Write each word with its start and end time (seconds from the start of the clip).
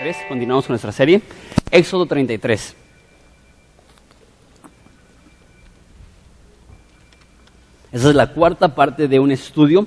33, 0.00 0.28
continuamos 0.28 0.66
con 0.66 0.72
nuestra 0.72 0.92
serie. 0.92 1.20
Éxodo 1.70 2.06
33. 2.06 2.74
Esa 7.92 8.08
es 8.08 8.14
la 8.14 8.32
cuarta 8.32 8.74
parte 8.74 9.08
de 9.08 9.20
un 9.20 9.30
estudio 9.30 9.86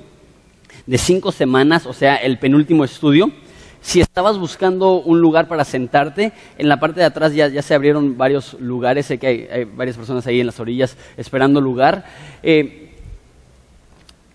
de 0.86 0.98
cinco 0.98 1.32
semanas, 1.32 1.84
o 1.86 1.92
sea, 1.92 2.14
el 2.14 2.38
penúltimo 2.38 2.84
estudio. 2.84 3.32
Si 3.80 4.00
estabas 4.00 4.38
buscando 4.38 5.00
un 5.00 5.20
lugar 5.20 5.48
para 5.48 5.64
sentarte, 5.64 6.32
en 6.58 6.68
la 6.68 6.78
parte 6.78 7.00
de 7.00 7.06
atrás 7.06 7.34
ya, 7.34 7.48
ya 7.48 7.62
se 7.62 7.74
abrieron 7.74 8.16
varios 8.16 8.54
lugares, 8.60 9.06
sé 9.06 9.18
que 9.18 9.26
hay, 9.26 9.48
hay, 9.50 9.64
varias 9.64 9.96
personas 9.96 10.24
ahí 10.28 10.38
en 10.38 10.46
las 10.46 10.60
orillas 10.60 10.96
esperando 11.16 11.60
lugar. 11.60 12.04
Eh, 12.44 12.83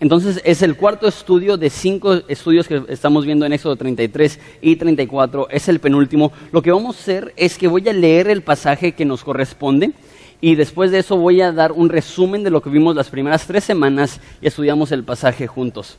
entonces 0.00 0.40
es 0.44 0.62
el 0.62 0.76
cuarto 0.76 1.06
estudio 1.06 1.58
de 1.58 1.68
cinco 1.68 2.14
estudios 2.26 2.66
que 2.66 2.82
estamos 2.88 3.26
viendo 3.26 3.44
en 3.44 3.52
Éxodo 3.52 3.76
33 3.76 4.40
y 4.62 4.76
34, 4.76 5.48
es 5.50 5.68
el 5.68 5.78
penúltimo. 5.78 6.32
Lo 6.52 6.62
que 6.62 6.72
vamos 6.72 6.96
a 6.96 7.00
hacer 7.00 7.34
es 7.36 7.58
que 7.58 7.68
voy 7.68 7.86
a 7.86 7.92
leer 7.92 8.28
el 8.28 8.42
pasaje 8.42 8.92
que 8.92 9.04
nos 9.04 9.22
corresponde 9.22 9.92
y 10.40 10.54
después 10.54 10.90
de 10.90 11.00
eso 11.00 11.18
voy 11.18 11.42
a 11.42 11.52
dar 11.52 11.72
un 11.72 11.90
resumen 11.90 12.42
de 12.42 12.48
lo 12.48 12.62
que 12.62 12.70
vimos 12.70 12.96
las 12.96 13.10
primeras 13.10 13.46
tres 13.46 13.62
semanas 13.62 14.20
y 14.40 14.46
estudiamos 14.46 14.90
el 14.90 15.04
pasaje 15.04 15.46
juntos. 15.46 15.98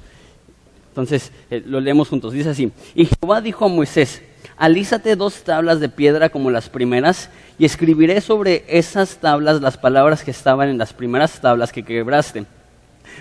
Entonces 0.89 1.31
eh, 1.51 1.61
lo 1.63 1.79
leemos 1.79 2.09
juntos. 2.09 2.33
Dice 2.33 2.49
así, 2.49 2.71
y 2.95 3.05
Jehová 3.05 3.39
dijo 3.39 3.65
a 3.65 3.67
Moisés, 3.67 4.23
alízate 4.57 5.15
dos 5.15 5.43
tablas 5.43 5.79
de 5.79 5.89
piedra 5.89 6.29
como 6.29 6.49
las 6.49 6.69
primeras 6.69 7.29
y 7.59 7.65
escribiré 7.65 8.19
sobre 8.19 8.65
esas 8.67 9.17
tablas 9.17 9.61
las 9.61 9.77
palabras 9.77 10.23
que 10.23 10.31
estaban 10.31 10.69
en 10.69 10.79
las 10.79 10.91
primeras 10.91 11.39
tablas 11.39 11.71
que 11.71 11.83
quebraste 11.83 12.47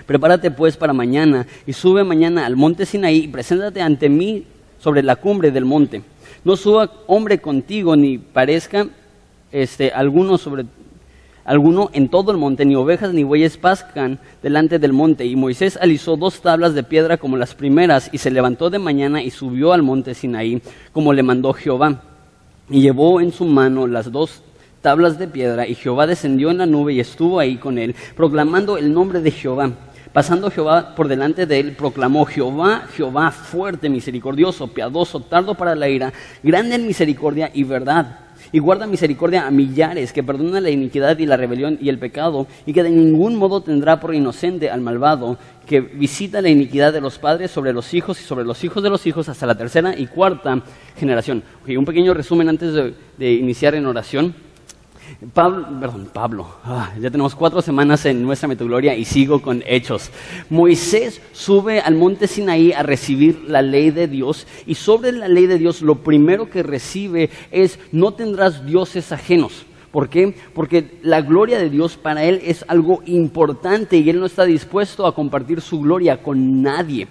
Prepárate 0.07 0.51
pues 0.51 0.77
para 0.77 0.93
mañana 0.93 1.47
y 1.67 1.73
sube 1.73 2.05
mañana 2.05 2.47
al 2.47 2.57
monte 2.57 2.87
Sinaí 2.87 3.25
y 3.25 3.29
preséntate 3.29 3.81
ante 3.83 4.09
mí 4.09 4.45
sobre 4.79 5.03
la 5.03 5.17
cumbre 5.17 5.51
del 5.51 5.65
monte. 5.65 6.03
No 6.45 6.57
suba 6.57 6.91
hombre 7.07 7.39
contigo 7.39 7.97
ni 7.97 8.19
parezca 8.19 8.87
este, 9.53 9.91
alguno 9.91 10.39
sobre 10.39 10.65
alguno 11.45 11.91
en 11.93 12.09
todo 12.09 12.31
el 12.31 12.39
monte, 12.39 12.65
ni 12.65 12.77
ovejas 12.77 13.13
ni 13.13 13.25
bueyes 13.25 13.57
pascan 13.57 14.21
delante 14.43 14.79
del 14.79 14.93
monte. 14.93 15.27
Y 15.27 15.37
Moisés 15.37 15.79
alisó 15.81 16.17
dos 16.17 16.41
tablas 16.41 16.75
de 16.75 16.85
piedra 16.85 17.17
como 17.17 17.37
las 17.37 17.55
primeras, 17.55 18.09
y 18.13 18.19
se 18.19 18.31
levantó 18.31 18.71
de 18.71 18.79
mañana 18.79 19.23
y 19.23 19.31
subió 19.31 19.73
al 19.73 19.83
monte 19.83 20.15
Sinaí, 20.15 20.63
como 20.93 21.13
le 21.13 21.23
mandó 21.23 21.53
Jehová. 21.53 22.03
Y 22.69 22.83
llevó 22.83 23.21
en 23.21 23.33
su 23.33 23.47
mano 23.47 23.87
las 23.87 24.13
dos 24.13 24.43
tablas 24.81 25.19
de 25.19 25.27
piedra, 25.27 25.67
y 25.67 25.75
Jehová 25.75 26.07
descendió 26.07 26.51
en 26.51 26.59
la 26.59 26.67
nube 26.67 26.93
y 26.93 27.01
estuvo 27.01 27.41
ahí 27.41 27.57
con 27.57 27.79
él, 27.79 27.95
proclamando 28.17 28.79
el 28.79 28.93
nombre 28.93 29.21
de 29.21 29.31
Jehová. 29.31 29.73
Pasando 30.13 30.51
Jehová 30.51 30.97
por 30.97 31.07
delante 31.07 31.47
de 31.47 31.61
él, 31.61 31.73
proclamó 31.77 32.25
Jehová, 32.25 32.83
Jehová 32.97 33.31
fuerte, 33.31 33.89
misericordioso, 33.89 34.67
piadoso, 34.67 35.21
tardo 35.21 35.55
para 35.55 35.77
la 35.77 35.89
ira, 35.89 36.13
grande 36.43 36.75
en 36.75 36.87
misericordia 36.87 37.49
y 37.55 37.63
verdad. 37.63 38.19
Y 38.51 38.59
guarda 38.59 38.89
misericordia 38.89 39.47
a 39.47 39.53
millares, 39.53 40.13
que 40.13 40.25
perdona 40.25 40.61
la 40.61 40.71
iniquidad 40.71 41.17
y 41.19 41.27
la 41.27 41.37
rebelión 41.37 41.79
y 41.81 41.91
el 41.91 42.01
pecado, 42.01 42.49
y 42.67 42.73
que 42.73 42.83
de 42.83 42.91
ningún 42.91 43.37
modo 43.37 43.61
tendrá 43.61 44.01
por 44.01 44.13
inocente 44.13 44.69
al 44.69 44.81
malvado, 44.81 45.39
que 45.65 45.81
visita 45.81 46.43
la 46.43 46.49
iniquidad 46.49 46.93
de 46.93 47.01
los 47.01 47.21
padres 47.21 47.53
sobre 47.53 47.73
los 47.73 47.95
hijos 47.95 48.21
y 48.21 48.25
sobre 48.25 48.45
los 48.45 48.65
hijos 48.65 48.83
de 48.83 48.91
los 48.91 49.07
hijos 49.07 49.29
hasta 49.29 49.47
la 49.47 49.55
tercera 49.55 49.97
y 49.97 50.09
cuarta 50.09 50.61
generación. 50.97 51.45
un 51.69 51.85
pequeño 51.85 52.15
resumen 52.15 52.49
antes 52.49 52.75
de 53.17 53.33
iniciar 53.33 53.77
en 53.77 53.87
oración. 53.87 54.35
Pablo, 55.35 55.67
perdón, 55.81 56.09
Pablo, 56.13 56.47
ah, 56.65 56.93
ya 57.01 57.11
tenemos 57.11 57.35
cuatro 57.35 57.61
semanas 57.63 58.07
en 58.07 58.23
nuestra 58.23 58.49
metogloria 58.49 58.95
y 58.95 59.05
sigo 59.05 59.43
con 59.43 59.63
hechos. 59.67 60.11
Moisés 60.49 61.21
sube 61.33 61.81
al 61.81 61.95
monte 61.95 62.27
Sinaí 62.27 62.73
a 62.73 62.83
recibir 62.83 63.45
la 63.47 63.63
ley 63.63 63.91
de 63.91 64.09
Dios 64.09 64.47
y 64.67 64.75
sobre 64.75 65.13
la 65.13 65.29
ley 65.29 65.47
de 65.47 65.59
Dios 65.59 65.83
lo 65.83 65.97
primero 65.97 66.49
que 66.49 66.63
recibe 66.63 67.31
es 67.51 67.79
no 67.93 68.13
tendrás 68.13 68.65
dioses 68.65 69.13
ajenos. 69.13 69.67
¿Por 69.91 70.09
qué? 70.09 70.35
Porque 70.55 70.99
la 71.03 71.21
gloria 71.21 71.59
de 71.59 71.69
Dios 71.69 71.97
para 71.97 72.25
él 72.25 72.41
es 72.45 72.65
algo 72.69 73.03
importante 73.07 73.97
y 73.97 74.09
él 74.09 74.21
no 74.21 74.27
está 74.27 74.45
dispuesto 74.45 75.07
a 75.07 75.15
compartir 75.15 75.61
su 75.61 75.81
gloria 75.81 76.23
con 76.23 76.63
nadie. 76.63 77.09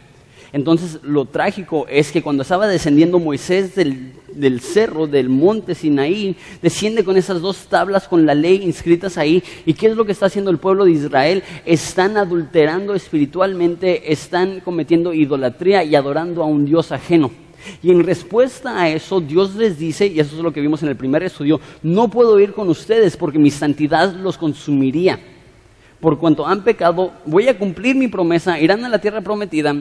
Entonces 0.52 1.00
lo 1.04 1.26
trágico 1.26 1.86
es 1.90 2.12
que 2.12 2.22
cuando 2.22 2.42
estaba 2.44 2.68
descendiendo 2.68 3.20
Moisés 3.20 3.76
del, 3.76 4.62
cerro, 4.62 5.06
del 5.06 5.30
monte 5.30 5.76
Sinaí, 5.76 6.36
desciende 6.62 7.04
con 7.04 7.18
esas 7.18 7.42
dos 7.42 7.68
tablas 7.68 8.08
con 8.08 8.26
la 8.26 8.34
ley 8.34 8.64
inscritas 8.64 9.18
ahí. 9.18 9.44
¿Y 9.66 9.74
qué 9.74 9.88
es 9.88 9.96
lo 9.96 10.06
que 10.06 10.12
está 10.12 10.26
haciendo 10.26 10.50
el 10.50 10.58
pueblo 10.58 10.86
de 10.86 10.92
Israel? 10.92 11.44
Están 11.66 12.18
adulterando 12.18 12.96
espiritualmente, 12.96 14.12
están 14.12 14.60
cometiendo 14.62 15.14
idolatría 15.14 15.84
y 15.84 15.96
adorando 15.96 16.42
a 16.42 16.46
un 16.46 16.66
Dios 16.66 16.92
ajeno. 16.92 17.32
Y 17.84 17.92
en 17.92 18.04
respuesta 18.04 18.82
a 18.82 18.90
eso, 18.90 19.20
Dios 19.22 19.56
les 19.56 19.78
dice, 19.78 20.08
y 20.08 20.20
eso 20.20 20.36
es 20.36 20.42
lo 20.42 20.54
que 20.54 20.62
vimos 20.62 20.82
en 20.82 20.90
el 20.90 20.96
primer 20.96 21.24
estudio, 21.24 21.60
no 21.84 22.10
puedo 22.10 22.40
ir 22.40 22.54
con 22.54 22.70
ustedes 22.70 23.18
porque 23.18 23.38
mi 23.38 23.52
santidad 23.52 24.14
los 24.14 24.38
consumiría. 24.38 25.20
Por 26.00 26.18
cuanto 26.18 26.48
han 26.48 26.64
pecado, 26.64 27.12
voy 27.26 27.50
a 27.50 27.58
cumplir 27.58 27.96
mi 27.96 28.08
promesa, 28.08 28.60
irán 28.60 28.86
a 28.86 28.90
la 28.90 29.00
tierra 29.00 29.22
prometida, 29.22 29.76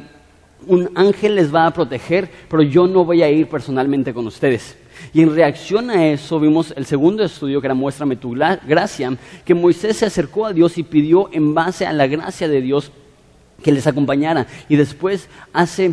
un 0.66 0.90
ángel 0.94 1.36
les 1.36 1.54
va 1.54 1.66
a 1.66 1.72
proteger, 1.72 2.30
pero 2.48 2.62
yo 2.62 2.86
no 2.86 3.04
voy 3.04 3.22
a 3.22 3.30
ir 3.30 3.48
personalmente 3.48 4.12
con 4.12 4.26
ustedes. 4.26 4.76
Y 5.12 5.22
en 5.22 5.34
reacción 5.34 5.90
a 5.90 6.06
eso 6.08 6.40
vimos 6.40 6.72
el 6.76 6.84
segundo 6.84 7.24
estudio 7.24 7.60
que 7.60 7.66
era 7.66 7.74
Muéstrame 7.74 8.16
tu 8.16 8.32
gracia, 8.32 9.16
que 9.44 9.54
Moisés 9.54 9.96
se 9.96 10.06
acercó 10.06 10.46
a 10.46 10.52
Dios 10.52 10.76
y 10.76 10.82
pidió 10.82 11.30
en 11.32 11.54
base 11.54 11.86
a 11.86 11.92
la 11.92 12.06
gracia 12.06 12.48
de 12.48 12.60
Dios 12.60 12.90
que 13.62 13.72
les 13.72 13.86
acompañara. 13.86 14.46
Y 14.68 14.76
después 14.76 15.28
hace, 15.52 15.92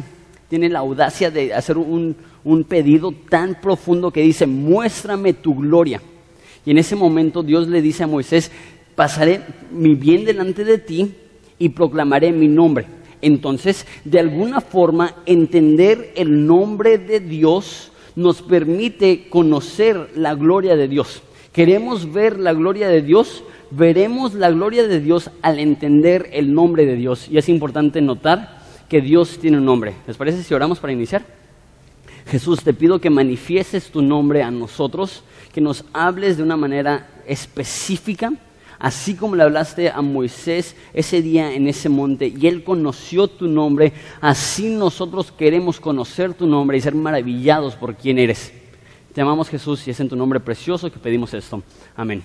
tiene 0.50 0.70
la 0.70 0.80
audacia 0.80 1.32
de 1.32 1.54
hacer 1.54 1.78
un, 1.78 2.16
un 2.44 2.64
pedido 2.64 3.12
tan 3.30 3.56
profundo 3.62 4.12
que 4.12 4.22
dice, 4.22 4.48
muéstrame 4.48 5.34
tu 5.34 5.56
gloria. 5.56 6.02
Y 6.66 6.72
en 6.72 6.80
ese 6.80 6.96
momento 6.96 7.44
Dios 7.44 7.68
le 7.68 7.82
dice 7.82 8.04
a 8.04 8.08
Moisés, 8.08 8.52
pasaré 8.96 9.42
mi 9.72 9.94
bien 9.96 10.26
delante 10.26 10.64
de 10.64 10.78
ti 10.80 11.14
y 11.60 11.70
proclamaré 11.70 12.32
mi 12.32 12.48
nombre. 12.48 12.88
Entonces, 13.22 13.86
de 14.04 14.20
alguna 14.20 14.62
forma, 14.62 15.16
entender 15.26 16.14
el 16.16 16.46
nombre 16.46 16.98
de 16.98 17.20
Dios 17.20 17.92
nos 18.16 18.42
permite 18.42 19.28
conocer 19.30 20.12
la 20.16 20.36
gloria 20.36 20.76
de 20.76 20.88
Dios. 20.88 21.22
Queremos 21.52 22.12
ver 22.12 22.40
la 22.40 22.54
gloria 22.54 22.88
de 22.88 23.02
Dios, 23.02 23.44
veremos 23.72 24.34
la 24.34 24.50
gloria 24.52 24.88
de 24.88 25.00
Dios 25.00 25.32
al 25.42 25.60
entender 25.60 26.30
el 26.34 26.54
nombre 26.54 26.86
de 26.86 26.96
Dios. 26.96 27.28
Y 27.30 27.38
es 27.38 27.50
importante 27.50 28.02
notar 28.02 28.60
que 28.90 29.02
Dios 29.02 29.40
tiene 29.40 29.58
un 29.58 29.66
nombre. 29.66 29.94
¿Les 30.08 30.18
parece 30.18 30.44
si 30.44 30.54
oramos 30.54 30.80
para 30.80 30.94
iniciar? 30.94 31.26
Jesús, 32.28 32.64
te 32.64 32.74
pido 32.74 33.00
que 33.00 33.10
manifiestes 33.10 33.92
tu 33.92 34.02
nombre 34.02 34.42
a 34.42 34.52
nosotros, 34.52 35.24
que 35.54 35.62
nos 35.62 35.86
hables 35.94 36.38
de 36.38 36.44
una 36.44 36.58
manera 36.58 37.08
específica 37.28 38.34
así 38.80 39.16
como 39.16 39.36
le 39.36 39.44
hablaste 39.44 39.90
a 39.90 40.02
Moisés 40.02 40.76
ese 40.94 41.22
día 41.22 41.54
en 41.54 41.68
ese 41.68 41.90
monte 41.90 42.28
y 42.28 42.48
él 42.48 42.64
conoció 42.64 43.28
tu 43.28 43.48
nombre, 43.48 43.94
así 44.22 44.70
nosotros 44.70 45.32
queremos 45.32 45.80
conocer 45.80 46.34
tu 46.34 46.48
nombre 46.48 46.78
y 46.78 46.82
ser 46.82 46.96
maravillados 46.96 47.76
por 47.76 47.96
quién 47.96 48.20
eres. 48.20 48.54
Te 49.14 49.22
amamos 49.22 49.50
Jesús 49.50 49.88
y 49.88 49.92
es 49.92 50.00
en 50.00 50.10
tu 50.10 50.16
nombre 50.16 50.40
precioso 50.40 50.92
que 50.92 51.00
pedimos 51.00 51.34
esto. 51.34 51.64
Amén. 51.96 52.22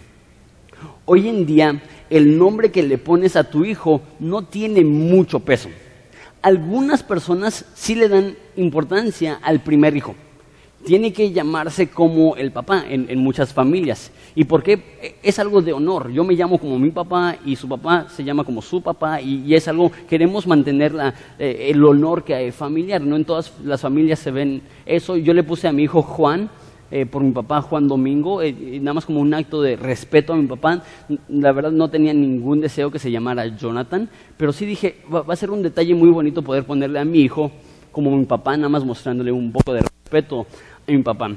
Hoy 1.04 1.28
en 1.28 1.46
día 1.46 1.82
el 2.08 2.38
nombre 2.38 2.70
que 2.70 2.82
le 2.82 2.98
pones 2.98 3.36
a 3.36 3.44
tu 3.44 3.64
hijo 3.64 4.00
no 4.18 4.42
tiene 4.42 4.84
mucho 4.84 5.40
peso. 5.40 5.68
Algunas 6.42 7.02
personas 7.02 7.66
sí 7.74 7.94
le 7.94 8.08
dan 8.08 8.34
importancia 8.56 9.38
al 9.42 9.60
primer 9.60 9.96
hijo 9.96 10.14
tiene 10.84 11.12
que 11.12 11.30
llamarse 11.30 11.88
como 11.88 12.36
el 12.36 12.52
papá 12.52 12.84
en, 12.88 13.18
muchas 13.18 13.52
familias. 13.52 14.10
¿Y 14.34 14.44
por 14.44 14.62
qué? 14.62 15.16
Es 15.22 15.38
algo 15.38 15.60
de 15.62 15.72
honor. 15.72 16.10
Yo 16.10 16.24
me 16.24 16.34
llamo 16.34 16.58
como 16.58 16.78
mi 16.78 16.90
papá 16.90 17.36
y 17.44 17.56
su 17.56 17.68
papá 17.68 18.06
se 18.08 18.24
llama 18.24 18.44
como 18.44 18.62
su 18.62 18.80
papá 18.80 19.20
y, 19.20 19.54
es 19.54 19.68
algo, 19.68 19.92
queremos 20.08 20.46
mantener 20.46 20.94
eh, 21.38 21.68
el 21.70 21.84
honor 21.84 22.24
que 22.24 22.34
hay 22.34 22.50
familiar. 22.50 23.00
No 23.02 23.16
en 23.16 23.24
todas 23.24 23.52
las 23.64 23.80
familias 23.80 24.18
se 24.18 24.30
ven 24.30 24.62
eso. 24.86 25.16
Yo 25.16 25.34
le 25.34 25.42
puse 25.42 25.68
a 25.68 25.72
mi 25.72 25.84
hijo 25.84 26.02
Juan. 26.02 26.50
Eh, 26.92 27.06
por 27.06 27.22
mi 27.22 27.30
papá 27.30 27.62
Juan 27.62 27.86
Domingo, 27.86 28.42
eh, 28.42 28.80
nada 28.82 28.94
más 28.94 29.06
como 29.06 29.20
un 29.20 29.32
acto 29.32 29.62
de 29.62 29.76
respeto 29.76 30.32
a 30.32 30.36
mi 30.36 30.48
papá. 30.48 30.82
La 31.28 31.52
verdad 31.52 31.70
no 31.70 31.88
tenía 31.88 32.12
ningún 32.12 32.60
deseo 32.60 32.90
que 32.90 32.98
se 32.98 33.12
llamara 33.12 33.46
Jonathan, 33.46 34.10
pero 34.36 34.52
sí 34.52 34.66
dije, 34.66 34.96
va 35.08 35.22
a 35.32 35.36
ser 35.36 35.52
un 35.52 35.62
detalle 35.62 35.94
muy 35.94 36.10
bonito 36.10 36.42
poder 36.42 36.64
ponerle 36.64 36.98
a 36.98 37.04
mi 37.04 37.20
hijo 37.20 37.52
como 37.92 38.16
mi 38.16 38.24
papá, 38.24 38.56
nada 38.56 38.68
más 38.68 38.84
mostrándole 38.84 39.30
un 39.30 39.52
poco 39.52 39.72
de 39.72 39.82
respeto 39.82 39.99
mi 40.86 41.02
papá. 41.02 41.30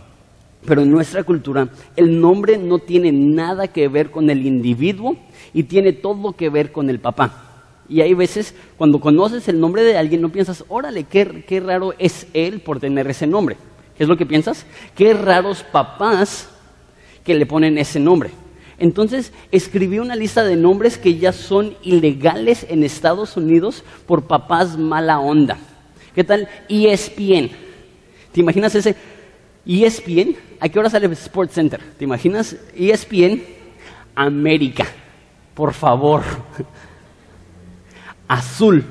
Pero 0.65 0.81
en 0.81 0.91
nuestra 0.91 1.23
cultura 1.23 1.67
el 1.95 2.19
nombre 2.19 2.57
no 2.57 2.79
tiene 2.79 3.11
nada 3.11 3.67
que 3.67 3.87
ver 3.87 4.11
con 4.11 4.29
el 4.29 4.45
individuo 4.45 5.15
y 5.53 5.63
tiene 5.63 5.93
todo 5.93 6.33
que 6.33 6.49
ver 6.49 6.71
con 6.71 6.89
el 6.89 6.99
papá. 6.99 7.49
Y 7.89 8.01
hay 8.01 8.13
veces 8.13 8.55
cuando 8.77 8.99
conoces 8.99 9.47
el 9.49 9.59
nombre 9.59 9.83
de 9.83 9.97
alguien 9.97 10.21
no 10.21 10.29
piensas, 10.29 10.63
órale, 10.69 11.03
qué, 11.03 11.43
qué 11.47 11.59
raro 11.59 11.93
es 11.99 12.27
él 12.33 12.61
por 12.61 12.79
tener 12.79 13.07
ese 13.09 13.27
nombre. 13.27 13.57
¿Qué 13.97 14.03
es 14.03 14.09
lo 14.09 14.17
que 14.17 14.25
piensas? 14.25 14.65
Qué 14.95 15.13
raros 15.13 15.63
papás 15.63 16.49
que 17.23 17.35
le 17.35 17.45
ponen 17.45 17.77
ese 17.77 17.99
nombre. 17.99 18.31
Entonces 18.79 19.31
escribí 19.51 19.99
una 19.99 20.15
lista 20.15 20.43
de 20.43 20.55
nombres 20.55 20.97
que 20.97 21.17
ya 21.17 21.31
son 21.31 21.75
ilegales 21.83 22.65
en 22.69 22.83
Estados 22.83 23.37
Unidos 23.37 23.83
por 24.07 24.27
papás 24.27 24.77
mala 24.77 25.19
onda. 25.19 25.57
¿Qué 26.15 26.23
tal? 26.23 26.47
ESPN. 26.69 27.51
¿Te 28.33 28.41
imaginas 28.41 28.73
ese 28.73 28.95
ESPN, 29.65 30.35
¿a 30.59 30.67
qué 30.67 30.79
hora 30.79 30.89
sale 30.89 31.05
Sports 31.13 31.53
Center? 31.53 31.79
¿Te 31.97 32.03
imaginas? 32.03 32.55
ESPN 32.75 33.41
América, 34.15 34.85
por 35.53 35.73
favor. 35.73 36.23
Azul, 38.27 38.83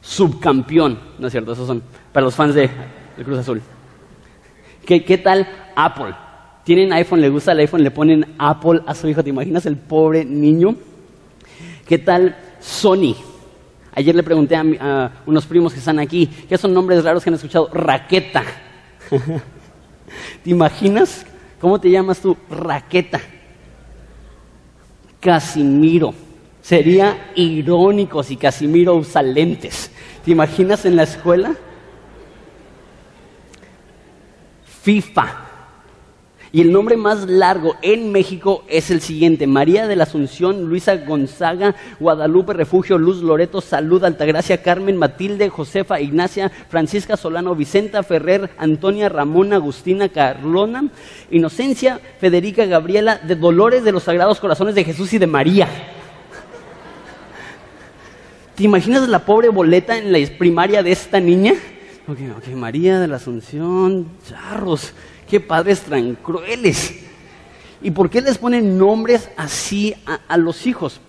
subcampeón, 0.00 0.98
¿no 1.18 1.28
es 1.28 1.32
cierto? 1.32 1.52
Esos 1.52 1.66
son 1.66 1.82
para 2.12 2.24
los 2.24 2.34
fans 2.34 2.54
de, 2.54 2.68
Cruz 3.24 3.38
Azul. 3.38 3.62
¿Qué, 4.84 5.04
¿Qué 5.04 5.18
tal 5.18 5.48
Apple? 5.76 6.14
Tienen 6.64 6.92
iPhone, 6.92 7.20
le 7.20 7.28
gusta 7.28 7.52
el 7.52 7.60
iPhone, 7.60 7.84
le 7.84 7.90
ponen 7.90 8.34
Apple 8.38 8.80
a 8.86 8.94
su 8.94 9.08
hijo. 9.08 9.22
¿Te 9.22 9.30
imaginas 9.30 9.64
el 9.66 9.76
pobre 9.76 10.24
niño? 10.24 10.74
¿Qué 11.86 11.98
tal 11.98 12.36
Sony? 12.60 13.14
Ayer 13.96 14.14
le 14.14 14.22
pregunté 14.24 14.56
a, 14.56 15.10
unos 15.24 15.46
primos 15.46 15.72
que 15.72 15.78
están 15.78 16.00
aquí, 16.00 16.26
¿qué 16.48 16.58
son 16.58 16.74
nombres 16.74 17.04
raros 17.04 17.22
que 17.22 17.30
han 17.30 17.34
escuchado? 17.34 17.68
Raqueta. 17.72 18.42
¿Te 20.42 20.50
imaginas? 20.50 21.24
¿Cómo 21.60 21.80
te 21.80 21.90
llamas 21.90 22.20
tú? 22.20 22.36
Raqueta. 22.50 23.20
Casimiro. 25.20 26.12
Sería 26.60 27.32
irónico 27.36 28.22
si 28.22 28.36
Casimiro 28.36 28.96
usa 28.96 29.22
lentes. 29.22 29.90
¿Te 30.24 30.32
imaginas 30.32 30.84
en 30.86 30.96
la 30.96 31.04
escuela? 31.04 31.54
FIFA. 34.82 35.43
Y 36.54 36.60
el 36.60 36.70
nombre 36.70 36.96
más 36.96 37.28
largo 37.28 37.74
en 37.82 38.12
México 38.12 38.62
es 38.68 38.92
el 38.92 39.00
siguiente: 39.00 39.48
María 39.48 39.88
de 39.88 39.96
la 39.96 40.04
Asunción, 40.04 40.68
Luisa 40.68 40.94
Gonzaga, 40.98 41.74
Guadalupe 41.98 42.52
Refugio, 42.52 42.96
Luz 42.96 43.20
Loreto, 43.24 43.60
Salud, 43.60 44.04
Altagracia, 44.04 44.62
Carmen, 44.62 44.96
Matilde, 44.96 45.48
Josefa, 45.48 46.00
Ignacia, 46.00 46.52
Francisca 46.68 47.16
Solano, 47.16 47.56
Vicenta 47.56 48.04
Ferrer, 48.04 48.50
Antonia, 48.56 49.08
Ramón, 49.08 49.52
Agustina, 49.52 50.08
Carlona, 50.10 50.90
Inocencia, 51.32 51.98
Federica, 52.20 52.66
Gabriela, 52.66 53.18
de 53.18 53.34
Dolores 53.34 53.82
de 53.82 53.90
los 53.90 54.04
Sagrados 54.04 54.38
Corazones 54.38 54.76
de 54.76 54.84
Jesús 54.84 55.12
y 55.12 55.18
de 55.18 55.26
María. 55.26 55.68
¿Te 58.54 58.62
imaginas 58.62 59.08
la 59.08 59.24
pobre 59.24 59.48
boleta 59.48 59.98
en 59.98 60.12
la 60.12 60.18
primaria 60.38 60.84
de 60.84 60.92
esta 60.92 61.18
niña? 61.18 61.54
Ok, 62.06 62.18
ok, 62.36 62.54
María 62.54 63.00
de 63.00 63.08
la 63.08 63.16
Asunción, 63.16 64.06
charros 64.28 64.94
qué 65.28 65.40
padres 65.40 65.82
tan 65.82 66.14
crueles. 66.14 67.04
¿Y 67.84 67.90
por 67.90 68.08
qué 68.08 68.22
les 68.22 68.38
ponen 68.38 68.78
nombres 68.78 69.28
así 69.36 69.94
a, 70.26 70.38
los 70.38 70.66
hijos? 70.66 71.00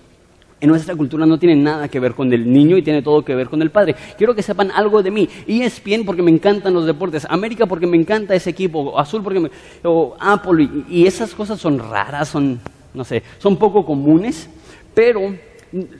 En 0.59 0.69
nuestra 0.69 0.93
cultura 0.93 1.25
no 1.25 1.39
tiene 1.39 1.55
nada 1.55 1.87
que 1.87 2.01
ver 2.01 2.13
con 2.13 2.31
el 2.33 2.51
niño 2.51 2.75
y 2.75 2.81
tiene 2.81 3.01
todo 3.01 3.23
que 3.23 3.33
ver 3.33 3.47
con 3.47 3.61
el 3.61 3.71
padre. 3.71 3.95
Quiero 4.17 4.35
que 4.35 4.43
sepan 4.43 4.71
algo 4.71 5.01
de 5.01 5.09
mí. 5.09 5.29
ESPN 5.47 6.03
porque 6.05 6.21
me 6.21 6.31
encantan 6.31 6.73
los 6.73 6.85
deportes. 6.85 7.25
América 7.29 7.65
porque 7.65 7.87
me 7.87 7.95
encanta 7.95 8.35
ese 8.35 8.49
equipo. 8.49 8.99
Azul 8.99 9.23
porque 9.23 9.39
me... 9.39 9.51
O 9.83 10.17
Apple. 10.19 10.63
Y, 10.89 11.01
y 11.01 11.07
esas 11.07 11.33
cosas 11.33 11.61
son 11.61 11.79
raras, 11.79 12.27
son, 12.27 12.59
no 12.93 13.05
sé, 13.05 13.23
son 13.37 13.55
poco 13.55 13.85
comunes. 13.85 14.49
Pero 14.93 15.33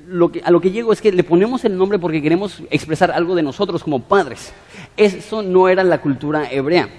lo 0.10 0.30
que, 0.30 0.42
a 0.42 0.52
lo 0.52 0.60
que 0.60 0.72
llego 0.72 0.92
es 0.92 1.02
que 1.02 1.14
le 1.14 1.24
ponemos 1.24 1.64
el 1.64 1.78
nombre 1.78 2.00
porque 2.00 2.22
queremos 2.22 2.62
expresar 2.70 3.12
algo 3.12 3.34
de 3.34 3.44
nosotros 3.44 3.82
como 3.82 4.02
padres. 4.02 4.52
Eso 4.98 5.42
no 5.42 5.70
era 5.70 5.86
la 5.86 6.02
cultura 6.02 6.52
hebrea 6.52 6.90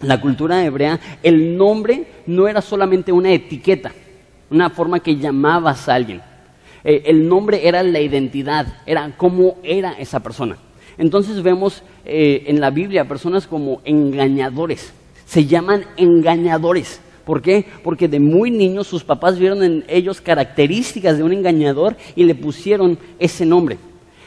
la 0.00 0.20
cultura 0.20 0.64
hebrea, 0.64 1.00
el 1.22 1.56
nombre 1.56 2.06
no 2.26 2.48
era 2.48 2.60
solamente 2.60 3.12
una 3.12 3.32
etiqueta, 3.32 3.92
una 4.50 4.70
forma 4.70 5.00
que 5.00 5.16
llamabas 5.16 5.88
a 5.88 5.94
alguien. 5.94 6.22
Eh, 6.84 7.02
el 7.06 7.28
nombre 7.28 7.66
era 7.66 7.82
la 7.82 8.00
identidad, 8.00 8.66
era 8.86 9.12
cómo 9.16 9.58
era 9.62 9.92
esa 9.92 10.20
persona. 10.20 10.56
Entonces 10.96 11.42
vemos 11.42 11.82
eh, 12.04 12.44
en 12.46 12.60
la 12.60 12.70
Biblia 12.70 13.06
personas 13.06 13.46
como 13.46 13.80
engañadores. 13.84 14.92
Se 15.26 15.46
llaman 15.46 15.84
engañadores. 15.96 17.00
¿Por 17.24 17.42
qué? 17.42 17.66
Porque 17.84 18.08
de 18.08 18.20
muy 18.20 18.50
niños 18.50 18.86
sus 18.86 19.04
papás 19.04 19.38
vieron 19.38 19.62
en 19.62 19.84
ellos 19.88 20.20
características 20.20 21.18
de 21.18 21.22
un 21.22 21.32
engañador 21.32 21.96
y 22.16 22.24
le 22.24 22.34
pusieron 22.34 22.98
ese 23.18 23.44
nombre. 23.44 23.78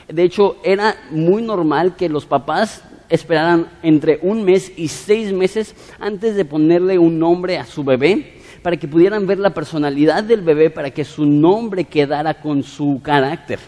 De 0.08 0.24
hecho, 0.24 0.58
era 0.64 0.96
muy 1.10 1.42
normal 1.42 1.96
que 1.96 2.10
los 2.10 2.26
papás 2.26 2.84
esperaran 3.12 3.68
entre 3.84 4.20
un 4.24 4.44
mes 4.44 4.72
y 4.76 4.88
seis 4.88 5.32
meses 5.32 5.76
antes 6.00 6.36
de 6.36 6.46
ponerle 6.46 6.98
un 6.98 7.20
nombre 7.20 7.60
a 7.60 7.66
su 7.66 7.84
bebé, 7.84 8.40
para 8.64 8.78
que 8.78 8.88
pudieran 8.88 9.28
ver 9.28 9.38
la 9.40 9.54
personalidad 9.54 10.24
del 10.24 10.42
bebé, 10.42 10.70
para 10.70 10.90
que 10.92 11.04
su 11.04 11.26
nombre 11.26 11.84
quedara 11.84 12.36
con 12.42 12.64
su 12.64 13.02
carácter. 13.04 13.60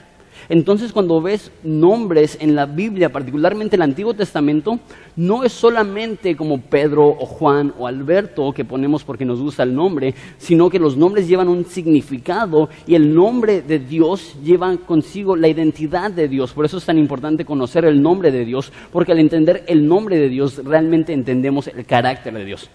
Entonces 0.49 0.91
cuando 0.91 1.21
ves 1.21 1.51
nombres 1.63 2.37
en 2.41 2.55
la 2.55 2.65
Biblia, 2.65 3.11
particularmente 3.11 3.75
el 3.75 3.81
Antiguo 3.81 4.13
Testamento, 4.13 4.79
no 5.15 5.43
es 5.43 5.53
solamente 5.53 6.35
como 6.35 6.61
Pedro 6.61 7.07
o 7.07 7.25
Juan 7.25 7.73
o 7.77 7.87
Alberto 7.87 8.51
que 8.51 8.65
ponemos 8.65 9.03
porque 9.03 9.25
nos 9.25 9.39
gusta 9.39 9.63
el 9.63 9.75
nombre, 9.75 10.13
sino 10.37 10.69
que 10.69 10.79
los 10.79 10.97
nombres 10.97 11.27
llevan 11.27 11.47
un 11.47 11.65
significado 11.65 12.69
y 12.87 12.95
el 12.95 13.13
nombre 13.13 13.61
de 13.61 13.79
Dios 13.79 14.35
lleva 14.43 14.75
consigo 14.77 15.35
la 15.35 15.47
identidad 15.47 16.11
de 16.11 16.27
Dios. 16.27 16.53
Por 16.53 16.65
eso 16.65 16.77
es 16.77 16.85
tan 16.85 16.97
importante 16.97 17.45
conocer 17.45 17.85
el 17.85 18.01
nombre 18.01 18.31
de 18.31 18.45
Dios, 18.45 18.71
porque 18.91 19.11
al 19.11 19.19
entender 19.19 19.63
el 19.67 19.87
nombre 19.87 20.17
de 20.17 20.29
Dios 20.29 20.61
realmente 20.63 21.13
entendemos 21.13 21.67
el 21.67 21.85
carácter 21.85 22.33
de 22.33 22.45
Dios. 22.45 22.69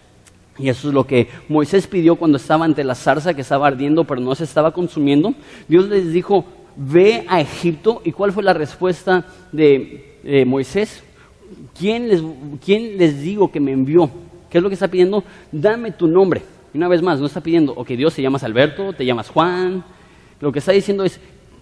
Y 0.58 0.68
eso 0.68 0.88
es 0.88 0.94
lo 0.94 1.06
que 1.06 1.28
Moisés 1.48 1.86
pidió 1.86 2.16
cuando 2.16 2.36
estaba 2.36 2.64
ante 2.64 2.82
la 2.82 2.96
zarza 2.96 3.34
que 3.34 3.42
estaba 3.42 3.68
ardiendo 3.68 4.04
pero 4.04 4.20
no 4.20 4.34
se 4.34 4.44
estaba 4.44 4.72
consumiendo. 4.72 5.34
Dios 5.68 5.88
les 5.88 6.12
dijo, 6.12 6.44
ve 6.78 7.24
a 7.28 7.40
Egipto. 7.40 8.00
¿Y 8.04 8.12
cuál 8.12 8.32
fue 8.32 8.42
la 8.42 8.54
respuesta 8.54 9.26
de 9.52 10.44
Moisés? 10.46 11.02
¿Quién 11.78 12.08
les, 12.08 12.22
¿Quién 12.64 12.96
les 12.96 13.20
digo 13.20 13.50
que 13.50 13.60
me 13.60 13.72
envió? 13.72 14.10
¿Qué 14.50 14.58
es 14.58 14.62
lo 14.62 14.70
que 14.70 14.74
está 14.74 14.88
pidiendo? 14.88 15.24
Dame 15.52 15.92
tu 15.92 16.06
nombre. 16.06 16.42
Y 16.72 16.78
una 16.78 16.88
vez 16.88 17.02
más, 17.02 17.20
no 17.20 17.26
está 17.26 17.40
pidiendo, 17.40 17.72
ok, 17.72 17.88
Dios 17.88 18.14
te 18.14 18.22
llamas 18.22 18.42
Alberto, 18.44 18.92
te 18.92 19.04
llamas 19.04 19.28
Juan. 19.28 19.84
Lo 20.40 20.52
que 20.52 20.58
está 20.58 20.72
diciendo 20.72 21.04
es, 21.04 21.20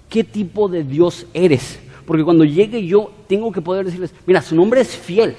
¿qué 0.09 0.25
tipo 0.25 0.69
de 0.69 0.83
Dios 0.85 1.27
eres? 1.33 1.81
Porque 2.07 2.25
cuando 2.25 2.45
llegue 2.45 2.87
yo, 2.87 3.11
tengo 3.29 3.51
que 3.53 3.61
poder 3.61 3.85
decirles, 3.85 4.15
mira, 4.27 4.43
su 4.43 4.55
nombre 4.55 4.81
es 4.81 4.97
fiel. 4.97 5.37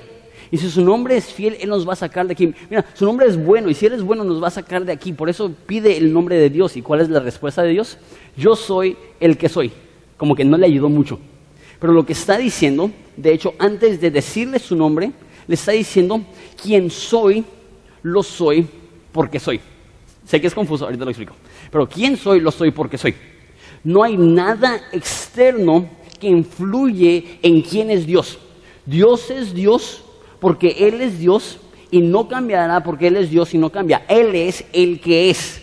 Y 0.51 0.57
si 0.57 0.69
su 0.69 0.81
nombre 0.81 1.17
es 1.17 1.25
fiel, 1.25 1.57
Él 1.59 1.69
nos 1.69 1.87
va 1.87 1.93
a 1.93 1.97
sacar 1.97 2.25
de 2.27 2.33
aquí. 2.33 2.53
Mira, 2.69 2.85
su 2.93 3.05
nombre 3.05 3.27
es 3.27 3.43
bueno 3.43 3.69
y 3.69 3.73
si 3.73 3.85
Él 3.85 3.93
es 3.93 4.01
bueno 4.01 4.23
nos 4.23 4.41
va 4.41 4.47
a 4.47 4.51
sacar 4.51 4.85
de 4.85 4.91
aquí. 4.91 5.13
Por 5.13 5.29
eso 5.29 5.51
pide 5.65 5.97
el 5.97 6.13
nombre 6.13 6.37
de 6.37 6.49
Dios. 6.49 6.77
¿Y 6.77 6.81
cuál 6.81 7.01
es 7.01 7.09
la 7.09 7.19
respuesta 7.19 7.63
de 7.63 7.71
Dios? 7.71 7.97
Yo 8.35 8.55
soy 8.55 8.97
el 9.19 9.37
que 9.37 9.49
soy. 9.49 9.71
Como 10.15 10.35
que 10.35 10.45
no 10.45 10.57
le 10.57 10.65
ayudó 10.65 10.89
mucho. 10.89 11.19
Pero 11.79 11.93
lo 11.93 12.05
que 12.05 12.13
está 12.13 12.37
diciendo, 12.37 12.91
de 13.15 13.33
hecho, 13.33 13.53
antes 13.59 14.01
de 14.01 14.09
decirle 14.09 14.59
su 14.59 14.75
nombre, 14.75 15.11
le 15.47 15.55
está 15.55 15.73
diciendo, 15.73 16.21
quien 16.61 16.89
soy, 16.89 17.45
lo 18.01 18.23
soy 18.23 18.67
porque 19.11 19.39
soy. 19.39 19.59
Sé 20.25 20.41
que 20.41 20.47
es 20.47 20.53
confuso, 20.53 20.85
ahorita 20.85 21.05
lo 21.05 21.11
explico. 21.11 21.35
Pero 21.71 21.87
quién 21.87 22.17
soy, 22.17 22.39
lo 22.39 22.51
soy 22.51 22.71
porque 22.71 22.97
soy. 22.97 23.15
No 23.83 24.03
hay 24.03 24.17
nada 24.17 24.81
externo 24.91 25.89
que 26.19 26.27
influye 26.27 27.39
en 27.41 27.61
quién 27.61 27.91
es 27.91 28.05
Dios. 28.05 28.39
Dios 28.85 29.29
es 29.29 29.53
Dios 29.53 30.03
porque 30.39 30.75
Él 30.87 31.01
es 31.01 31.19
Dios 31.19 31.59
y 31.91 32.01
no 32.01 32.27
cambiará 32.27 32.83
porque 32.83 33.07
Él 33.07 33.17
es 33.17 33.29
Dios 33.29 33.53
y 33.53 33.57
no 33.57 33.69
cambia. 33.69 34.05
Él 34.07 34.35
es 34.35 34.65
el 34.73 34.99
que 34.99 35.29
es. 35.29 35.61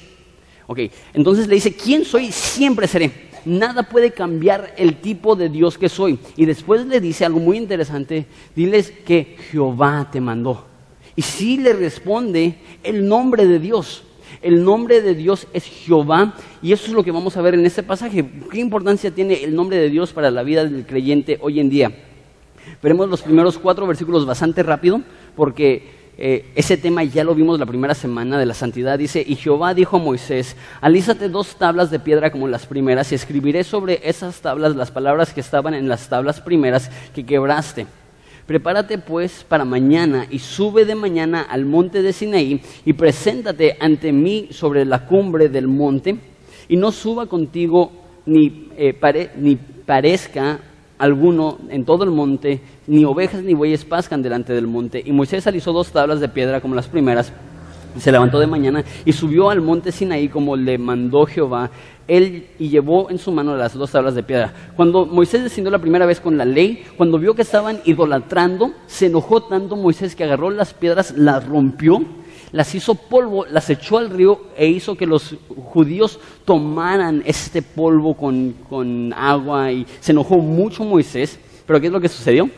Ok, 0.66 0.80
entonces 1.12 1.46
le 1.46 1.56
dice, 1.56 1.74
¿quién 1.74 2.04
soy? 2.04 2.32
Siempre 2.32 2.86
seré. 2.86 3.24
Nada 3.44 3.82
puede 3.82 4.12
cambiar 4.12 4.74
el 4.78 4.96
tipo 4.96 5.36
de 5.36 5.50
Dios 5.50 5.76
que 5.76 5.90
soy. 5.90 6.18
Y 6.36 6.46
después 6.46 6.86
le 6.86 7.00
dice 7.00 7.26
algo 7.26 7.40
muy 7.40 7.58
interesante, 7.58 8.26
diles 8.56 8.90
que 9.04 9.36
Jehová 9.50 10.08
te 10.10 10.20
mandó. 10.20 10.64
Y 11.14 11.22
si 11.22 11.58
le 11.58 11.74
responde 11.74 12.56
el 12.82 13.06
nombre 13.06 13.46
de 13.46 13.58
Dios. 13.58 14.04
El 14.42 14.62
nombre 14.62 15.00
de 15.00 15.14
Dios 15.14 15.46
es 15.54 15.64
Jehová 15.64 16.34
y 16.60 16.72
eso 16.72 16.86
es 16.86 16.92
lo 16.92 17.02
que 17.02 17.10
vamos 17.10 17.34
a 17.36 17.40
ver 17.40 17.54
en 17.54 17.64
este 17.64 17.82
pasaje. 17.82 18.24
¿Qué 18.50 18.58
importancia 18.58 19.10
tiene 19.10 19.42
el 19.42 19.54
nombre 19.54 19.78
de 19.78 19.88
Dios 19.88 20.12
para 20.12 20.30
la 20.30 20.42
vida 20.42 20.64
del 20.64 20.84
creyente 20.84 21.38
hoy 21.40 21.60
en 21.60 21.70
día? 21.70 21.92
Veremos 22.82 23.08
los 23.08 23.22
primeros 23.22 23.58
cuatro 23.58 23.86
versículos 23.86 24.26
bastante 24.26 24.62
rápido, 24.62 25.00
porque 25.36 26.04
eh, 26.16 26.52
ese 26.54 26.76
tema 26.76 27.02
ya 27.02 27.24
lo 27.24 27.34
vimos 27.34 27.58
la 27.58 27.66
primera 27.66 27.94
semana 27.94 28.38
de 28.38 28.46
la 28.46 28.54
santidad. 28.54 28.98
Dice, 28.98 29.24
y 29.26 29.36
Jehová 29.36 29.74
dijo 29.74 29.96
a 29.96 30.00
Moisés, 30.00 30.56
alízate 30.80 31.28
dos 31.28 31.56
tablas 31.56 31.90
de 31.90 31.98
piedra 31.98 32.30
como 32.30 32.48
las 32.48 32.66
primeras, 32.66 33.10
y 33.10 33.14
escribiré 33.16 33.64
sobre 33.64 34.00
esas 34.04 34.40
tablas 34.40 34.76
las 34.76 34.90
palabras 34.90 35.32
que 35.32 35.40
estaban 35.40 35.74
en 35.74 35.88
las 35.88 36.08
tablas 36.08 36.40
primeras 36.40 36.90
que 37.14 37.24
quebraste. 37.24 37.86
Prepárate 38.46 38.98
pues 38.98 39.44
para 39.48 39.64
mañana 39.64 40.26
y 40.30 40.38
sube 40.38 40.84
de 40.84 40.94
mañana 40.94 41.40
al 41.42 41.64
monte 41.64 42.02
de 42.02 42.12
Sinaí 42.12 42.60
y 42.84 42.92
preséntate 42.92 43.78
ante 43.80 44.12
mí 44.12 44.48
sobre 44.50 44.84
la 44.84 45.06
cumbre 45.06 45.48
del 45.48 45.66
monte 45.66 46.18
y 46.68 46.76
no 46.76 46.92
suba 46.92 47.24
contigo 47.24 47.90
ni, 48.26 48.68
eh, 48.76 49.30
ni 49.38 49.56
parezca 49.56 50.60
alguno 50.98 51.58
en 51.68 51.84
todo 51.84 52.04
el 52.04 52.10
monte, 52.10 52.60
ni 52.86 53.04
ovejas 53.04 53.42
ni 53.42 53.54
bueyes 53.54 53.84
pascan 53.84 54.22
delante 54.22 54.52
del 54.52 54.66
monte. 54.66 55.02
Y 55.04 55.12
Moisés 55.12 55.46
alisó 55.46 55.72
dos 55.72 55.90
tablas 55.90 56.20
de 56.20 56.28
piedra 56.28 56.60
como 56.60 56.74
las 56.74 56.88
primeras, 56.88 57.32
Se 57.98 58.10
levantó 58.10 58.40
de 58.40 58.48
mañana 58.48 58.82
y 59.04 59.12
subió 59.12 59.50
al 59.50 59.60
monte 59.60 59.92
Sinaí 59.92 60.28
como 60.28 60.56
le 60.56 60.78
mandó 60.78 61.26
Jehová. 61.26 61.70
Él 62.08 62.48
y 62.58 62.68
llevó 62.68 63.08
en 63.08 63.18
su 63.18 63.30
mano 63.30 63.56
las 63.56 63.74
dos 63.74 63.92
tablas 63.92 64.16
de 64.16 64.24
piedra. 64.24 64.52
Cuando 64.74 65.06
Moisés 65.06 65.44
descendió 65.44 65.70
la 65.70 65.78
primera 65.78 66.04
vez 66.04 66.20
con 66.20 66.36
la 66.36 66.44
ley, 66.44 66.84
cuando 66.96 67.20
vio 67.20 67.34
que 67.34 67.42
estaban 67.42 67.78
idolatrando, 67.84 68.72
se 68.86 69.06
enojó 69.06 69.44
tanto 69.44 69.76
Moisés 69.76 70.16
que 70.16 70.24
agarró 70.24 70.50
las 70.50 70.74
piedras, 70.74 71.16
las 71.16 71.46
rompió, 71.46 72.02
las 72.54 72.72
hizo 72.72 72.94
polvo, 72.94 73.46
las 73.46 73.68
echó 73.68 73.98
al 73.98 74.10
río 74.10 74.42
e 74.56 74.68
hizo 74.68 74.94
que 74.94 75.08
los 75.08 75.34
judíos 75.72 76.20
tomaran 76.44 77.20
este 77.26 77.62
polvo 77.62 78.14
con, 78.14 78.54
con 78.68 79.12
agua 79.12 79.72
y 79.72 79.84
se 79.98 80.12
enojó 80.12 80.38
mucho 80.38 80.84
Moisés. 80.84 81.36
Pero 81.66 81.80
¿qué 81.80 81.88
es 81.88 81.92
lo 81.92 82.00
que 82.00 82.08
sucedió? 82.08 82.48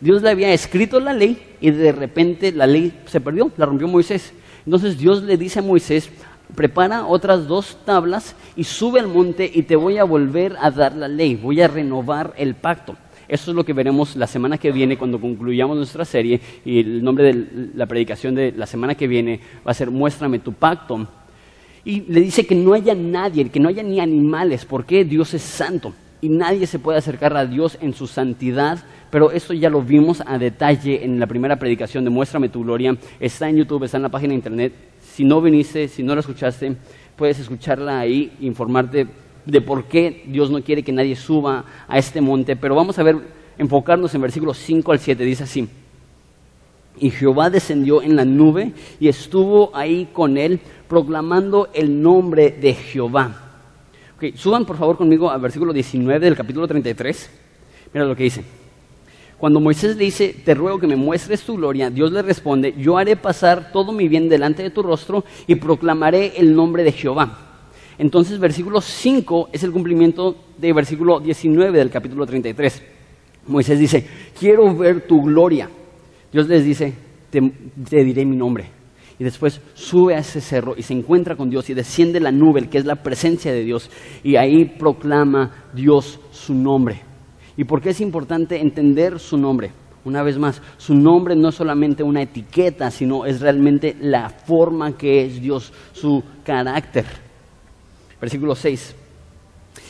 Dios 0.00 0.22
le 0.22 0.30
había 0.30 0.52
escrito 0.52 0.98
la 0.98 1.12
ley 1.12 1.40
y 1.60 1.70
de 1.70 1.92
repente 1.92 2.50
la 2.50 2.66
ley 2.66 3.00
se 3.06 3.20
perdió, 3.20 3.52
la 3.56 3.66
rompió 3.66 3.86
Moisés. 3.86 4.32
Entonces 4.66 4.98
Dios 4.98 5.22
le 5.22 5.36
dice 5.36 5.60
a 5.60 5.62
Moisés, 5.62 6.10
prepara 6.56 7.06
otras 7.06 7.46
dos 7.46 7.78
tablas 7.84 8.34
y 8.56 8.64
sube 8.64 8.98
al 8.98 9.06
monte 9.06 9.48
y 9.54 9.62
te 9.62 9.76
voy 9.76 9.98
a 9.98 10.04
volver 10.04 10.56
a 10.60 10.72
dar 10.72 10.96
la 10.96 11.06
ley, 11.06 11.36
voy 11.36 11.60
a 11.60 11.68
renovar 11.68 12.34
el 12.38 12.56
pacto. 12.56 12.96
Eso 13.28 13.50
es 13.50 13.56
lo 13.56 13.64
que 13.64 13.72
veremos 13.72 14.16
la 14.16 14.26
semana 14.26 14.58
que 14.58 14.72
viene 14.72 14.96
cuando 14.96 15.20
concluyamos 15.20 15.76
nuestra 15.76 16.04
serie 16.04 16.40
y 16.64 16.80
el 16.80 17.02
nombre 17.02 17.32
de 17.32 17.70
la 17.74 17.86
predicación 17.86 18.34
de 18.34 18.52
la 18.52 18.66
semana 18.66 18.94
que 18.94 19.06
viene 19.06 19.40
va 19.66 19.70
a 19.70 19.74
ser 19.74 19.90
Muéstrame 19.90 20.38
tu 20.38 20.52
pacto. 20.52 21.06
Y 21.84 22.00
le 22.02 22.20
dice 22.20 22.46
que 22.46 22.54
no 22.54 22.74
haya 22.74 22.94
nadie, 22.94 23.48
que 23.50 23.60
no 23.60 23.68
haya 23.68 23.82
ni 23.82 24.00
animales, 24.00 24.64
porque 24.64 25.04
Dios 25.04 25.34
es 25.34 25.42
santo 25.42 25.92
y 26.24 26.30
nadie 26.30 26.66
se 26.66 26.78
puede 26.78 26.96
acercar 26.96 27.36
a 27.36 27.44
Dios 27.44 27.76
en 27.82 27.92
su 27.92 28.06
santidad, 28.06 28.82
pero 29.10 29.30
esto 29.30 29.52
ya 29.52 29.68
lo 29.68 29.82
vimos 29.82 30.22
a 30.26 30.38
detalle 30.38 31.04
en 31.04 31.20
la 31.20 31.26
primera 31.26 31.58
predicación 31.58 32.02
de 32.02 32.08
Muéstrame 32.08 32.48
tu 32.48 32.62
gloria. 32.62 32.96
Está 33.20 33.50
en 33.50 33.58
YouTube, 33.58 33.84
está 33.84 33.98
en 33.98 34.04
la 34.04 34.08
página 34.08 34.30
de 34.30 34.36
internet. 34.36 34.72
Si 35.00 35.22
no 35.22 35.42
viniste, 35.42 35.86
si 35.86 36.02
no 36.02 36.14
la 36.14 36.20
escuchaste, 36.20 36.76
puedes 37.14 37.38
escucharla 37.40 37.98
ahí, 37.98 38.32
informarte 38.40 39.06
de 39.46 39.60
por 39.60 39.84
qué 39.84 40.24
Dios 40.26 40.50
no 40.50 40.62
quiere 40.62 40.82
que 40.82 40.92
nadie 40.92 41.16
suba 41.16 41.64
a 41.88 41.98
este 41.98 42.20
monte. 42.20 42.56
Pero 42.56 42.74
vamos 42.74 42.98
a 42.98 43.02
ver, 43.02 43.16
enfocarnos 43.58 44.14
en 44.14 44.20
versículos 44.20 44.58
5 44.58 44.92
al 44.92 44.98
7, 44.98 45.24
dice 45.24 45.44
así. 45.44 45.68
Y 46.98 47.10
Jehová 47.10 47.50
descendió 47.50 48.02
en 48.02 48.16
la 48.16 48.24
nube 48.24 48.72
y 49.00 49.08
estuvo 49.08 49.74
ahí 49.74 50.08
con 50.12 50.36
él, 50.38 50.60
proclamando 50.88 51.68
el 51.74 52.02
nombre 52.02 52.50
de 52.50 52.74
Jehová 52.74 53.44
suban 54.34 54.64
por 54.64 54.76
favor 54.76 54.96
conmigo 54.96 55.30
al 55.30 55.40
versículo 55.40 55.72
19 55.72 56.24
del 56.24 56.36
capítulo 56.36 56.66
33. 56.66 57.30
Mira 57.92 58.06
lo 58.06 58.16
que 58.16 58.24
dice. 58.24 58.44
Cuando 59.38 59.60
Moisés 59.60 59.96
le 59.96 60.04
dice, 60.04 60.34
te 60.44 60.54
ruego 60.54 60.78
que 60.78 60.86
me 60.86 60.96
muestres 60.96 61.42
tu 61.42 61.56
gloria, 61.56 61.90
Dios 61.90 62.12
le 62.12 62.22
responde, 62.22 62.74
yo 62.78 62.96
haré 62.96 63.16
pasar 63.16 63.72
todo 63.72 63.92
mi 63.92 64.08
bien 64.08 64.28
delante 64.28 64.62
de 64.62 64.70
tu 64.70 64.82
rostro 64.82 65.24
y 65.46 65.56
proclamaré 65.56 66.34
el 66.36 66.54
nombre 66.54 66.82
de 66.82 66.92
Jehová. 66.92 67.53
Entonces 67.98 68.38
versículo 68.38 68.80
5 68.80 69.50
es 69.52 69.62
el 69.62 69.72
cumplimiento 69.72 70.36
del 70.58 70.74
versículo 70.74 71.20
19 71.20 71.78
del 71.78 71.90
capítulo 71.90 72.26
33. 72.26 72.82
Moisés 73.46 73.78
dice, 73.78 74.06
quiero 74.38 74.74
ver 74.74 75.06
tu 75.06 75.22
gloria. 75.22 75.68
Dios 76.32 76.48
les 76.48 76.64
dice, 76.64 76.92
te 77.30 78.04
diré 78.04 78.24
mi 78.24 78.36
nombre 78.36 78.84
y 79.18 79.24
después 79.24 79.60
sube 79.74 80.14
a 80.14 80.18
ese 80.18 80.40
cerro 80.40 80.74
y 80.76 80.82
se 80.82 80.94
encuentra 80.94 81.36
con 81.36 81.50
Dios 81.50 81.70
y 81.70 81.74
desciende 81.74 82.20
la 82.20 82.32
nube, 82.32 82.68
que 82.68 82.78
es 82.78 82.84
la 82.84 82.96
presencia 82.96 83.52
de 83.52 83.62
Dios, 83.62 83.90
y 84.22 84.36
ahí 84.36 84.64
proclama 84.64 85.52
Dios 85.72 86.18
su 86.30 86.54
nombre. 86.54 87.00
¿Y 87.56 87.64
por 87.64 87.80
qué 87.80 87.90
es 87.90 88.00
importante 88.00 88.60
entender 88.60 89.18
su 89.20 89.38
nombre? 89.38 89.70
Una 90.04 90.22
vez 90.22 90.38
más, 90.38 90.60
su 90.76 90.94
nombre 90.94 91.34
no 91.36 91.48
es 91.48 91.54
solamente 91.54 92.02
una 92.02 92.22
etiqueta, 92.22 92.90
sino 92.90 93.24
es 93.24 93.40
realmente 93.40 93.96
la 94.00 94.28
forma 94.28 94.96
que 94.96 95.24
es 95.24 95.40
Dios, 95.40 95.72
su 95.92 96.22
carácter. 96.44 97.23
Versículo 98.24 98.54
6. 98.54 98.94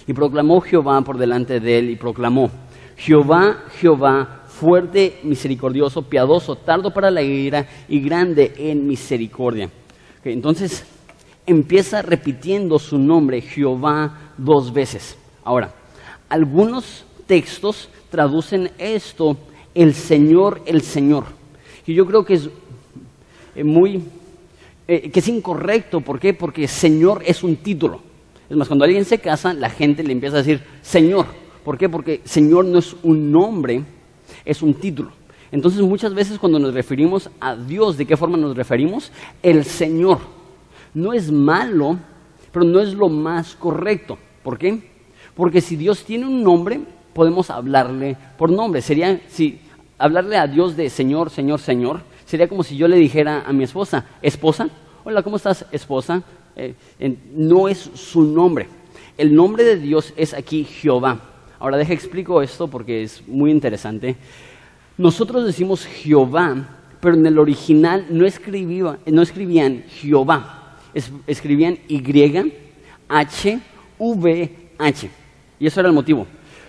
Y 0.08 0.12
proclamó 0.12 0.60
Jehová 0.60 1.00
por 1.02 1.18
delante 1.18 1.60
de 1.60 1.78
él 1.78 1.90
y 1.90 1.94
proclamó, 1.94 2.50
Jehová, 2.96 3.62
Jehová, 3.78 4.42
fuerte, 4.48 5.20
misericordioso, 5.22 6.02
piadoso, 6.02 6.56
tardo 6.56 6.92
para 6.92 7.12
la 7.12 7.22
ira 7.22 7.68
y 7.88 8.00
grande 8.00 8.52
en 8.56 8.88
misericordia. 8.88 9.70
entonces 10.24 10.84
empieza 11.46 12.02
repitiendo 12.02 12.80
su 12.80 12.98
nombre, 12.98 13.40
Jehová, 13.40 14.32
dos 14.36 14.72
veces. 14.72 15.16
Ahora, 15.44 15.72
algunos 16.28 17.04
textos 17.28 17.88
traducen 18.10 18.72
esto, 18.78 19.36
el 19.76 19.94
Señor, 19.94 20.60
el 20.66 20.82
Señor. 20.82 21.26
Y 21.86 21.94
yo 21.94 22.04
creo 22.04 22.24
que 22.24 22.34
es 22.34 22.48
eh, 23.54 23.62
muy, 23.62 24.02
eh, 24.88 25.08
que 25.08 25.20
es 25.20 25.28
incorrecto. 25.28 26.00
¿Por 26.00 26.18
qué? 26.18 26.34
Porque 26.34 26.66
Señor 26.66 27.22
es 27.24 27.44
un 27.44 27.54
título. 27.54 28.00
Es 28.48 28.56
más, 28.56 28.68
cuando 28.68 28.84
alguien 28.84 29.04
se 29.04 29.18
casa, 29.18 29.54
la 29.54 29.70
gente 29.70 30.02
le 30.02 30.12
empieza 30.12 30.36
a 30.36 30.42
decir 30.42 30.62
Señor. 30.82 31.26
¿Por 31.64 31.78
qué? 31.78 31.88
Porque 31.88 32.20
Señor 32.24 32.66
no 32.66 32.78
es 32.78 32.94
un 33.02 33.32
nombre, 33.32 33.84
es 34.44 34.62
un 34.62 34.74
título. 34.74 35.12
Entonces 35.50 35.80
muchas 35.80 36.12
veces 36.12 36.38
cuando 36.38 36.58
nos 36.58 36.74
referimos 36.74 37.30
a 37.40 37.56
Dios, 37.56 37.96
¿de 37.96 38.06
qué 38.06 38.16
forma 38.16 38.36
nos 38.36 38.56
referimos? 38.56 39.12
El 39.42 39.64
Señor. 39.64 40.18
No 40.92 41.12
es 41.12 41.30
malo, 41.30 41.98
pero 42.52 42.64
no 42.64 42.80
es 42.80 42.92
lo 42.94 43.08
más 43.08 43.54
correcto. 43.54 44.18
¿Por 44.42 44.58
qué? 44.58 44.90
Porque 45.34 45.60
si 45.60 45.76
Dios 45.76 46.04
tiene 46.04 46.26
un 46.26 46.42
nombre, 46.42 46.80
podemos 47.12 47.50
hablarle 47.50 48.16
por 48.36 48.50
nombre. 48.50 48.82
Sería, 48.82 49.20
si 49.28 49.60
hablarle 49.96 50.36
a 50.36 50.46
Dios 50.46 50.76
de 50.76 50.90
Señor, 50.90 51.30
Señor, 51.30 51.60
Señor, 51.60 52.00
sería 52.24 52.48
como 52.48 52.62
si 52.62 52.76
yo 52.76 52.88
le 52.88 52.96
dijera 52.96 53.44
a 53.46 53.52
mi 53.52 53.64
esposa, 53.64 54.04
esposa, 54.22 54.68
hola, 55.04 55.22
¿cómo 55.22 55.36
estás, 55.36 55.66
esposa? 55.72 56.22
Eh, 56.56 56.74
no 57.34 57.68
es 57.68 57.78
su 57.78 58.22
nombre. 58.22 58.68
El 59.16 59.34
nombre 59.34 59.64
de 59.64 59.76
Dios 59.76 60.12
es 60.16 60.34
aquí 60.34 60.64
Jehová. 60.64 61.20
Ahora 61.58 61.76
deja 61.76 61.92
explico 61.92 62.42
esto 62.42 62.68
porque 62.68 63.02
es 63.02 63.26
muy 63.26 63.50
interesante. 63.50 64.16
Nosotros 64.96 65.44
decimos 65.44 65.86
Jehová, 65.86 66.68
pero 67.00 67.14
en 67.14 67.26
el 67.26 67.38
original 67.38 68.06
no, 68.10 68.26
no 69.06 69.22
escribían 69.22 69.84
Jehová, 69.88 70.78
escribían 71.26 71.78
Y, 71.88 72.02
H, 73.08 73.60
V, 73.98 74.56
H. 74.78 75.10
Y 75.58 75.66
eso 75.66 75.80
era 75.80 75.88
el 75.88 75.94
motivo. 75.94 76.26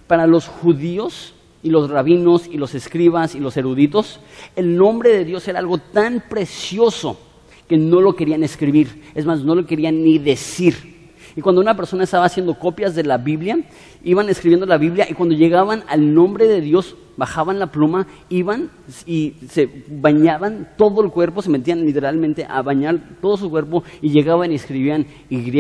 Para 0.08 0.28
los 0.28 0.48
judíos 0.48 1.34
y 1.64 1.70
los 1.70 1.90
rabinos 1.90 2.48
y 2.48 2.58
los 2.58 2.76
escribas 2.76 3.34
y 3.36 3.40
los 3.40 3.58
eruditos, 3.58 4.20
el 4.56 4.78
nombre 4.78 5.12
de 5.12 5.26
Dios 5.26 5.48
era 5.48 5.60
algo 5.60 5.78
tan 5.78 6.24
precioso 6.30 7.20
que 7.68 7.78
no 7.78 8.02
lo 8.02 8.14
querían 8.14 8.44
escribir. 8.44 9.02
Es 9.14 9.26
más, 9.26 9.44
no 9.44 9.56
lo 9.56 9.66
querían 9.66 10.04
ni 10.04 10.18
decir. 10.18 10.96
Y 11.36 11.42
cuando 11.42 11.62
una 11.62 11.76
persona 11.76 12.04
estaba 12.04 12.26
haciendo 12.26 12.58
copias 12.58 12.96
de 12.96 13.04
la 13.04 13.18
Biblia, 13.18 13.58
iban 14.04 14.30
escribiendo 14.30 14.66
la 14.66 14.78
Biblia 14.78 15.06
y 15.10 15.14
cuando 15.14 15.36
llegaban 15.36 15.84
al 15.88 16.14
nombre 16.14 16.48
de 16.48 16.62
Dios, 16.62 16.96
bajaban 17.18 17.60
la 17.60 17.72
pluma, 17.72 18.08
iban 18.30 18.70
y 19.06 19.34
se 19.50 19.84
bañaban 19.90 20.70
todo 20.78 21.04
el 21.04 21.12
cuerpo, 21.12 21.42
se 21.42 21.50
metían 21.50 21.86
literalmente 21.86 22.46
a 22.48 22.62
bañar 22.62 23.18
todo 23.22 23.36
su 23.36 23.50
cuerpo 23.50 23.84
y 24.02 24.12
llegaban 24.12 24.52
y 24.52 24.56
escribían 24.56 25.06
Y, 25.30 25.52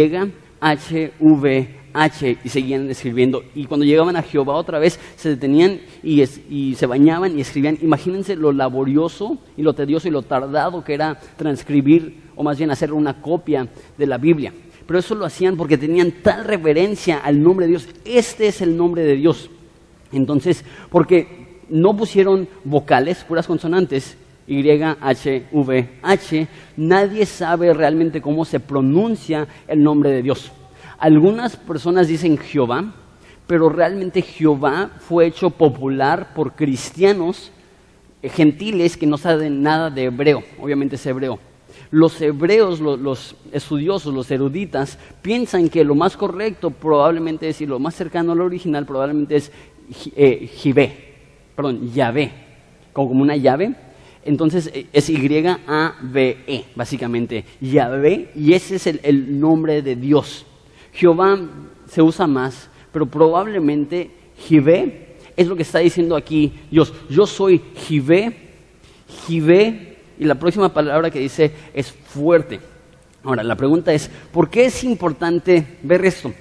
H, 0.62 1.12
V, 1.20 1.68
H 1.96 2.38
y 2.44 2.50
seguían 2.50 2.90
escribiendo. 2.90 3.44
Y 3.56 3.66
cuando 3.66 3.86
llegaban 3.86 4.16
a 4.16 4.22
Jehová 4.22 4.56
otra 4.56 4.80
vez, 4.80 5.00
se 5.16 5.30
detenían 5.30 5.80
y, 6.04 6.22
y, 6.50 6.76
se 6.76 6.86
bañaban 6.86 7.38
y 7.38 7.42
escribían. 7.42 7.78
Imagínense 7.82 8.36
lo 8.36 8.52
laborioso 8.52 9.38
y 9.58 9.64
lo 9.64 9.74
tedioso 9.74 10.08
y 10.08 10.12
lo 10.12 10.22
tardado 10.22 10.84
que 10.84 10.94
era 10.94 11.20
transcribir 11.38 12.24
o 12.36 12.44
más 12.44 12.58
bien 12.58 12.70
hacer 12.70 12.94
una 12.94 13.22
copia 13.22 13.68
de 13.98 14.06
la 14.06 14.18
Biblia 14.18 14.54
pero 14.86 15.00
eso 15.00 15.16
lo 15.16 15.26
hacían 15.26 15.58
porque 15.58 15.78
tenían 15.78 16.12
tal 16.22 16.46
reverencia 16.46 17.18
al 17.18 17.42
nombre 17.42 17.66
de 17.66 17.72
Dios. 17.72 17.88
Este 18.06 18.48
es 18.48 18.62
el 18.62 18.78
nombre 18.78 19.04
de 19.04 19.16
Dios. 19.16 19.50
Entonces, 20.12 20.64
porque 20.90 21.62
no 21.70 21.96
pusieron 21.98 22.48
vocales, 22.64 23.24
puras 23.24 23.48
consonantes, 23.48 24.18
Y, 24.48 24.70
H, 24.70 25.46
V, 25.52 25.90
H, 26.04 26.48
nadie 26.78 27.26
sabe 27.26 27.74
realmente 27.74 28.22
cómo 28.22 28.46
se 28.46 28.60
pronuncia 28.60 29.48
el 29.68 29.82
nombre 29.82 30.12
de 30.12 30.22
Dios. 30.22 30.52
Algunas 30.98 31.56
personas 31.56 32.08
dicen 32.08 32.38
Jehová, 32.38 32.94
pero 33.48 33.70
realmente 33.70 34.22
Jehová 34.22 34.92
fue 35.00 35.28
hecho 35.28 35.50
popular 35.50 36.34
por 36.34 36.56
cristianos 36.56 37.52
gentiles 38.24 38.98
que 38.98 39.06
no 39.06 39.18
saben 39.18 39.62
nada 39.62 39.90
de 39.90 40.06
hebreo, 40.06 40.44
obviamente 40.60 40.96
es 40.96 41.06
hebreo 41.06 41.40
los 41.92 42.20
hebreos, 42.22 42.80
los, 42.80 43.36
estudiosos, 43.52 44.14
los 44.14 44.30
eruditas, 44.32 44.98
piensan 45.22 45.70
que 45.70 45.84
lo 45.84 45.96
más 45.96 46.18
correcto 46.18 46.72
probablemente 46.72 47.50
es, 47.50 47.62
y 47.62 47.66
lo 47.66 47.80
más 47.80 47.96
cercano 47.96 48.34
al 48.34 48.42
original 48.42 48.86
probablemente 48.86 49.36
es 49.38 49.52
eh, 50.16 50.50
perdón, 51.56 51.92
Yahvé, 51.94 52.32
como 52.92 53.22
una 53.22 53.36
llave. 53.36 53.76
Entonces 54.24 54.72
eh, 54.74 54.88
es 54.92 55.10
Y-A-V-E, 55.10 56.66
básicamente, 56.76 57.46
Yahvé, 57.62 58.32
y 58.36 58.54
ese 58.54 58.76
es 58.76 58.88
el, 58.88 59.40
nombre 59.40 59.82
de 59.82 59.96
Dios. 59.96 60.46
Jehová 60.96 61.38
se 61.88 62.02
usa 62.02 62.26
más, 62.26 62.70
pero 62.92 63.06
probablemente 63.06 64.10
Jivé 64.38 65.18
es 65.36 65.48
lo 65.48 65.56
que 65.56 65.64
está 65.64 65.80
diciendo 65.80 66.16
aquí 66.16 66.54
Dios. 66.72 66.94
Yo 67.10 67.28
soy 67.28 67.62
Jivé, 67.76 68.36
Jivé 69.28 69.98
y 70.18 70.24
la 70.24 70.36
próxima 70.36 70.74
palabra 70.74 71.12
que 71.12 71.20
dice 71.20 71.52
es 71.74 71.92
fuerte. 71.92 72.62
Ahora, 73.24 73.44
la 73.44 73.56
pregunta 73.56 73.94
es, 73.94 74.10
¿por 74.32 74.50
qué 74.50 74.66
es 74.66 74.84
importante 74.84 75.66
ver 75.84 76.06
esto? 76.06 76.34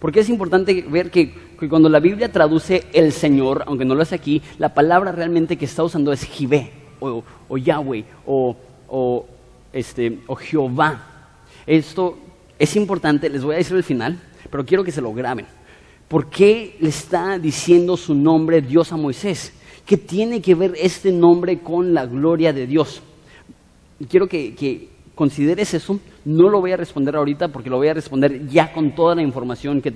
¿Por 0.00 0.10
qué 0.10 0.20
es 0.20 0.28
importante 0.28 0.84
ver 0.88 1.10
que, 1.10 1.32
cuando 1.68 1.88
la 1.88 2.00
Biblia 2.00 2.32
traduce 2.32 2.84
el 2.92 3.12
Señor, 3.12 3.62
aunque 3.66 3.84
no 3.84 3.94
lo 3.94 4.02
hace 4.02 4.14
aquí, 4.14 4.42
la 4.58 4.74
palabra 4.74 5.12
realmente 5.12 5.56
que 5.56 5.66
está 5.66 5.84
usando 5.84 6.12
es 6.12 6.24
Jibé, 6.24 6.70
o, 6.98 7.22
Yahweh, 7.56 8.04
o, 8.26 9.26
este, 9.72 10.18
o 10.26 10.34
Jehová? 10.34 11.06
Esto 11.66 12.16
es 12.60 12.76
importante, 12.76 13.30
les 13.30 13.42
voy 13.42 13.54
a 13.54 13.58
decir 13.58 13.74
al 13.74 13.82
final, 13.82 14.20
pero 14.50 14.66
quiero 14.66 14.84
que 14.84 14.92
se 14.92 15.00
lo 15.00 15.14
graben. 15.14 15.46
¿Por 16.08 16.28
qué 16.28 16.76
le 16.78 16.90
está 16.90 17.38
diciendo 17.38 17.96
su 17.96 18.14
nombre 18.14 18.60
Dios 18.60 18.92
a 18.92 18.98
Moisés? 18.98 19.54
¿Qué 19.86 19.96
tiene 19.96 20.42
que 20.42 20.54
ver 20.54 20.74
este 20.76 21.10
nombre 21.10 21.60
con 21.60 21.94
la 21.94 22.04
gloria 22.04 22.52
de 22.52 22.66
Dios? 22.66 23.02
Quiero 24.10 24.26
que, 24.26 24.90
consideres 25.14 25.72
eso. 25.72 25.98
No 26.26 26.50
lo 26.50 26.60
voy 26.60 26.72
a 26.72 26.76
responder 26.76 27.16
ahorita 27.16 27.48
porque 27.48 27.70
lo 27.70 27.78
voy 27.78 27.88
a 27.88 27.94
responder 27.94 28.46
ya 28.46 28.74
con 28.74 28.94
toda 28.94 29.14
la 29.14 29.22
información 29.22 29.80
que, 29.80 29.90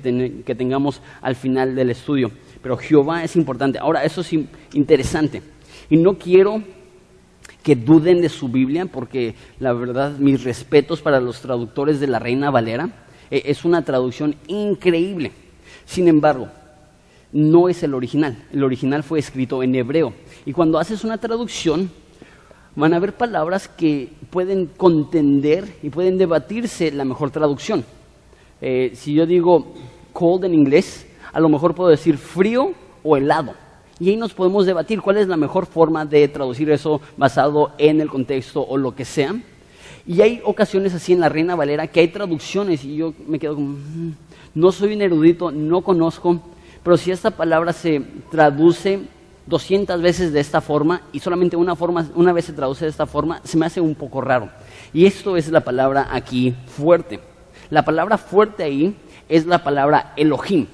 que 0.44 0.54
tengamos 0.54 1.02
al 1.20 1.36
final 1.36 1.74
del 1.74 1.90
estudio. 1.90 2.30
Pero 2.62 2.78
Jehová 2.78 3.24
es 3.24 3.36
importante. 3.36 3.78
Ahora, 3.78 4.04
eso 4.04 4.22
es 4.22 4.32
interesante. 4.72 5.42
Y 5.90 5.98
no 5.98 6.14
quiero 6.14 6.62
que 7.64 7.74
duden 7.74 8.20
de 8.20 8.28
su 8.28 8.48
Biblia, 8.48 8.84
porque 8.84 9.34
la 9.58 9.72
verdad, 9.72 10.18
mis 10.18 10.44
respetos 10.44 11.00
para 11.00 11.18
los 11.18 11.40
traductores 11.40 11.98
de 11.98 12.06
la 12.06 12.18
Reina 12.18 12.50
Valera, 12.50 12.90
eh, 13.30 13.42
es 13.46 13.64
una 13.64 13.82
traducción 13.82 14.36
increíble. 14.46 15.32
Sin 15.86 16.06
embargo, 16.06 16.48
no 17.32 17.70
es 17.70 17.82
el 17.82 17.94
original. 17.94 18.36
El 18.52 18.62
original 18.62 19.02
fue 19.02 19.18
escrito 19.18 19.62
en 19.62 19.74
hebreo. 19.74 20.12
Y 20.44 20.52
cuando 20.52 20.78
haces 20.78 21.04
una 21.04 21.16
traducción, 21.16 21.90
van 22.76 22.92
a 22.92 22.96
haber 22.96 23.14
palabras 23.14 23.66
que 23.66 24.12
pueden 24.28 24.66
contender 24.66 25.78
y 25.82 25.88
pueden 25.88 26.18
debatirse 26.18 26.92
la 26.92 27.06
mejor 27.06 27.30
traducción. 27.30 27.82
Eh, 28.60 28.92
si 28.94 29.14
yo 29.14 29.24
digo 29.24 29.74
cold 30.12 30.44
en 30.44 30.54
inglés, 30.54 31.06
a 31.32 31.40
lo 31.40 31.48
mejor 31.48 31.74
puedo 31.74 31.88
decir 31.88 32.18
frío 32.18 32.72
o 33.02 33.16
helado. 33.16 33.63
Y 34.04 34.10
ahí 34.10 34.16
nos 34.16 34.34
podemos 34.34 34.66
debatir 34.66 35.00
cuál 35.00 35.16
es 35.16 35.28
la 35.28 35.38
mejor 35.38 35.64
forma 35.64 36.04
de 36.04 36.28
traducir 36.28 36.70
eso 36.70 37.00
basado 37.16 37.72
en 37.78 38.02
el 38.02 38.10
contexto 38.10 38.60
o 38.60 38.76
lo 38.76 38.94
que 38.94 39.06
sea. 39.06 39.34
Y 40.06 40.20
hay 40.20 40.42
ocasiones 40.44 40.92
así 40.92 41.14
en 41.14 41.20
la 41.20 41.30
Reina 41.30 41.54
Valera 41.54 41.86
que 41.86 42.00
hay 42.00 42.08
traducciones 42.08 42.84
y 42.84 42.96
yo 42.96 43.14
me 43.26 43.38
quedo 43.38 43.54
como, 43.54 43.68
mm, 43.68 44.12
no 44.56 44.72
soy 44.72 44.92
un 44.92 45.00
erudito, 45.00 45.50
no 45.50 45.80
conozco, 45.80 46.38
pero 46.82 46.98
si 46.98 47.12
esta 47.12 47.30
palabra 47.30 47.72
se 47.72 48.02
traduce 48.30 49.00
200 49.46 50.02
veces 50.02 50.34
de 50.34 50.40
esta 50.40 50.60
forma 50.60 51.00
y 51.10 51.20
solamente 51.20 51.56
una, 51.56 51.74
forma, 51.74 52.06
una 52.14 52.34
vez 52.34 52.44
se 52.44 52.52
traduce 52.52 52.84
de 52.84 52.90
esta 52.90 53.06
forma, 53.06 53.40
se 53.42 53.56
me 53.56 53.64
hace 53.64 53.80
un 53.80 53.94
poco 53.94 54.20
raro. 54.20 54.50
Y 54.92 55.06
esto 55.06 55.38
es 55.38 55.48
la 55.48 55.60
palabra 55.60 56.08
aquí 56.12 56.54
fuerte. 56.66 57.20
La 57.70 57.86
palabra 57.86 58.18
fuerte 58.18 58.64
ahí 58.64 58.94
es 59.30 59.46
la 59.46 59.64
palabra 59.64 60.12
Elohim. 60.14 60.66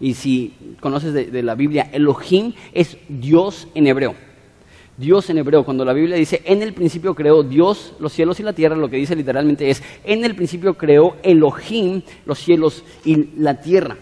Y 0.00 0.14
si 0.14 0.54
conoces 0.80 1.12
de, 1.12 1.42
la 1.42 1.54
Biblia, 1.54 1.90
Elohim 1.92 2.54
es 2.72 2.96
Dios 3.08 3.68
en 3.74 3.86
hebreo. 3.86 4.14
Dios 4.96 5.28
en 5.30 5.38
hebreo, 5.38 5.64
cuando 5.64 5.84
la 5.84 5.92
Biblia 5.92 6.16
dice, 6.16 6.42
en 6.44 6.62
el 6.62 6.72
principio 6.72 7.14
creó 7.14 7.42
Dios 7.42 7.94
los 8.00 8.12
cielos 8.12 8.40
y 8.40 8.42
la 8.42 8.52
tierra, 8.52 8.76
lo 8.76 8.90
que 8.90 8.96
dice 8.96 9.16
literalmente 9.16 9.70
es, 9.70 9.82
en 10.04 10.24
el 10.24 10.34
principio 10.34 10.74
creó 10.74 11.16
Elohim 11.22 12.02
los 12.26 12.38
cielos 12.38 12.84
y 13.04 13.30
la 13.38 13.60
tierra. 13.60 13.96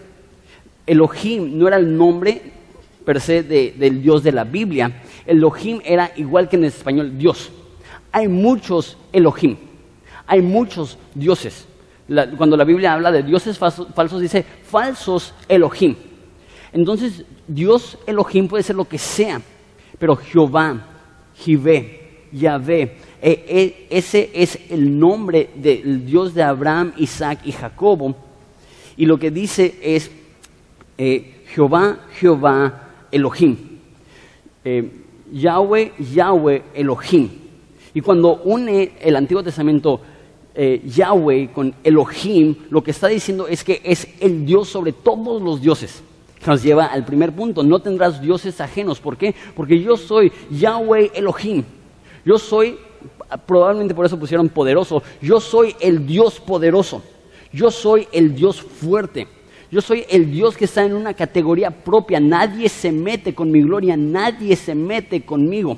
Elohim 0.85 1.57
no 1.57 1.67
era 1.67 1.77
el 1.77 1.95
nombre 1.95 2.41
per 3.05 3.21
se 3.21 3.43
del 3.43 4.01
Dios 4.01 4.23
de 4.23 4.31
la 4.31 4.43
Biblia, 4.43 5.01
Elohim 5.25 5.79
era 5.85 6.11
igual 6.17 6.49
que 6.49 6.57
en 6.57 6.65
español 6.65 7.17
Dios. 7.17 7.51
Hay 8.11 8.27
muchos 8.27 8.97
Elohim, 9.13 9.55
hay 10.27 10.41
muchos 10.41 10.97
dioses. 11.15 11.68
Cuando 12.37 12.57
la 12.57 12.63
Biblia 12.63 12.93
habla 12.93 13.11
de 13.11 13.23
dioses 13.23 13.57
falsos, 13.57 14.21
dice 14.21 14.43
falsos 14.63 15.33
Elohim. 15.47 15.95
Entonces, 16.71 17.23
Dios 17.47 17.97
Elohim 18.05 18.47
puede 18.47 18.63
ser 18.63 18.75
lo 18.75 18.85
que 18.85 18.97
sea, 18.97 19.41
pero 19.97 20.15
Jehová, 20.15 20.85
Jivé, 21.35 22.27
Yahvé, 22.31 22.97
e, 23.21 23.45
e, 23.47 23.87
ese 23.89 24.29
es 24.33 24.57
el 24.69 24.97
nombre 24.97 25.49
del 25.55 26.05
Dios 26.05 26.33
de 26.33 26.43
Abraham, 26.43 26.93
Isaac 26.97 27.39
y 27.43 27.51
Jacobo. 27.51 28.15
Y 28.95 29.05
lo 29.05 29.17
que 29.17 29.31
dice 29.31 29.75
es 29.81 30.11
eh, 30.97 31.43
Jehová, 31.47 31.99
Jehová, 32.13 32.89
Elohim. 33.11 33.57
Eh, 34.63 34.91
Yahweh, 35.31 35.93
Yahweh, 36.13 36.63
Elohim. 36.73 37.29
Y 37.93 38.01
cuando 38.01 38.41
une 38.43 38.91
el 38.99 39.15
Antiguo 39.15 39.43
Testamento 39.43 40.01
eh, 40.61 40.81
Yahweh 40.85 41.51
con 41.53 41.73
Elohim, 41.85 42.53
lo 42.69 42.83
que 42.83 42.91
está 42.91 43.07
diciendo 43.07 43.47
es 43.47 43.63
que 43.63 43.81
es 43.81 44.07
el 44.19 44.45
Dios 44.45 44.67
sobre 44.67 44.91
todos 44.91 45.41
los 45.41 45.61
dioses 45.61 46.03
nos 46.45 46.63
lleva 46.63 46.85
al 46.85 47.05
primer 47.05 47.33
punto, 47.33 47.63
no 47.63 47.79
tendrás 47.79 48.21
dioses 48.21 48.59
ajenos. 48.61 48.99
¿Por 48.99 49.17
qué? 49.17 49.35
Porque 49.55 49.79
yo 49.79 49.97
soy 49.97 50.31
Yahweh 50.49 51.11
Elohim. 51.13 51.63
Yo 52.25 52.37
soy, 52.37 52.77
probablemente 53.45 53.93
por 53.93 54.05
eso 54.05 54.19
pusieron 54.19 54.49
poderoso, 54.49 55.03
yo 55.21 55.39
soy 55.39 55.75
el 55.79 56.05
Dios 56.05 56.39
poderoso. 56.39 57.03
Yo 57.51 57.71
soy 57.71 58.07
el 58.11 58.35
Dios 58.35 58.61
fuerte. 58.61 59.27
Yo 59.71 59.81
soy 59.81 60.05
el 60.09 60.31
Dios 60.31 60.55
que 60.57 60.65
está 60.65 60.83
en 60.83 60.93
una 60.93 61.13
categoría 61.13 61.71
propia. 61.71 62.19
Nadie 62.19 62.69
se 62.69 62.91
mete 62.91 63.33
con 63.33 63.51
mi 63.51 63.61
gloria, 63.61 63.97
nadie 63.97 64.55
se 64.55 64.75
mete 64.75 65.21
conmigo. 65.21 65.77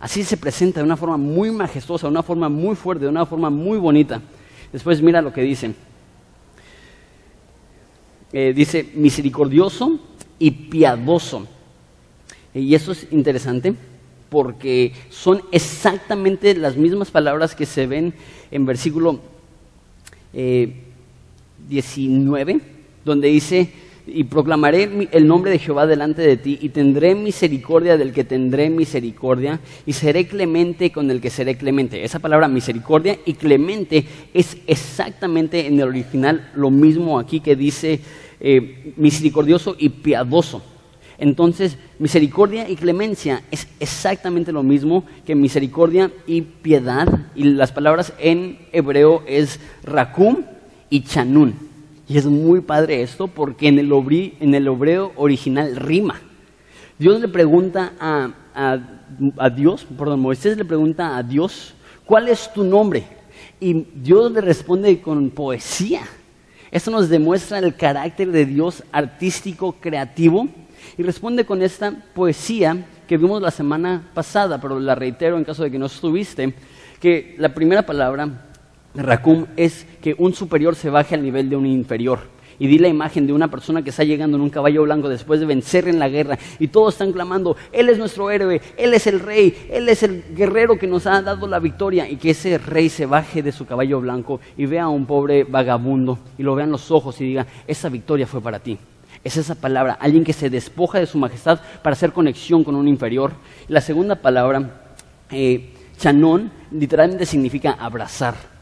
Así 0.00 0.24
se 0.24 0.36
presenta 0.36 0.80
de 0.80 0.84
una 0.84 0.96
forma 0.96 1.16
muy 1.16 1.50
majestuosa, 1.50 2.06
de 2.06 2.10
una 2.10 2.22
forma 2.22 2.48
muy 2.48 2.76
fuerte, 2.76 3.04
de 3.04 3.10
una 3.10 3.26
forma 3.26 3.50
muy 3.50 3.78
bonita. 3.78 4.20
Después 4.72 5.00
mira 5.00 5.22
lo 5.22 5.32
que 5.32 5.42
dicen. 5.42 5.76
Eh, 8.32 8.52
dice 8.54 8.90
misericordioso 8.94 10.00
y 10.38 10.50
piadoso. 10.50 11.46
Y 12.52 12.74
eso 12.74 12.92
es 12.92 13.06
interesante 13.10 13.74
porque 14.28 14.92
son 15.10 15.42
exactamente 15.52 16.54
las 16.54 16.76
mismas 16.76 17.12
palabras 17.12 17.54
que 17.54 17.66
se 17.66 17.86
ven 17.86 18.14
en 18.50 18.66
versículo 18.66 19.20
19, 20.32 22.52
eh, 22.52 22.60
donde 23.04 23.28
dice, 23.28 23.72
y 24.06 24.24
proclamaré 24.24 25.08
el 25.12 25.26
nombre 25.26 25.50
de 25.50 25.58
Jehová 25.58 25.86
delante 25.86 26.22
de 26.22 26.36
ti, 26.36 26.58
y 26.60 26.68
tendré 26.70 27.14
misericordia 27.14 27.96
del 27.96 28.12
que 28.12 28.24
tendré 28.24 28.68
misericordia, 28.70 29.60
y 29.86 29.92
seré 29.92 30.26
clemente 30.26 30.92
con 30.92 31.10
el 31.10 31.20
que 31.20 31.30
seré 31.30 31.56
clemente. 31.56 32.04
Esa 32.04 32.18
palabra 32.18 32.48
misericordia 32.48 33.18
y 33.24 33.34
clemente 33.34 34.04
es 34.34 34.58
exactamente 34.66 35.66
en 35.66 35.80
el 35.80 35.88
original 35.88 36.50
lo 36.54 36.70
mismo 36.70 37.18
aquí 37.18 37.40
que 37.40 37.56
dice 37.56 38.00
eh, 38.40 38.92
misericordioso 38.96 39.76
y 39.78 39.88
piadoso. 39.88 40.62
Entonces, 41.16 41.78
misericordia 41.98 42.68
y 42.68 42.76
clemencia 42.76 43.42
es 43.50 43.68
exactamente 43.78 44.52
lo 44.52 44.62
mismo 44.62 45.04
que 45.24 45.34
misericordia 45.34 46.10
y 46.26 46.42
piedad. 46.42 47.08
Y 47.34 47.44
las 47.44 47.72
palabras 47.72 48.12
en 48.18 48.58
hebreo 48.72 49.22
es 49.26 49.60
rakum 49.84 50.38
y 50.90 51.02
chanun. 51.04 51.73
Y 52.06 52.18
es 52.18 52.26
muy 52.26 52.60
padre 52.60 53.02
esto 53.02 53.28
porque 53.28 53.68
en 53.68 53.78
el, 53.78 53.90
el 54.40 54.66
hebreo 54.66 55.12
original 55.16 55.76
rima. 55.76 56.20
Dios 56.98 57.20
le 57.20 57.28
pregunta 57.28 57.92
a, 57.98 58.30
a 59.38 59.50
Dios, 59.50 59.86
perdón, 59.98 60.20
Moisés 60.20 60.56
le 60.56 60.64
pregunta 60.64 61.16
a 61.16 61.22
Dios, 61.22 61.74
¿cuál 62.04 62.28
es 62.28 62.52
tu 62.52 62.62
nombre? 62.62 63.04
Y 63.58 63.86
Dios 63.94 64.30
le 64.32 64.40
responde 64.40 65.00
con 65.00 65.30
poesía. 65.30 66.02
Esto 66.70 66.90
nos 66.90 67.08
demuestra 67.08 67.58
el 67.58 67.74
carácter 67.74 68.30
de 68.30 68.44
Dios 68.44 68.82
artístico, 68.92 69.76
creativo, 69.80 70.48
y 70.98 71.02
responde 71.02 71.44
con 71.44 71.62
esta 71.62 71.92
poesía 72.14 72.84
que 73.06 73.16
vimos 73.16 73.40
la 73.40 73.50
semana 73.50 74.10
pasada, 74.14 74.60
pero 74.60 74.78
la 74.80 74.94
reitero 74.94 75.36
en 75.36 75.44
caso 75.44 75.62
de 75.62 75.70
que 75.70 75.78
no 75.78 75.86
estuviste, 75.86 76.54
que 77.00 77.34
la 77.38 77.54
primera 77.54 77.84
palabra, 77.84 78.43
Racum, 78.94 79.46
es 79.56 79.86
que 80.00 80.14
un 80.18 80.34
superior 80.34 80.76
se 80.76 80.90
baje 80.90 81.14
al 81.14 81.22
nivel 81.22 81.50
de 81.50 81.56
un 81.56 81.66
inferior 81.66 82.34
y 82.58 82.66
di 82.66 82.78
la 82.78 82.88
imagen 82.88 83.26
de 83.26 83.32
una 83.32 83.50
persona 83.50 83.82
que 83.82 83.90
está 83.90 84.04
llegando 84.04 84.36
en 84.36 84.42
un 84.42 84.50
caballo 84.50 84.82
blanco 84.82 85.08
después 85.08 85.40
de 85.40 85.46
vencer 85.46 85.88
en 85.88 85.98
la 85.98 86.08
guerra 86.08 86.38
y 86.58 86.68
todos 86.68 86.94
están 86.94 87.12
clamando, 87.12 87.56
Él 87.72 87.88
es 87.88 87.98
nuestro 87.98 88.30
héroe, 88.30 88.60
Él 88.76 88.94
es 88.94 89.06
el 89.06 89.20
rey, 89.20 89.68
Él 89.70 89.88
es 89.88 90.02
el 90.02 90.24
guerrero 90.34 90.78
que 90.78 90.86
nos 90.86 91.06
ha 91.06 91.20
dado 91.22 91.46
la 91.46 91.58
victoria 91.58 92.08
y 92.08 92.16
que 92.16 92.30
ese 92.30 92.58
rey 92.58 92.88
se 92.88 93.06
baje 93.06 93.42
de 93.42 93.52
su 93.52 93.66
caballo 93.66 94.00
blanco 94.00 94.40
y 94.56 94.66
vea 94.66 94.84
a 94.84 94.88
un 94.88 95.06
pobre 95.06 95.44
vagabundo 95.44 96.18
y 96.38 96.42
lo 96.42 96.54
vea 96.54 96.64
en 96.64 96.72
los 96.72 96.90
ojos 96.90 97.20
y 97.20 97.24
diga, 97.24 97.46
esa 97.66 97.88
victoria 97.88 98.26
fue 98.26 98.40
para 98.40 98.58
ti. 98.58 98.78
Es 99.22 99.36
esa 99.38 99.54
palabra, 99.54 99.94
alguien 100.00 100.22
que 100.22 100.34
se 100.34 100.50
despoja 100.50 100.98
de 100.98 101.06
su 101.06 101.16
majestad 101.18 101.58
para 101.82 101.94
hacer 101.94 102.12
conexión 102.12 102.62
con 102.62 102.74
un 102.74 102.86
inferior. 102.86 103.32
la 103.68 103.80
segunda 103.80 104.16
palabra, 104.16 104.82
eh, 105.30 105.70
chanón, 105.96 106.52
literalmente 106.70 107.24
significa 107.24 107.72
abrazar 107.72 108.53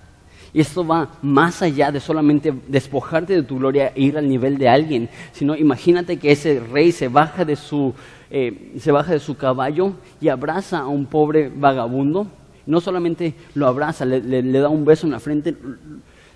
y 0.55 0.61
esto 0.61 0.87
va 0.87 1.09
más 1.23 1.63
allá 1.63 1.91
de 1.91 2.01
solamente 2.01 2.53
despojarte 2.69 3.35
de 3.35 3.43
tu 3.43 3.59
gloria 3.59 3.93
e 3.95 4.03
ir 4.03 4.19
al 4.19 4.29
nivel 4.29 4.59
de 4.59 4.69
alguien, 4.69 5.09
sino 5.33 5.57
imagínate 5.57 6.19
que 6.19 6.33
ese 6.33 6.61
rey 6.61 6.93
se 6.93 7.09
baja 7.09 7.45
de 7.45 7.57
su, 7.57 7.95
eh, 8.31 8.75
se 8.79 8.93
baja 8.93 9.13
de 9.13 9.19
su 9.19 9.37
caballo 9.37 9.95
y 10.21 10.29
abraza 10.29 10.81
a 10.81 10.87
un 10.87 11.07
pobre 11.07 11.51
vagabundo 11.55 12.27
No 12.67 12.81
solamente 12.81 13.35
lo 13.55 13.67
abraza, 13.67 14.05
le, 14.05 14.43
da 14.43 14.69
un 14.69 14.85
beso 14.85 15.07
en 15.07 15.13
la 15.13 15.21
frente, 15.21 15.57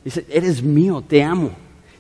dice, 0.03 0.25
eres 0.31 0.63
mío, 0.63 1.05
te 1.07 1.23
amo. 1.23 1.51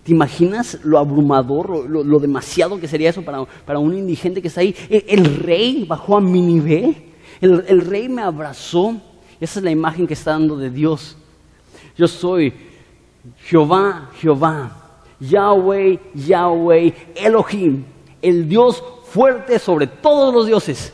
¿Te 0.02 0.12
imaginas 0.12 0.78
lo 0.84 0.98
abrumador, 0.98 1.88
lo, 1.88 2.18
demasiado 2.20 2.80
que 2.80 2.88
sería 2.88 3.10
eso 3.10 3.22
para, 3.22 3.44
para, 3.44 3.78
un 3.78 3.92
indigente 3.92 4.40
que 4.40 4.48
está 4.48 4.60
ahí? 4.60 4.74
El, 4.88 5.36
rey 5.36 5.84
bajó 5.84 6.16
a 6.16 6.20
mi 6.20 6.40
nivel, 6.40 6.96
el, 7.40 7.64
el, 7.68 7.80
rey 7.80 8.08
me 8.08 8.22
abrazó. 8.22 8.96
Esa 9.40 9.58
es 9.58 9.64
la 9.64 9.70
imagen 9.70 10.06
que 10.06 10.14
está 10.14 10.30
dando 10.30 10.56
de 10.56 10.70
Dios. 10.70 11.18
Yo 11.96 12.06
soy 12.08 12.52
Jehová, 13.38 14.10
Jehová, 14.20 14.70
Yahweh, 15.18 15.98
Yahweh, 16.14 16.94
Elohim, 17.14 17.84
el 18.20 18.48
Dios 18.48 18.82
fuerte 19.08 19.58
sobre 19.58 19.86
todos 19.86 20.34
los 20.34 20.46
dioses. 20.46 20.92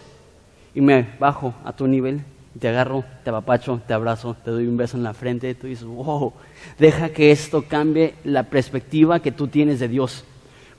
Y 0.75 0.81
me 0.81 1.17
bajo 1.19 1.55
a 1.65 1.73
tu 1.73 1.87
nivel 1.87 2.25
te 2.59 2.69
agarro, 2.69 3.05
te 3.25 3.31
apapacho, 3.31 3.81
te 3.87 3.95
abrazo, 3.95 4.37
te 4.45 4.51
doy 4.51 4.67
un 4.67 4.77
beso 4.77 4.97
en 4.97 5.03
la 5.03 5.15
frente, 5.15 5.55
tú 5.55 5.67
dices, 5.67 5.85
wow, 5.85 6.33
deja 6.79 7.09
que 7.09 7.31
esto 7.31 7.65
cambie 7.67 8.15
la 8.25 8.45
perspectiva 8.45 9.21
que 9.21 9.33
tú 9.33 9.49
tienes 9.49 9.81
de 9.81 9.89
Dios. 9.89 10.25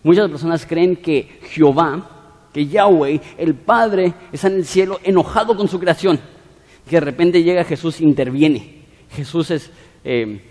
Muchas 0.03 0.29
personas 0.29 0.65
creen 0.65 0.97
que 0.97 1.39
Jehová, 1.49 2.09
que 2.53 2.67
Yahweh, 2.67 3.21
el 3.37 3.55
Padre, 3.55 4.13
está 4.31 4.47
en 4.47 4.55
el 4.55 4.65
cielo 4.65 4.99
enojado 5.03 5.57
con 5.57 5.67
su 5.67 5.79
creación, 5.79 6.19
que 6.87 6.97
de 6.97 7.01
repente 7.01 7.43
llega 7.43 7.63
Jesús 7.63 8.01
interviene. 8.01 8.83
Jesús 9.09 9.51
es 9.51 9.71
eh, 10.03 10.41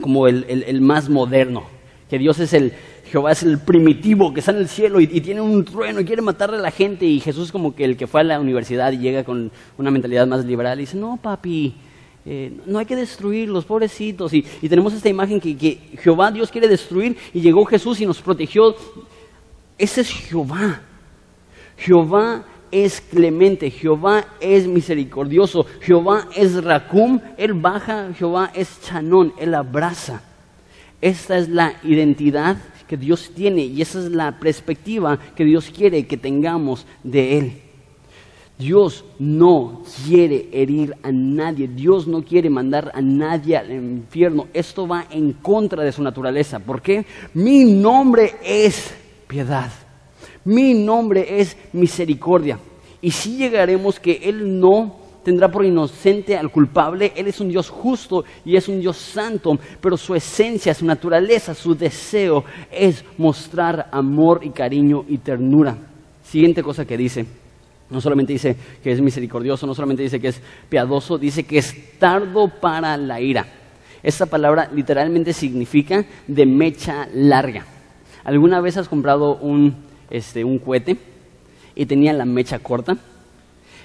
como 0.00 0.26
el 0.26 0.80
más 0.80 1.08
moderno, 1.08 1.64
que 2.10 2.18
Dios 2.18 2.38
es 2.40 2.52
el, 2.52 2.72
Jehová 3.12 3.32
es 3.32 3.42
el 3.42 3.58
primitivo 3.58 4.32
que 4.32 4.40
está 4.40 4.52
en 4.52 4.58
el 4.58 4.68
cielo 4.68 4.98
y, 4.98 5.06
tiene 5.06 5.42
un 5.42 5.66
trueno 5.66 6.00
y 6.00 6.04
quiere 6.06 6.22
matarle 6.22 6.56
a 6.56 6.60
la 6.60 6.70
gente. 6.70 7.04
Y 7.04 7.20
Jesús 7.20 7.48
es 7.48 7.52
como 7.52 7.74
que 7.74 7.84
el 7.84 7.94
que 7.94 8.06
fue 8.06 8.22
a 8.22 8.24
la 8.24 8.40
universidad 8.40 8.90
y 8.90 8.96
llega 8.96 9.22
con 9.22 9.50
una 9.76 9.90
mentalidad 9.90 10.26
más 10.26 10.46
liberal 10.46 10.78
y 10.78 10.84
dice, 10.84 10.96
no, 10.96 11.18
papi, 11.20 11.74
eh, 12.24 12.52
no 12.64 12.78
hay 12.78 12.86
que 12.86 12.96
destruir 12.96 13.50
los 13.50 13.66
pobrecitos. 13.66 14.32
Y, 14.32 14.42
tenemos 14.66 14.94
esta 14.94 15.10
imagen 15.10 15.40
que, 15.40 15.54
que, 15.58 15.78
Jehová, 16.02 16.30
Dios 16.30 16.50
quiere 16.50 16.68
destruir 16.68 17.18
y 17.34 17.42
llegó 17.42 17.66
Jesús 17.66 18.00
y 18.00 18.06
nos 18.06 18.18
protegió. 18.22 18.74
Ese 19.76 20.00
es 20.00 20.08
Jehová. 20.08 20.80
Jehová 21.76 22.46
es 22.72 23.00
clemente, 23.00 23.70
Jehová 23.70 24.24
es 24.40 24.66
misericordioso, 24.66 25.66
Jehová 25.80 26.28
es 26.34 26.64
Racum, 26.64 27.20
Él 27.36 27.52
baja, 27.52 28.12
Jehová 28.18 28.50
es 28.54 28.80
Chanón, 28.80 29.34
Él 29.38 29.54
abraza. 29.54 30.22
Esta 31.00 31.36
es 31.36 31.48
la 31.48 31.74
identidad 31.84 32.56
que 32.88 32.96
Dios 32.96 33.30
tiene 33.34 33.64
y 33.64 33.82
esa 33.82 33.98
es 33.98 34.10
la 34.10 34.38
perspectiva 34.38 35.18
que 35.36 35.44
Dios 35.44 35.70
quiere 35.70 36.06
que 36.06 36.16
tengamos 36.16 36.86
de 37.02 37.38
Él. 37.38 37.52
Dios 38.58 39.04
no 39.18 39.82
quiere 40.06 40.48
herir 40.52 40.94
a 41.02 41.10
nadie, 41.10 41.66
Dios 41.68 42.06
no 42.06 42.22
quiere 42.22 42.48
mandar 42.48 42.92
a 42.94 43.00
nadie 43.00 43.56
al 43.56 43.72
infierno. 43.72 44.46
Esto 44.54 44.86
va 44.86 45.06
en 45.10 45.32
contra 45.32 45.82
de 45.82 45.90
su 45.90 46.02
naturaleza. 46.02 46.60
¿Por 46.60 46.80
qué? 46.80 47.04
Mi 47.34 47.64
nombre 47.64 48.36
es 48.44 48.94
piedad, 49.26 49.70
mi 50.44 50.74
nombre 50.74 51.40
es 51.40 51.56
misericordia. 51.72 52.58
Y 53.00 53.10
si 53.10 53.36
llegaremos 53.36 53.98
que 53.98 54.20
Él 54.24 54.60
no 54.60 55.02
tendrá 55.22 55.48
por 55.48 55.64
inocente 55.64 56.36
al 56.36 56.50
culpable. 56.50 57.12
Él 57.16 57.28
es 57.28 57.40
un 57.40 57.48
Dios 57.48 57.68
justo 57.70 58.24
y 58.44 58.56
es 58.56 58.68
un 58.68 58.80
Dios 58.80 58.96
santo, 58.96 59.58
pero 59.80 59.96
su 59.96 60.14
esencia, 60.14 60.74
su 60.74 60.84
naturaleza, 60.84 61.54
su 61.54 61.74
deseo 61.74 62.44
es 62.70 63.04
mostrar 63.18 63.88
amor 63.92 64.40
y 64.42 64.50
cariño 64.50 65.04
y 65.08 65.18
ternura. 65.18 65.76
Siguiente 66.22 66.62
cosa 66.62 66.84
que 66.84 66.96
dice. 66.96 67.26
No 67.90 68.00
solamente 68.00 68.32
dice 68.32 68.56
que 68.82 68.90
es 68.90 69.02
misericordioso, 69.02 69.66
no 69.66 69.74
solamente 69.74 70.02
dice 70.02 70.18
que 70.18 70.28
es 70.28 70.40
piadoso, 70.68 71.18
dice 71.18 71.44
que 71.44 71.58
es 71.58 71.98
tardo 71.98 72.48
para 72.48 72.96
la 72.96 73.20
ira. 73.20 73.46
Esta 74.02 74.24
palabra 74.24 74.70
literalmente 74.74 75.34
significa 75.34 76.04
de 76.26 76.46
mecha 76.46 77.06
larga. 77.12 77.66
¿Alguna 78.24 78.62
vez 78.62 78.78
has 78.78 78.88
comprado 78.88 79.36
un, 79.36 79.76
este, 80.12 80.44
un 80.44 80.58
cohete 80.58 80.96
y 81.74 81.86
tenía 81.86 82.12
la 82.12 82.24
mecha 82.24 82.60
corta? 82.60 82.96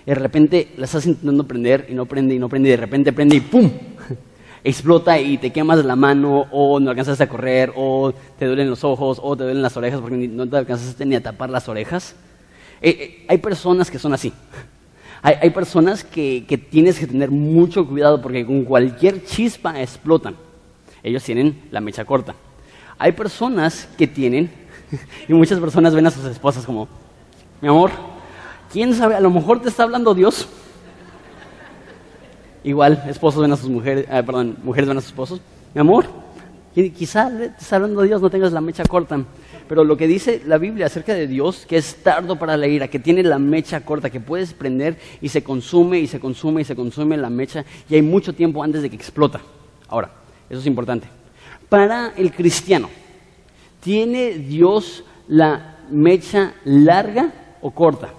de 0.07 0.15
repente 0.15 0.69
la 0.77 0.85
estás 0.85 1.05
intentando 1.05 1.43
prender 1.45 1.85
y 1.89 1.93
no 1.93 2.05
prende 2.05 2.33
y 2.33 2.39
no 2.39 2.47
prende 2.47 2.69
y 2.69 2.71
de 2.71 2.77
repente 2.77 3.11
prende 3.11 3.35
y 3.35 3.41
¡pum! 3.41 3.69
explota 4.63 5.19
y 5.19 5.37
te 5.37 5.51
quemas 5.51 5.83
la 5.83 5.97
mano 5.97 6.47
o 6.49 6.79
no 6.79 6.89
alcanzas 6.89 7.19
a 7.19 7.27
correr 7.27 7.73
o 7.75 8.13
te 8.39 8.45
duelen 8.45 8.69
los 8.69 8.85
ojos 8.85 9.19
o 9.21 9.35
te 9.35 9.43
duelen 9.43 9.61
las 9.61 9.75
orejas 9.75 9.99
porque 9.99 10.15
no 10.29 10.47
te 10.47 10.55
alcanzaste 10.55 11.05
ni 11.05 11.15
a 11.15 11.21
tapar 11.21 11.49
las 11.49 11.67
orejas. 11.67 12.15
Eh, 12.81 12.89
eh, 12.89 13.25
hay 13.27 13.37
personas 13.39 13.91
que 13.91 13.99
son 13.99 14.13
así. 14.13 14.31
Hay, 15.23 15.49
personas 15.49 16.05
que, 16.05 16.45
que, 16.47 16.57
tienes 16.57 16.99
que 16.99 17.07
tener 17.07 17.31
mucho 17.31 17.85
cuidado 17.85 18.21
porque 18.21 18.45
con 18.45 18.63
cualquier 18.63 19.25
chispa 19.25 19.81
explotan. 19.81 20.37
Ellos 21.03 21.21
tienen 21.23 21.63
la 21.71 21.81
mecha 21.81 22.05
corta. 22.05 22.33
Hay 22.97 23.11
personas 23.11 23.89
que 23.97 24.07
tienen, 24.07 24.49
y 25.27 25.33
muchas 25.33 25.59
personas 25.59 25.93
ven 25.93 26.07
a 26.07 26.11
sus 26.11 26.25
esposas 26.25 26.65
como, 26.65 26.87
mi 27.61 27.67
amor, 27.67 27.91
¿Quién 28.71 28.93
sabe? 28.93 29.15
A 29.15 29.21
lo 29.21 29.29
mejor 29.29 29.61
te 29.61 29.69
está 29.69 29.83
hablando 29.83 30.13
Dios. 30.13 30.47
Igual, 32.63 33.03
esposos 33.07 33.41
ven 33.41 33.51
a 33.53 33.55
sus 33.55 33.69
mujeres, 33.69 34.05
eh, 34.11 34.23
perdón, 34.23 34.57
mujeres 34.61 34.89
ven 34.89 34.97
a 34.97 35.01
sus 35.01 35.11
esposos. 35.11 35.41
Mi 35.73 35.79
amor, 35.79 36.05
quizá 36.73 37.29
te 37.29 37.45
está 37.45 37.77
hablando 37.77 38.01
Dios, 38.01 38.21
no 38.21 38.29
tengas 38.29 38.51
la 38.51 38.59
mecha 38.59 38.83
corta. 38.83 39.23
Pero 39.69 39.83
lo 39.83 39.95
que 39.95 40.07
dice 40.07 40.41
la 40.45 40.57
Biblia 40.57 40.87
acerca 40.87 41.13
de 41.13 41.27
Dios, 41.27 41.65
que 41.67 41.77
es 41.77 41.95
tardo 42.03 42.37
para 42.37 42.57
la 42.57 42.67
ira, 42.67 42.89
que 42.89 42.99
tiene 42.99 43.23
la 43.23 43.39
mecha 43.39 43.85
corta, 43.85 44.09
que 44.09 44.19
puedes 44.19 44.53
prender 44.53 44.97
y 45.21 45.29
se 45.29 45.43
consume 45.43 45.99
y 45.99 46.07
se 46.07 46.19
consume 46.19 46.61
y 46.61 46.65
se 46.65 46.75
consume 46.75 47.15
la 47.15 47.29
mecha 47.29 47.63
y 47.89 47.95
hay 47.95 48.01
mucho 48.01 48.33
tiempo 48.33 48.63
antes 48.63 48.81
de 48.81 48.89
que 48.89 48.95
explota. 48.95 49.39
Ahora, 49.87 50.11
eso 50.49 50.59
es 50.59 50.65
importante. 50.65 51.07
Para 51.69 52.13
el 52.17 52.31
cristiano, 52.31 52.89
¿tiene 53.87 54.33
Dios 54.33 55.05
la 55.29 55.77
mecha 55.89 56.53
larga 56.65 57.31
o 57.61 57.71
corta? 57.71 58.13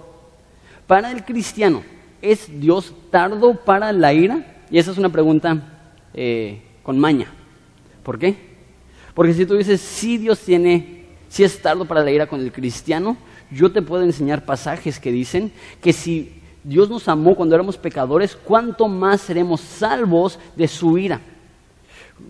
Para 0.87 1.12
el 1.12 1.26
cristiano, 1.26 1.83
¿es 2.22 2.48
Dios 2.59 2.94
tardo 3.11 3.54
para 3.54 3.92
la 3.92 4.14
ira? 4.14 4.64
Y 4.70 4.78
esa 4.78 4.92
es 4.92 4.96
una 4.96 5.11
pregunta 5.11 5.62
eh, 6.14 6.62
con 6.83 6.98
maña. 6.98 7.26
¿Por 8.02 8.18
qué? 8.18 8.35
Porque 9.12 9.35
si 9.35 9.44
tú 9.44 9.59
dices, 9.59 9.83
si 9.83 10.16
Dios 10.16 10.40
tiene, 10.40 11.04
si 11.28 11.44
es 11.44 11.61
tardo 11.61 11.85
para 11.85 12.02
la 12.02 12.12
ira 12.12 12.26
con 12.26 12.40
el 12.40 12.50
cristiano, 12.50 13.18
yo 13.50 13.70
te 13.70 13.83
puedo 13.83 14.04
enseñar 14.04 14.46
pasajes 14.46 14.98
que 14.98 15.12
dicen 15.12 15.52
que 15.83 15.92
si 15.92 16.40
Dios 16.64 16.88
nos 16.88 17.09
amó 17.09 17.35
cuando 17.35 17.54
éramos 17.54 17.76
pecadores, 17.76 18.35
¿cuánto 18.35 18.88
más 18.88 19.20
seremos 19.20 19.61
salvos 19.61 20.38
de 20.57 20.66
su 20.66 20.96
ira? 20.96 21.20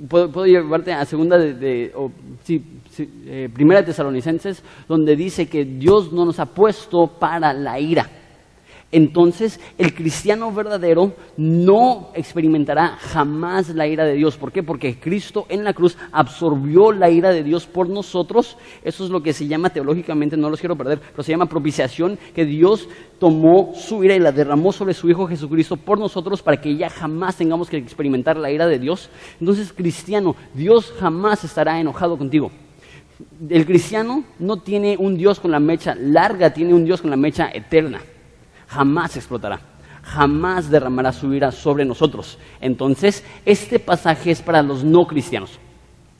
Puedo, 0.08 0.46
llevarte 0.46 0.92
a 0.92 1.04
segunda 1.04 1.38
de, 1.38 1.92
eh, 2.98 3.48
primera 3.52 3.80
de 3.80 3.86
Tesalonicenses, 3.86 4.62
donde 4.88 5.16
dice 5.16 5.48
que 5.48 5.64
Dios 5.64 6.12
no 6.12 6.24
nos 6.24 6.38
ha 6.38 6.46
puesto 6.46 7.06
para 7.06 7.52
la 7.52 7.80
ira 7.80 8.17
entonces 8.90 9.60
el 9.76 9.94
cristiano 9.94 10.50
verdadero 10.50 11.12
no 11.36 12.08
experimentará 12.14 12.96
jamás 12.96 13.68
la 13.68 13.86
ira 13.86 14.06
de 14.06 14.14
Dios. 14.14 14.38
¿Por 14.38 14.50
qué? 14.50 14.62
Porque 14.62 14.98
Cristo 14.98 15.44
en 15.50 15.62
la 15.62 15.74
cruz 15.74 15.98
absorbió 16.10 16.92
la 16.92 17.10
ira 17.10 17.30
de 17.30 17.42
Dios 17.42 17.66
por 17.66 17.90
nosotros. 17.90 18.56
Eso 18.82 19.04
es 19.04 19.10
lo 19.10 19.22
que 19.22 19.34
se 19.34 19.46
llama 19.46 19.68
teológicamente, 19.68 20.38
no 20.38 20.48
los 20.48 20.60
quiero 20.60 20.76
perder, 20.76 21.00
pero 21.00 21.22
se 21.22 21.32
llama 21.32 21.46
propiciación, 21.46 22.18
que 22.34 22.46
Dios 22.46 22.88
tomó 23.18 23.72
su 23.74 24.02
ira 24.04 24.16
y 24.16 24.20
la 24.20 24.32
derramó 24.32 24.72
sobre 24.72 24.94
su 24.94 25.10
Hijo 25.10 25.26
Jesucristo 25.26 25.76
por 25.76 25.98
nosotros 25.98 26.40
para 26.40 26.58
que 26.58 26.74
ya 26.74 26.88
jamás 26.88 27.36
tengamos 27.36 27.68
que 27.68 27.76
experimentar 27.76 28.38
la 28.38 28.50
ira 28.50 28.66
de 28.66 28.78
Dios. 28.78 29.10
Entonces, 29.38 29.70
cristiano, 29.70 30.34
Dios 30.54 30.94
jamás 30.98 31.44
estará 31.44 31.78
enojado 31.78 32.16
contigo. 32.16 32.50
El 33.50 33.66
cristiano 33.66 34.24
no 34.38 34.58
tiene 34.58 34.96
un 34.98 35.18
Dios 35.18 35.40
con 35.40 35.50
la 35.50 35.60
mecha 35.60 35.94
larga, 35.94 36.54
tiene 36.54 36.72
un 36.72 36.86
Dios 36.86 37.02
con 37.02 37.10
la 37.10 37.16
mecha 37.16 37.50
eterna 37.52 38.00
jamás 38.68 39.16
explotará, 39.16 39.60
jamás 40.02 40.70
derramará 40.70 41.12
su 41.12 41.32
ira 41.32 41.50
sobre 41.50 41.84
nosotros. 41.84 42.38
Entonces, 42.60 43.24
este 43.44 43.78
pasaje 43.78 44.30
es 44.30 44.42
para 44.42 44.62
los 44.62 44.84
no 44.84 45.06
cristianos. 45.06 45.58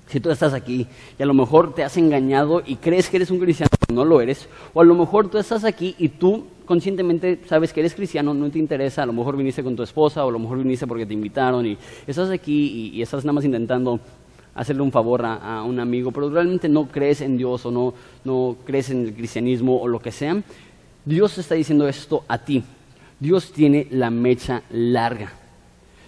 Si 0.09 0.21
tú 0.21 0.31
estás 0.31 0.55
aquí 0.55 0.87
y 1.19 1.23
a 1.23 1.27
lo 1.27 1.35
mejor 1.35 1.75
te 1.75 1.85
has 1.85 1.97
engañado 1.99 2.63
y 2.65 2.77
crees 2.77 3.11
que 3.11 3.19
eres 3.19 3.31
un 3.31 3.39
cristiano, 3.39 3.69
no 3.93 4.07
lo 4.07 4.23
eres, 4.23 4.49
o 4.73 4.81
a 4.81 4.85
lo 4.85 4.95
mejor 4.95 5.29
tú 5.29 5.37
estás 5.37 5.65
aquí 5.65 5.95
y 5.99 6.09
tú 6.09 6.47
conscientemente 6.65 7.41
sabes 7.47 7.75
que 7.75 7.81
eres 7.81 7.95
cristiano, 7.95 8.33
no 8.33 8.51
te 8.51 8.59
interesa, 8.59 9.03
a 9.03 9.07
lo 9.07 9.13
mejor 9.13 9.37
viniste 9.37 9.63
con 9.63 9.77
tu 9.77 9.83
esposa 9.83 10.25
o 10.25 10.31
a 10.31 10.33
lo 10.33 10.39
mejor 10.39 10.59
viniste 10.59 10.87
porque 10.87 11.05
te 11.05 11.13
invitaron 11.13 11.67
y 11.67 11.77
estás 12.07 12.31
aquí 12.31 12.93
y, 12.95 13.03
estás 13.03 13.25
nada 13.25 13.35
más 13.35 13.45
intentando 13.45 14.01
hacerle 14.55 14.83
un 14.83 14.93
favor 14.93 15.25
a, 15.25 15.35
a, 15.35 15.63
un 15.63 15.79
amigo, 15.79 16.11
pero 16.11 16.31
realmente 16.31 16.71
no 16.71 16.89
crees 16.89 17.21
en 17.21 17.37
Dios 17.37 17.65
o 17.67 17.71
no, 17.71 17.95
no 18.25 18.57
crees 18.65 18.89
en 18.89 19.05
el 19.05 19.15
cristianismo 19.15 19.79
o 19.79 19.89
lo 19.89 20.01
que 20.01 20.11
sea, 20.11 20.43
Dios 21.09 21.39
está 21.39 21.55
diciendo 21.55 21.89
esto 21.89 22.23
a 22.29 22.37
ti. 22.37 22.63
Dios 23.19 23.51
tiene 23.51 23.87
la 23.91 24.11
mecha 24.11 24.63
larga. 24.69 25.33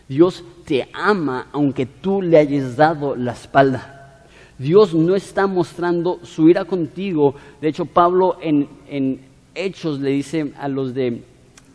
Dios 0.06 0.44
te 0.66 0.90
ama 0.92 1.46
aunque 1.52 1.86
tú 1.86 2.20
le 2.20 2.36
hayas 2.36 2.76
dado 2.76 3.16
la 3.16 3.32
espalda. 3.32 4.26
Dios 4.58 4.92
no 4.92 5.14
está 5.16 5.46
mostrando 5.46 6.20
su 6.22 6.50
ira 6.50 6.66
contigo. 6.66 7.34
De 7.62 7.68
hecho, 7.68 7.86
Pablo 7.86 8.36
en, 8.42 9.22
Hechos 9.54 10.00
le 10.00 10.10
dice 10.10 10.52
a 10.60 10.68
los 10.68 10.92
de 10.92 11.24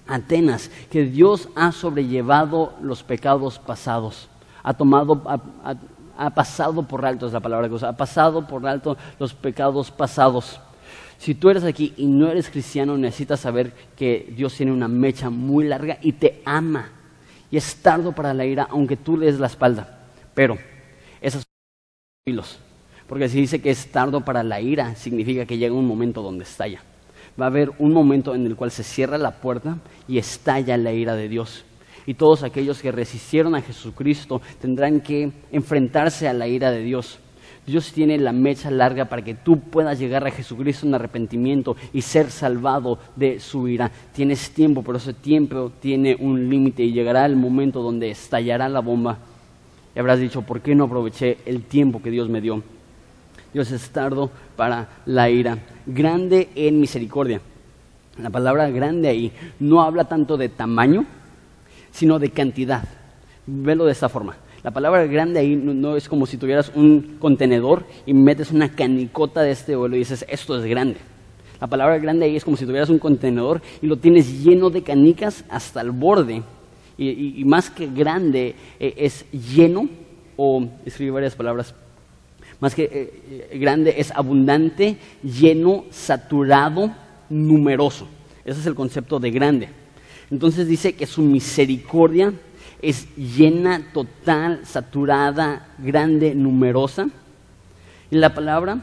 Atenas, 0.05 0.69
que 0.91 1.05
Dios 1.05 1.49
ha 1.55 1.71
sobrellevado 1.71 2.73
los 2.79 3.01
pecados 3.01 3.57
pasados, 3.57 4.29
ha 4.61 4.75
tomado, 4.75 5.19
ha, 6.15 6.29
pasado 6.29 6.83
por 6.83 7.03
alto, 7.03 7.25
es 7.25 7.33
la 7.33 7.39
palabra 7.39 7.67
que 7.67 7.73
usa, 7.73 7.89
ha 7.89 7.97
pasado 7.97 8.45
por 8.45 8.67
alto 8.67 8.95
los 9.19 9.33
pecados 9.33 9.89
pasados. 9.89 10.59
Si 11.25 11.33
tú 11.33 11.49
eres 11.49 11.63
aquí 11.63 11.91
y 11.97 12.05
no 12.05 12.29
eres 12.29 12.51
cristiano, 12.51 12.95
necesitas 12.99 13.39
saber 13.39 13.73
que 13.97 14.31
Dios 14.37 14.53
tiene 14.53 14.71
una 14.71 14.87
mecha 14.87 15.31
muy 15.31 15.65
larga 15.65 15.97
y 16.03 16.11
te 16.11 16.43
ama. 16.45 16.91
Y 17.49 17.57
es 17.57 17.77
tardo 17.77 18.11
para 18.11 18.31
la 18.31 18.45
ira, 18.45 18.67
aunque 18.69 18.95
tú 18.95 19.17
le 19.17 19.25
des 19.25 19.39
la 19.39 19.47
espalda. 19.47 20.05
Pero 20.35 20.55
esas 21.19 21.41
son 21.41 21.51
filos. 22.27 22.59
Porque 23.07 23.27
si 23.27 23.41
dice 23.41 23.59
que 23.59 23.71
es 23.71 23.91
tardo 23.91 24.21
para 24.21 24.43
la 24.43 24.61
ira, 24.61 24.93
significa 24.93 25.47
que 25.47 25.57
llega 25.57 25.73
un 25.73 25.87
momento 25.87 26.21
donde 26.21 26.43
estalla. 26.43 26.83
Va 27.41 27.45
a 27.45 27.49
haber 27.49 27.71
un 27.79 27.91
momento 27.91 28.35
en 28.35 28.45
el 28.45 28.55
cual 28.55 28.69
se 28.69 28.83
cierra 28.83 29.17
la 29.17 29.31
puerta 29.31 29.79
y 30.07 30.19
estalla 30.19 30.77
la 30.77 30.93
ira 30.93 31.15
de 31.15 31.27
Dios. 31.27 31.65
Y 32.05 32.13
todos 32.13 32.43
aquellos 32.43 32.83
que 32.83 32.91
resistieron 32.91 33.55
a 33.55 33.63
Jesucristo 33.63 34.43
tendrán 34.61 35.01
que 35.01 35.31
enfrentarse 35.51 36.27
a 36.27 36.33
la 36.33 36.47
ira 36.47 36.69
de 36.69 36.83
Dios. 36.83 37.17
Dios 37.65 37.91
tiene 37.91 38.17
la 38.19 38.31
mecha 38.31 38.69
larga 38.69 39.05
para 39.05 39.23
que 39.23 39.33
tú 39.33 39.59
puedas 39.59 39.97
llegar 39.97 40.25
a 40.25 40.31
Jesucristo 40.31 40.85
en 40.85 40.93
arrepentimiento 40.93 41.75
y 41.93 42.01
ser 42.01 42.29
salvado 42.29 42.99
de 43.15 43.39
su 43.39 43.67
ira. 43.67 43.91
Tienes 44.13 44.51
tiempo, 44.51 44.83
pero 44.83 44.97
ese 44.97 45.13
tiempo 45.13 45.71
tiene 45.79 46.15
un 46.19 46.47
límite 46.47 46.83
y 46.83 46.91
llegará 46.91 47.25
el 47.25 47.35
momento 47.35 47.81
donde 47.81 48.11
estallará 48.11 48.69
la 48.69 48.81
bomba. 48.81 49.17
Y 49.95 49.99
habrás 49.99 50.19
dicho, 50.19 50.43
¿por 50.43 50.61
qué 50.61 50.75
no 50.75 50.83
aproveché 50.83 51.39
el 51.45 51.63
tiempo 51.63 52.01
que 52.01 52.11
Dios 52.11 52.29
me 52.29 52.41
dio? 52.41 52.61
Dios 53.51 53.71
es 53.71 53.89
tardo 53.89 54.29
para 54.55 54.89
la 55.05 55.29
ira, 55.29 55.57
grande 55.85 56.49
en 56.55 56.79
misericordia. 56.79 57.41
La 58.21 58.29
palabra 58.29 58.69
grande 58.69 59.07
ahí 59.07 59.31
no 59.59 59.81
habla 59.81 60.05
tanto 60.05 60.37
de 60.37 60.49
tamaño, 60.49 61.05
sino 61.91 62.19
de 62.19 62.29
cantidad. 62.29 62.83
Velo 63.47 63.85
de 63.85 63.93
esta 63.93 64.09
forma. 64.09 64.35
La 64.65 64.71
palabra 64.71 65.05
grande 65.05 65.39
ahí 65.39 65.55
no, 65.55 65.95
es 65.95 66.09
como 66.09 66.25
si 66.25 66.37
tuvieras 66.37 66.71
un 66.73 67.17
contenedor 67.19 67.85
y 68.07 68.15
metes 68.15 68.49
una 68.49 68.67
canicota 68.67 69.43
de 69.43 69.51
este 69.51 69.75
óleo 69.75 69.95
y 69.95 69.99
dices, 69.99 70.25
esto 70.27 70.57
es 70.57 70.65
grande. 70.65 70.97
La 71.61 71.67
palabra 71.67 71.99
grande 71.99 72.25
ahí 72.25 72.35
es 72.35 72.43
como 72.43 72.57
si 72.57 72.65
tuvieras 72.65 72.89
un 72.89 72.97
contenedor 72.97 73.61
y 73.79 73.85
lo 73.85 73.97
tienes 73.97 74.43
lleno 74.43 74.71
de 74.71 74.81
canicas 74.81 75.45
hasta 75.49 75.81
el 75.81 75.91
borde. 75.91 76.41
Y, 76.97 77.45
más 77.45 77.69
que 77.69 77.85
grande 77.85 78.55
eh, 78.79 78.95
es 78.97 79.29
lleno, 79.31 79.87
o 80.35 80.67
escribí 80.83 81.11
varias 81.11 81.35
palabras, 81.35 81.75
más 82.59 82.73
que 82.73 82.85
eh, 82.85 83.49
eh, 83.51 83.59
grande 83.59 83.93
es 83.99 84.09
abundante, 84.15 84.97
lleno, 85.21 85.85
saturado, 85.91 86.91
numeroso. 87.29 88.07
Ese 88.43 88.61
es 88.61 88.65
el 88.65 88.73
concepto 88.73 89.19
de 89.19 89.29
grande. 89.29 89.69
Entonces 90.31 90.67
dice 90.67 90.95
que 90.95 91.05
su 91.05 91.21
misericordia 91.21 92.33
es 92.89 93.07
llena, 93.15 93.81
total, 93.93 94.61
saturada, 94.63 95.67
grande, 95.79 96.35
numerosa. 96.35 97.07
Y 98.11 98.17
la 98.17 98.35
palabra, 98.35 98.79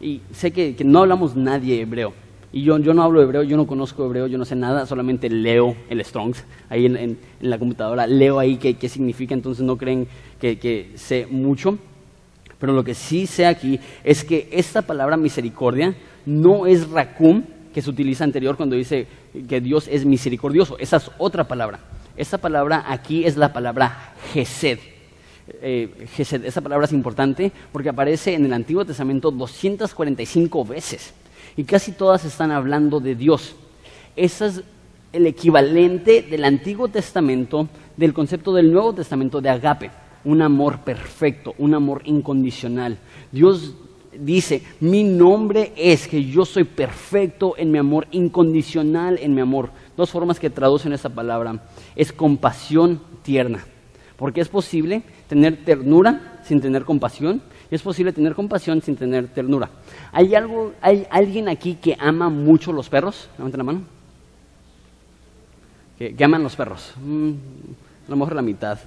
y 0.00 0.20
sé 0.32 0.50
que, 0.50 0.76
no 0.84 1.00
hablamos 1.00 1.34
nadie 1.34 1.80
hebreo, 1.80 2.12
y 2.52 2.64
yo, 2.64 2.78
yo, 2.78 2.92
no 2.92 3.02
hablo 3.02 3.22
hebreo, 3.22 3.42
yo 3.42 3.56
no 3.56 3.66
conozco 3.66 4.04
hebreo, 4.04 4.26
yo 4.26 4.36
no 4.36 4.44
sé 4.44 4.54
nada, 4.54 4.84
solamente 4.84 5.30
leo 5.30 5.74
el 5.88 6.04
Strongs 6.04 6.44
ahí 6.68 6.84
en, 6.84 7.18
la 7.40 7.58
computadora, 7.58 8.06
leo 8.06 8.38
ahí 8.38 8.58
qué, 8.58 8.74
qué, 8.74 8.90
significa, 8.90 9.32
entonces 9.32 9.64
no 9.64 9.78
creen 9.78 10.06
que, 10.38 10.58
que 10.58 10.92
sé 10.96 11.26
mucho. 11.30 11.78
Pero 12.58 12.74
lo 12.74 12.84
que 12.84 12.94
sí 12.94 13.26
sé 13.26 13.46
aquí 13.46 13.80
es 14.04 14.22
que 14.22 14.48
esta 14.52 14.82
palabra 14.82 15.16
misericordia 15.16 15.94
no 16.26 16.66
es 16.66 16.88
racum, 16.90 17.42
que 17.72 17.80
se 17.80 17.88
utiliza 17.88 18.24
anterior 18.24 18.56
cuando 18.56 18.76
dice 18.76 19.06
que 19.48 19.62
Dios 19.62 19.88
es 19.88 20.04
misericordioso. 20.04 20.76
Esa 20.78 20.98
es 20.98 21.10
otra 21.16 21.48
palabra. 21.48 21.80
Esta 22.16 22.38
palabra 22.38 22.84
aquí 22.88 23.24
es 23.24 23.36
la 23.36 23.52
palabra 23.52 24.14
Gesed. 24.32 24.78
Eh, 25.60 26.06
gesed. 26.14 26.44
Esa 26.44 26.60
palabra 26.60 26.86
es 26.86 26.92
importante 26.92 27.50
porque 27.72 27.88
aparece 27.88 28.34
en 28.34 28.44
el 28.44 28.52
Antiguo 28.52 28.84
Testamento 28.84 29.30
245 29.30 30.64
veces 30.64 31.12
y 31.56 31.64
casi 31.64 31.92
todas 31.92 32.24
están 32.24 32.50
hablando 32.50 33.00
de 33.00 33.14
Dios. 33.14 33.56
Ese 34.14 34.46
es 34.46 34.62
el 35.12 35.26
equivalente 35.26 36.22
del 36.22 36.44
Antiguo 36.44 36.88
Testamento 36.88 37.68
del 37.96 38.14
concepto 38.14 38.54
del 38.54 38.72
Nuevo 38.72 38.94
Testamento 38.94 39.40
de 39.40 39.50
agape, 39.50 39.90
un 40.24 40.42
amor 40.42 40.80
perfecto, 40.80 41.54
un 41.58 41.74
amor 41.74 42.02
incondicional. 42.04 42.98
Dios 43.30 43.74
dice, 44.18 44.62
mi 44.80 45.04
nombre 45.04 45.72
es 45.76 46.06
que 46.06 46.24
yo 46.24 46.44
soy 46.44 46.64
perfecto 46.64 47.54
en 47.56 47.70
mi 47.70 47.78
amor, 47.78 48.06
incondicional 48.10 49.18
en 49.20 49.34
mi 49.34 49.40
amor. 49.40 49.70
Dos 49.96 50.10
formas 50.10 50.38
que 50.38 50.50
traducen 50.50 50.92
esa 50.92 51.08
palabra. 51.08 51.62
Es 51.96 52.12
compasión 52.12 53.00
tierna. 53.22 53.64
Porque 54.16 54.40
es 54.40 54.48
posible 54.48 55.02
tener 55.28 55.64
ternura 55.64 56.40
sin 56.44 56.60
tener 56.60 56.84
compasión 56.84 57.42
y 57.70 57.74
es 57.74 57.82
posible 57.82 58.12
tener 58.12 58.34
compasión 58.34 58.82
sin 58.82 58.96
tener 58.96 59.28
ternura. 59.28 59.70
¿Hay, 60.12 60.34
algo, 60.34 60.72
¿Hay 60.80 61.06
alguien 61.10 61.48
aquí 61.48 61.74
que 61.76 61.96
ama 61.98 62.28
mucho 62.28 62.72
los 62.72 62.88
perros? 62.88 63.28
Levanten 63.38 63.58
la 63.58 63.64
mano. 63.64 63.82
Que, 65.98 66.24
aman 66.24 66.42
los 66.42 66.54
perros. 66.54 66.92
Mm, 67.02 67.30
a 68.06 68.10
lo 68.10 68.16
mejor 68.16 68.34
la 68.34 68.42
mitad. 68.42 68.78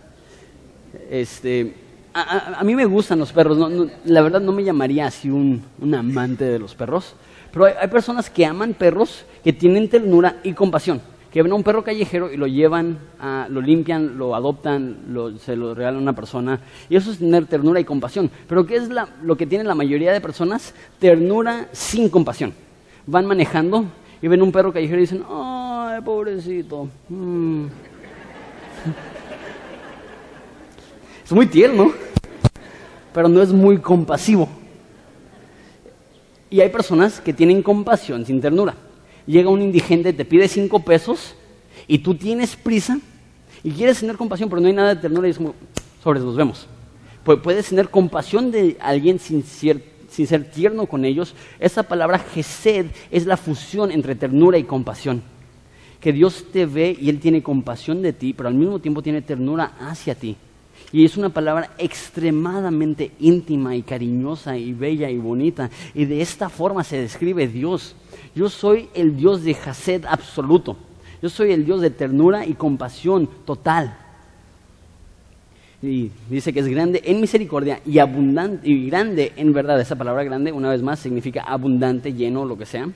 Este, 1.09 1.73
a, 2.15 2.63
mí 2.63 2.75
me 2.75 2.85
gustan 2.85 3.19
los 3.19 3.33
perros, 3.33 3.57
la 4.05 4.21
verdad 4.21 4.39
no 4.39 4.53
me 4.53 4.63
llamaría 4.63 5.07
así 5.07 5.29
un, 5.29 5.61
amante 5.93 6.45
de 6.45 6.59
los 6.59 6.73
perros, 6.73 7.13
pero 7.51 7.65
hay, 7.65 7.87
personas 7.89 8.29
que 8.29 8.45
aman 8.45 8.73
perros 8.73 9.25
que 9.43 9.51
tienen 9.51 9.89
ternura 9.89 10.37
y 10.43 10.53
compasión, 10.53 11.01
que 11.35 11.43
ven 11.43 11.51
a 11.51 11.55
un 11.55 11.63
perro 11.63 11.83
callejero 11.83 12.31
y 12.31 12.37
lo 12.37 12.47
llevan, 12.47 12.97
lo 13.49 13.59
limpian, 13.59 14.17
lo 14.17 14.35
adoptan, 14.35 15.35
se 15.37 15.57
lo 15.57 15.75
regalan 15.75 15.99
a 15.99 16.01
una 16.01 16.15
persona, 16.15 16.61
y 16.87 16.95
eso 16.95 17.11
es 17.11 17.17
tener 17.17 17.45
ternura 17.45 17.77
y 17.77 17.83
compasión. 17.83 18.31
Pero 18.47 18.65
¿qué 18.65 18.77
es 18.77 18.89
lo 19.21 19.35
que 19.35 19.45
tiene 19.45 19.65
la 19.65 19.75
mayoría 19.75 20.13
de 20.13 20.21
personas? 20.21 20.73
Ternura 20.97 21.67
sin 21.73 22.07
compasión. 22.07 22.53
Van 23.05 23.25
manejando 23.25 23.83
y 24.21 24.29
ven 24.29 24.41
un 24.41 24.53
perro 24.53 24.71
callejero 24.71 24.97
y 24.97 25.01
dicen, 25.01 25.25
¡ay, 25.29 25.99
pobrecito! 26.05 26.87
Mm". 27.09 27.65
Es 31.25 31.33
muy 31.33 31.47
tierno, 31.47 31.91
pero 33.13 33.27
no 33.27 33.41
es 33.41 33.51
muy 33.51 33.79
compasivo. 33.79 34.47
Y 36.49 36.61
hay 36.61 36.69
personas 36.69 37.19
que 37.19 37.33
tienen 37.33 37.61
compasión 37.61 38.25
sin 38.25 38.39
ternura. 38.39 38.84
Llega 39.27 39.49
un 39.49 39.61
indigente, 39.61 40.13
te 40.13 40.25
pide 40.25 40.47
cinco 40.47 40.79
pesos 40.79 41.35
y 41.87 41.99
tú 41.99 42.15
tienes 42.15 42.55
prisa 42.55 42.99
y 43.63 43.71
quieres 43.71 43.99
tener 43.99 44.17
compasión, 44.17 44.49
pero 44.49 44.61
no 44.61 44.67
hay 44.67 44.73
nada 44.73 44.95
de 44.95 45.01
ternura 45.01 45.27
y 45.27 45.31
es 45.31 45.37
como, 45.37 45.55
sobre, 46.03 46.19
nos 46.19 46.35
vemos. 46.35 46.67
Puedes 47.23 47.67
tener 47.67 47.89
compasión 47.89 48.51
de 48.51 48.77
alguien 48.79 49.17
sin 49.17 49.43
sin 50.15 50.27
ser 50.27 50.49
tierno 50.49 50.85
con 50.85 51.03
ellos. 51.03 51.35
Esa 51.59 51.83
palabra 51.83 52.19
gesed 52.19 52.85
es 53.11 53.25
la 53.25 53.35
fusión 53.35 53.91
entre 53.91 54.15
ternura 54.15 54.57
y 54.57 54.63
compasión. 54.63 55.23
Que 55.99 56.13
Dios 56.13 56.45
te 56.53 56.65
ve 56.65 56.95
y 56.99 57.09
Él 57.09 57.19
tiene 57.19 57.43
compasión 57.43 58.01
de 58.01 58.13
ti, 58.13 58.33
pero 58.33 58.47
al 58.47 58.55
mismo 58.55 58.79
tiempo 58.79 59.01
tiene 59.01 59.21
ternura 59.21 59.73
hacia 59.79 60.15
ti. 60.15 60.37
Y 60.91 61.03
es 61.03 61.17
una 61.17 61.29
palabra 61.29 61.71
extremadamente 61.77 63.11
íntima 63.19 63.75
y 63.75 63.81
cariñosa 63.81 64.57
y 64.57 64.73
bella 64.73 65.09
y 65.09 65.17
bonita. 65.17 65.69
Y 65.93 66.05
de 66.05 66.21
esta 66.21 66.49
forma 66.49 66.83
se 66.83 66.99
describe 66.99 67.47
Dios. 67.47 67.95
Yo 68.35 68.49
soy 68.49 68.89
el 68.93 69.17
Dios 69.17 69.43
de 69.43 69.55
Hased 69.55 70.05
absoluto. 70.05 70.77
Yo 71.21 71.29
soy 71.29 71.51
el 71.51 71.65
Dios 71.65 71.81
de 71.81 71.89
ternura 71.89 72.45
y 72.45 72.53
compasión 72.53 73.27
total. 73.45 73.97
Y 75.81 76.11
dice 76.29 76.53
que 76.53 76.61
es 76.61 76.67
grande 76.67 77.01
en 77.05 77.21
misericordia 77.21 77.81
y 77.85 77.99
abundante 77.99 78.67
y 78.67 78.87
grande 78.87 79.33
en 79.35 79.53
verdad. 79.53 79.79
Esa 79.79 79.95
palabra 79.95 80.23
grande, 80.23 80.51
una 80.51 80.69
vez 80.69 80.81
más, 80.81 80.99
significa 80.99 81.41
abundante, 81.41 82.13
lleno, 82.13 82.45
lo 82.45 82.57
que 82.57 82.65
sea. 82.65 82.89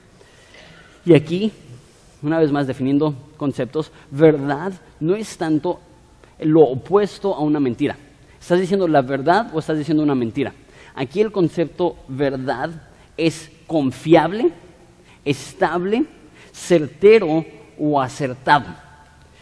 Y 1.05 1.13
aquí, 1.13 1.51
una 2.21 2.39
vez 2.39 2.51
más 2.51 2.67
definiendo 2.67 3.13
conceptos, 3.37 3.91
verdad 4.11 4.73
no 4.99 5.15
es 5.15 5.37
tanto 5.37 5.79
lo 6.41 6.61
opuesto 6.61 7.35
a 7.35 7.41
una 7.41 7.59
mentira. 7.59 7.97
¿Estás 8.39 8.59
diciendo 8.59 8.87
la 8.87 9.01
verdad 9.01 9.51
o 9.53 9.59
estás 9.59 9.77
diciendo 9.77 10.03
una 10.03 10.15
mentira? 10.15 10.53
Aquí 10.95 11.21
el 11.21 11.31
concepto 11.31 11.97
verdad 12.07 12.89
es 13.17 13.51
confiable, 13.67 14.51
estable, 15.25 16.05
certero 16.51 17.45
o 17.77 18.01
acertado. 18.01 18.65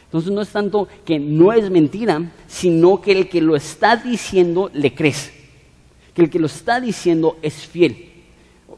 Entonces 0.05 0.31
no 0.31 0.41
es 0.41 0.49
tanto 0.49 0.87
que 1.05 1.19
no 1.19 1.53
es 1.53 1.69
mentira, 1.69 2.31
sino 2.47 3.01
que 3.01 3.11
el 3.11 3.29
que 3.29 3.41
lo 3.41 3.55
está 3.55 3.97
diciendo 3.97 4.71
le 4.73 4.93
crees. 4.93 5.33
Que 6.13 6.23
el 6.23 6.29
que 6.29 6.39
lo 6.39 6.47
está 6.47 6.79
diciendo 6.79 7.37
es 7.41 7.53
fiel. 7.53 8.13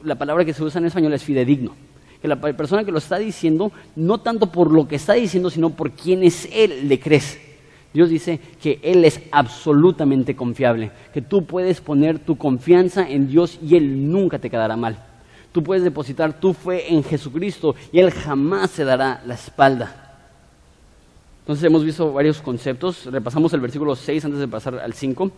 La 0.03 0.15
palabra 0.15 0.43
que 0.43 0.53
se 0.53 0.63
usa 0.63 0.79
en 0.79 0.87
español 0.87 1.13
es 1.13 1.23
fidedigno. 1.23 1.75
Que 2.21 2.27
la 2.27 2.39
persona 2.39 2.83
que 2.83 2.91
lo 2.91 2.97
está 2.97 3.17
diciendo, 3.17 3.71
no 3.95 4.19
tanto 4.19 4.51
por 4.51 4.71
lo 4.71 4.87
que 4.87 4.97
está 4.97 5.13
diciendo, 5.13 5.49
sino 5.49 5.69
por 5.69 5.91
quién 5.91 6.23
es 6.23 6.49
él, 6.51 6.89
le 6.89 6.99
crees. 6.99 7.37
Dios 7.93 8.09
dice 8.09 8.39
que 8.61 8.79
Él 8.83 9.03
es 9.03 9.19
absolutamente 9.31 10.35
confiable, 10.35 10.91
que 11.13 11.21
tú 11.21 11.45
puedes 11.45 11.81
poner 11.81 12.19
tu 12.19 12.37
confianza 12.37 13.09
en 13.09 13.27
Dios 13.27 13.59
y 13.61 13.75
Él 13.75 14.11
nunca 14.11 14.39
te 14.39 14.49
quedará 14.49 14.75
mal. 14.75 15.03
Tú 15.51 15.63
puedes 15.63 15.83
depositar 15.83 16.39
tu 16.39 16.53
fe 16.53 16.93
en 16.93 17.03
Jesucristo 17.03 17.75
y 17.91 17.99
Él 17.99 18.11
jamás 18.11 18.69
se 18.69 18.83
dará 18.83 19.23
la 19.25 19.33
espalda. 19.33 20.17
Entonces 21.41 21.65
hemos 21.65 21.83
visto 21.83 22.13
varios 22.13 22.39
conceptos. 22.41 23.05
Repasamos 23.05 23.51
el 23.53 23.59
versículo 23.59 23.95
6 23.95 24.25
antes 24.25 24.39
de 24.39 24.47
pasar 24.47 24.75
al 24.75 24.93
5. 24.93 25.31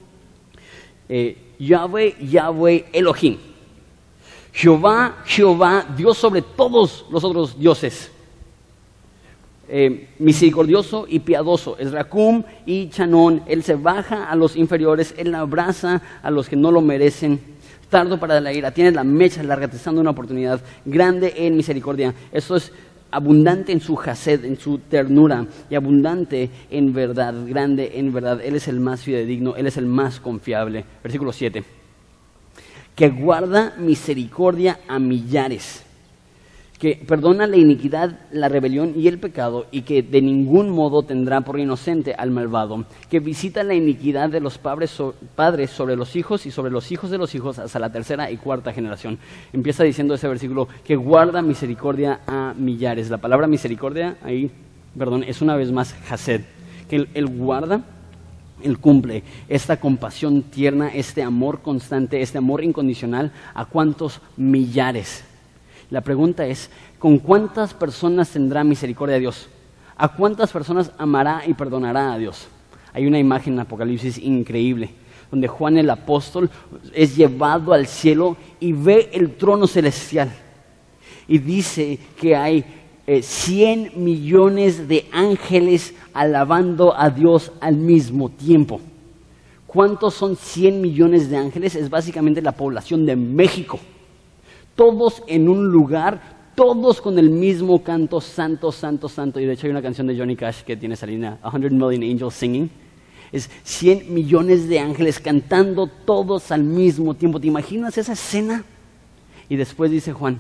Eh, 1.08 1.38
Yahweh, 1.58 2.18
Yahweh, 2.20 2.86
Elohim. 2.92 3.38
Jehová, 4.52 5.24
Jehová, 5.26 5.86
Dios 5.96 6.18
sobre 6.18 6.42
todos 6.42 7.06
los 7.10 7.24
otros 7.24 7.58
dioses. 7.58 8.12
Eh, 9.74 10.10
misericordioso 10.20 11.06
y 11.08 11.20
piadoso. 11.20 11.78
Es 11.78 11.94
Racum 11.94 12.44
y 12.66 12.90
Chanón. 12.90 13.42
Él 13.48 13.64
se 13.64 13.76
baja 13.76 14.26
a 14.26 14.36
los 14.36 14.58
inferiores, 14.58 15.16
él 15.18 15.34
abraza 15.34 16.02
a 16.22 16.30
los 16.30 16.50
que 16.50 16.58
no 16.58 16.72
lo 16.72 16.82
merecen. 16.82 17.40
Tardo 17.90 18.20
para 18.20 18.42
la 18.42 18.52
ira, 18.52 18.72
tiene 18.72 18.92
la 18.92 19.06
mecha 19.06 19.42
larga, 19.44 19.70
te 19.70 19.78
dando 19.78 20.02
una 20.02 20.10
oportunidad 20.10 20.60
grande 20.84 21.34
en 21.38 21.56
misericordia. 21.56 22.14
Eso 22.34 22.58
es 22.58 22.74
abundante 23.12 23.72
en 23.72 23.80
su 23.80 23.96
jased, 23.96 24.44
en 24.44 24.60
su 24.60 24.80
ternura, 24.80 25.48
y 25.70 25.76
abundante 25.76 26.50
en 26.70 26.92
verdad, 26.92 27.34
grande 27.48 27.94
en 27.96 28.12
verdad. 28.12 28.42
Él 28.44 28.56
es 28.56 28.68
el 28.68 28.82
más 28.82 29.04
fidedigno, 29.04 29.56
Él 29.56 29.68
es 29.68 29.78
el 29.78 29.86
más 29.86 30.20
confiable. 30.20 30.84
Versículo 31.02 31.32
7. 31.32 31.64
Que 32.94 33.10
guarda 33.10 33.74
misericordia 33.78 34.82
a 34.90 35.00
millares 35.00 35.86
que 36.82 36.96
perdona 36.96 37.46
la 37.46 37.58
iniquidad, 37.58 38.22
la 38.32 38.50
rebelión 38.50 38.94
y 38.98 39.08
el 39.08 39.20
pecado, 39.20 39.68
y 39.70 39.84
que 39.84 40.02
de 40.02 40.20
ningún 40.20 40.72
modo 40.72 41.04
tendrá 41.04 41.42
por 41.42 41.60
inocente 41.60 42.16
al 42.16 42.32
malvado, 42.32 42.86
que 43.08 43.20
visita 43.20 43.64
la 43.64 43.76
iniquidad 43.76 44.30
de 44.30 44.40
los 44.40 44.58
padres, 44.58 44.90
sobre 45.70 45.96
los 45.96 46.16
hijos 46.16 46.48
y 46.48 46.50
sobre 46.50 46.72
los 46.72 46.92
hijos 46.92 47.12
de 47.12 47.20
los 47.20 47.36
hijos 47.36 47.60
hasta 47.60 47.78
la 47.78 47.92
tercera 47.92 48.32
y 48.32 48.38
cuarta 48.38 48.74
generación. 48.74 49.20
Empieza 49.54 49.84
diciendo 49.84 50.16
ese 50.16 50.28
versículo, 50.28 50.68
que 50.84 50.96
guarda 50.96 51.44
misericordia 51.44 52.22
a 52.26 52.56
millares. 52.58 53.12
La 53.12 53.20
palabra 53.20 53.46
misericordia 53.46 54.18
ahí, 54.24 54.50
perdón, 54.98 55.24
es 55.24 55.44
una 55.44 55.56
vez 55.56 55.72
más 55.72 55.96
hased, 56.10 56.42
que 56.90 57.08
él 57.14 57.28
guarda 57.28 57.84
él 58.64 58.80
cumple 58.80 59.24
esta 59.50 59.80
compasión 59.80 60.42
tierna, 60.42 60.88
este 60.88 61.22
amor 61.22 61.62
constante, 61.62 62.22
este 62.22 62.40
amor 62.40 62.64
incondicional 62.64 63.32
a 63.54 63.66
cuántos 63.66 64.20
millares 64.36 65.26
la 65.92 66.00
pregunta 66.00 66.48
es, 66.48 66.70
¿con 66.98 67.20
cuántas 67.20 67.74
personas 67.74 68.30
tendrá 68.30 68.64
misericordia 68.64 69.20
Dios? 69.20 69.50
¿A 69.98 70.08
cuántas 70.08 70.50
personas 70.50 70.90
amará 70.98 71.44
y 71.46 71.54
perdonará 71.54 72.14
a 72.14 72.18
Dios? 72.18 72.48
Hay 72.94 73.06
una 73.06 73.20
imagen 73.20 73.54
en 73.54 73.60
Apocalipsis 73.60 74.18
increíble, 74.18 74.90
donde 75.30 75.50
Juan 75.50 75.78
el 75.78 75.90
apóstol 75.90 76.50
es 76.94 77.18
llevado 77.18 77.74
al 77.74 77.88
cielo 77.88 78.38
y 78.62 78.72
ve 78.72 79.10
el 79.12 79.36
trono 79.36 79.68
celestial. 79.68 80.32
Y 81.28 81.40
dice 81.40 82.00
que 82.18 82.38
hay 82.38 82.64
100 83.06 83.86
eh, 83.86 83.92
millones 83.94 84.88
de 84.88 85.10
ángeles 85.12 85.94
alabando 86.14 86.98
a 86.98 87.10
Dios 87.10 87.52
al 87.60 87.76
mismo 87.76 88.30
tiempo. 88.30 88.80
¿Cuántos 89.68 90.14
son 90.14 90.38
100 90.38 90.80
millones 90.80 91.30
de 91.30 91.36
ángeles? 91.36 91.76
Es 91.76 91.90
básicamente 91.90 92.42
la 92.42 92.54
población 92.54 93.06
de 93.06 93.18
México 93.18 93.78
todos 94.76 95.24
en 95.28 95.50
un 95.50 95.68
lugar, 95.72 96.22
todos 96.56 97.02
con 97.02 97.18
el 97.20 97.30
mismo 97.30 97.84
canto, 97.84 98.22
santo, 98.22 98.72
santo, 98.72 99.10
santo. 99.10 99.40
Y 99.40 99.46
de 99.46 99.54
hecho 99.54 99.68
hay 99.68 99.72
una 99.72 99.82
canción 99.82 100.08
de 100.08 100.18
Johnny 100.18 100.36
Cash 100.36 100.62
que 100.64 100.78
tiene 100.78 100.96
esa 100.96 101.06
línea, 101.06 101.40
100 101.50 101.78
Million 101.78 102.04
Angels 102.04 102.34
Singing. 102.34 102.70
Es 103.32 103.50
100 103.64 104.14
millones 104.14 104.68
de 104.68 104.80
ángeles 104.80 105.20
cantando 105.20 105.88
todos 105.88 106.52
al 106.52 106.64
mismo 106.64 107.14
tiempo. 107.14 107.40
¿Te 107.40 107.48
imaginas 107.48 107.98
esa 107.98 108.14
escena? 108.14 108.66
Y 109.48 109.56
después 109.56 109.90
dice 109.90 110.14
Juan 110.14 110.40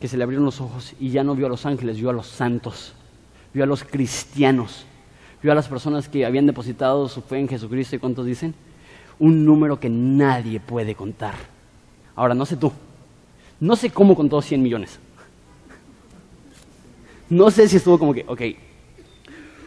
que 0.00 0.08
se 0.08 0.16
le 0.16 0.22
abrieron 0.22 0.44
los 0.44 0.60
ojos 0.60 0.94
y 1.00 1.10
ya 1.10 1.24
no 1.24 1.34
vio 1.34 1.46
a 1.46 1.48
los 1.48 1.66
ángeles, 1.66 1.96
vio 1.96 2.10
a 2.10 2.12
los 2.12 2.26
santos, 2.28 2.94
vio 3.52 3.64
a 3.64 3.66
los 3.66 3.82
cristianos, 3.82 4.86
vio 5.42 5.52
a 5.52 5.54
las 5.54 5.68
personas 5.68 6.08
que 6.08 6.24
habían 6.24 6.46
depositado 6.46 7.08
su 7.08 7.20
fe 7.22 7.38
en 7.38 7.48
Jesucristo. 7.48 7.96
¿Y 7.96 7.98
cuántos 7.98 8.26
dicen? 8.26 8.54
Un 9.18 9.44
número 9.44 9.80
que 9.80 9.88
nadie 9.88 10.60
puede 10.60 10.94
contar. 10.94 11.34
Ahora, 12.14 12.34
no 12.34 12.46
sé 12.46 12.56
tú, 12.56 12.72
no 13.60 13.76
sé 13.76 13.90
cómo 13.90 14.14
contó 14.14 14.40
100 14.40 14.62
millones. 14.62 14.98
No 17.28 17.50
sé 17.50 17.68
si 17.68 17.76
estuvo 17.76 17.98
como 17.98 18.14
que, 18.14 18.24
ok, 18.26 18.40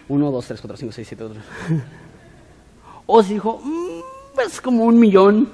1, 0.08 0.32
2, 0.32 0.46
3, 0.46 0.62
4, 0.62 0.78
5, 0.78 0.92
6, 0.92 1.08
7, 1.08 1.24
8. 1.24 1.40
O 3.06 3.22
si 3.22 3.34
dijo, 3.34 3.60
mm, 3.64 4.36
pues 4.36 4.62
como 4.62 4.86
un 4.86 5.00
millón, 5.00 5.50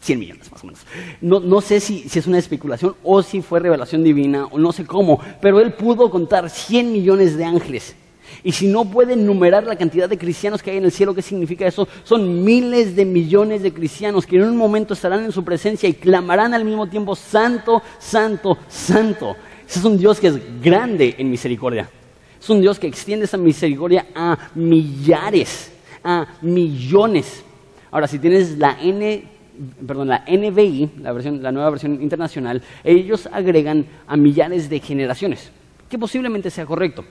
100 0.00 0.18
millones 0.18 0.52
más 0.52 0.62
o 0.62 0.66
menos. 0.66 0.82
No, 1.20 1.40
no 1.40 1.60
sé 1.60 1.80
si, 1.80 2.08
si, 2.08 2.18
es 2.18 2.26
una 2.26 2.38
especulación 2.38 2.94
o 3.02 3.22
si 3.22 3.40
fue 3.42 3.60
revelación 3.60 4.04
divina 4.04 4.46
o 4.46 4.58
no 4.58 4.72
sé 4.72 4.84
cómo, 4.84 5.20
pero 5.40 5.60
él 5.60 5.72
pudo 5.72 6.10
contar 6.10 6.50
100 6.50 6.92
millones 6.92 7.36
de 7.36 7.44
ángeles. 7.44 7.96
Y 8.46 8.52
si 8.52 8.66
no 8.66 8.84
pueden 8.84 9.20
enumerar 9.20 9.64
la 9.64 9.74
cantidad 9.74 10.06
de 10.06 10.18
cristianos 10.18 10.62
que 10.62 10.70
hay 10.70 10.76
en 10.76 10.84
el 10.84 10.92
cielo, 10.92 11.14
¿qué 11.14 11.22
significa 11.22 11.66
eso? 11.66 11.88
Son 12.04 12.44
miles 12.44 12.94
de 12.94 13.06
millones 13.06 13.62
de 13.62 13.72
cristianos 13.72 14.26
que 14.26 14.36
en 14.36 14.42
un 14.42 14.54
momento 14.54 14.92
estarán 14.92 15.24
en 15.24 15.32
su 15.32 15.42
presencia 15.42 15.88
y 15.88 15.94
clamarán 15.94 16.52
al 16.52 16.62
mismo 16.62 16.86
tiempo, 16.86 17.16
Santo, 17.16 17.80
Santo, 17.98 18.58
Santo. 18.68 19.34
Ese 19.66 19.78
es 19.78 19.84
un 19.86 19.96
Dios 19.96 20.20
que 20.20 20.26
es 20.26 20.60
grande 20.60 21.14
en 21.16 21.30
misericordia. 21.30 21.88
Es 22.38 22.50
un 22.50 22.60
Dios 22.60 22.78
que 22.78 22.86
extiende 22.86 23.24
esa 23.24 23.38
misericordia 23.38 24.08
a 24.14 24.36
millares, 24.54 25.72
a 26.04 26.26
millones. 26.42 27.42
Ahora, 27.90 28.06
si 28.06 28.18
tienes 28.18 28.58
la 28.58 28.76
N, 28.78 29.24
perdón, 29.86 30.08
la 30.08 30.22
NBI, 30.28 30.90
la, 31.00 31.12
versión, 31.12 31.42
la 31.42 31.50
nueva 31.50 31.70
versión 31.70 31.94
internacional, 32.02 32.62
ellos 32.84 33.26
agregan 33.32 33.86
a 34.06 34.18
millares 34.18 34.68
de 34.68 34.80
generaciones, 34.80 35.50
que 35.88 35.98
posiblemente 35.98 36.50
sea 36.50 36.66
correcto 36.66 37.06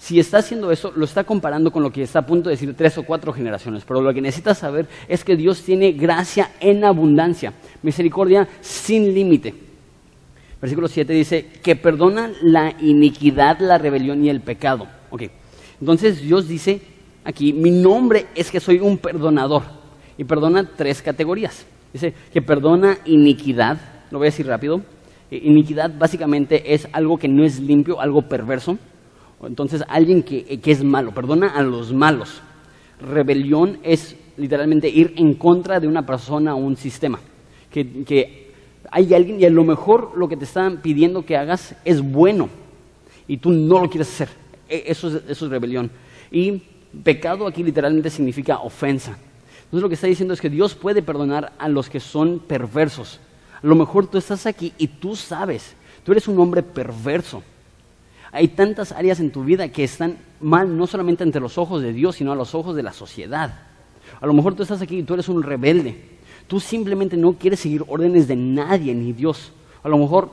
si 0.00 0.18
está 0.18 0.38
haciendo 0.38 0.72
eso, 0.72 0.92
lo 0.96 1.04
está 1.04 1.24
comparando 1.24 1.70
con 1.70 1.82
lo 1.82 1.92
que 1.92 2.02
está 2.02 2.20
a 2.20 2.26
punto 2.26 2.48
de 2.48 2.54
decir 2.54 2.74
tres 2.74 2.96
o 2.96 3.02
cuatro 3.02 3.34
generaciones. 3.34 3.84
Pero 3.86 4.00
lo 4.00 4.14
que 4.14 4.22
necesitas 4.22 4.56
saber 4.56 4.88
es 5.06 5.22
que 5.22 5.36
Dios 5.36 5.62
tiene 5.62 5.92
gracia 5.92 6.52
en 6.58 6.86
abundancia, 6.86 7.52
misericordia 7.82 8.48
sin 8.62 9.12
límite. 9.12 9.52
Versículo 10.58 10.88
7 10.88 11.12
dice 11.12 11.46
que 11.62 11.76
perdona 11.76 12.32
la 12.40 12.74
iniquidad, 12.80 13.60
la 13.60 13.76
rebelión 13.76 14.24
y 14.24 14.30
el 14.30 14.40
pecado. 14.40 14.88
Entonces 15.78 16.22
Dios 16.22 16.48
dice 16.48 16.80
aquí, 17.22 17.52
mi 17.52 17.70
nombre 17.70 18.28
es 18.34 18.50
que 18.50 18.58
soy 18.58 18.78
un 18.78 18.96
perdonador. 18.96 19.64
Y 20.16 20.24
perdona 20.24 20.66
tres 20.76 21.02
categorías. 21.02 21.66
Dice 21.92 22.14
que 22.32 22.40
perdona 22.40 22.96
iniquidad, 23.04 23.78
lo 24.10 24.16
voy 24.16 24.28
a 24.28 24.30
decir 24.30 24.46
rápido. 24.46 24.80
Iniquidad 25.30 25.90
básicamente 25.98 26.72
es 26.72 26.88
algo 26.90 27.18
que 27.18 27.28
no 27.28 27.44
es 27.44 27.60
limpio, 27.60 28.00
algo 28.00 28.22
perverso. 28.22 28.78
Entonces, 29.42 29.82
alguien 29.88 30.22
que, 30.22 30.60
es 30.64 30.84
malo, 30.84 31.12
perdona 31.12 31.48
a 31.48 31.62
los 31.62 31.92
malos. 31.92 32.42
Rebelión 33.00 33.78
es 33.82 34.16
literalmente 34.36 34.88
ir 34.88 35.14
en 35.16 35.34
contra 35.34 35.80
de 35.80 35.88
una 35.88 36.04
persona 36.04 36.54
o 36.54 36.58
un 36.58 36.76
sistema. 36.76 37.18
Que, 37.70 38.50
hay 38.92 39.14
alguien 39.14 39.40
y 39.40 39.44
a 39.44 39.50
lo 39.50 39.62
mejor 39.62 40.12
lo 40.16 40.28
que 40.28 40.36
te 40.36 40.44
están 40.44 40.78
pidiendo 40.78 41.24
que 41.24 41.36
hagas 41.36 41.76
es 41.84 42.00
bueno 42.00 42.48
y 43.28 43.36
tú 43.36 43.50
no 43.50 43.80
lo 43.80 43.88
quieres 43.88 44.08
hacer. 44.08 44.28
E, 44.68 44.84
eso 44.86 45.08
es, 45.08 45.22
eso 45.28 45.44
es 45.44 45.50
rebelión. 45.50 45.90
Y 46.32 46.62
pecado 47.04 47.46
aquí 47.46 47.62
literalmente 47.62 48.10
significa 48.10 48.58
ofensa. 48.58 49.16
Entonces 49.64 49.82
lo 49.82 49.88
que 49.88 49.94
está 49.94 50.08
diciendo 50.08 50.34
es 50.34 50.40
que 50.40 50.50
Dios 50.50 50.74
puede 50.74 51.02
perdonar 51.02 51.52
a 51.56 51.68
los 51.68 51.88
que 51.88 52.00
son 52.00 52.40
perversos. 52.40 53.20
A 53.62 53.66
lo 53.66 53.76
mejor 53.76 54.08
tú 54.08 54.18
estás 54.18 54.46
aquí 54.46 54.72
y 54.78 54.88
tú 54.88 55.14
sabes, 55.14 55.76
tú 56.02 56.10
eres 56.10 56.26
un 56.26 56.40
hombre 56.40 56.62
perverso. 56.62 57.42
Hay 58.32 58.48
tantas 58.48 58.92
áreas 58.92 59.20
en 59.20 59.30
tu 59.30 59.44
vida 59.44 59.68
que 59.68 59.84
están 59.84 60.18
mal 60.40 60.76
no 60.76 60.86
solamente 60.86 61.24
ante 61.24 61.40
los 61.40 61.58
ojos 61.58 61.82
de 61.82 61.92
Dios, 61.92 62.16
sino 62.16 62.32
a 62.32 62.36
los 62.36 62.54
ojos 62.54 62.76
de 62.76 62.82
la 62.82 62.92
sociedad. 62.92 63.54
A 64.20 64.26
lo 64.26 64.32
mejor 64.32 64.54
tú 64.54 64.62
estás 64.62 64.82
aquí 64.82 64.98
y 64.98 65.02
tú 65.02 65.14
eres 65.14 65.28
un 65.28 65.42
rebelde. 65.42 66.18
Tú 66.46 66.60
simplemente 66.60 67.16
no 67.16 67.34
quieres 67.34 67.60
seguir 67.60 67.84
órdenes 67.86 68.28
de 68.28 68.36
nadie 68.36 68.94
ni 68.94 69.12
Dios. 69.12 69.52
A 69.82 69.88
lo 69.88 69.98
mejor 69.98 70.30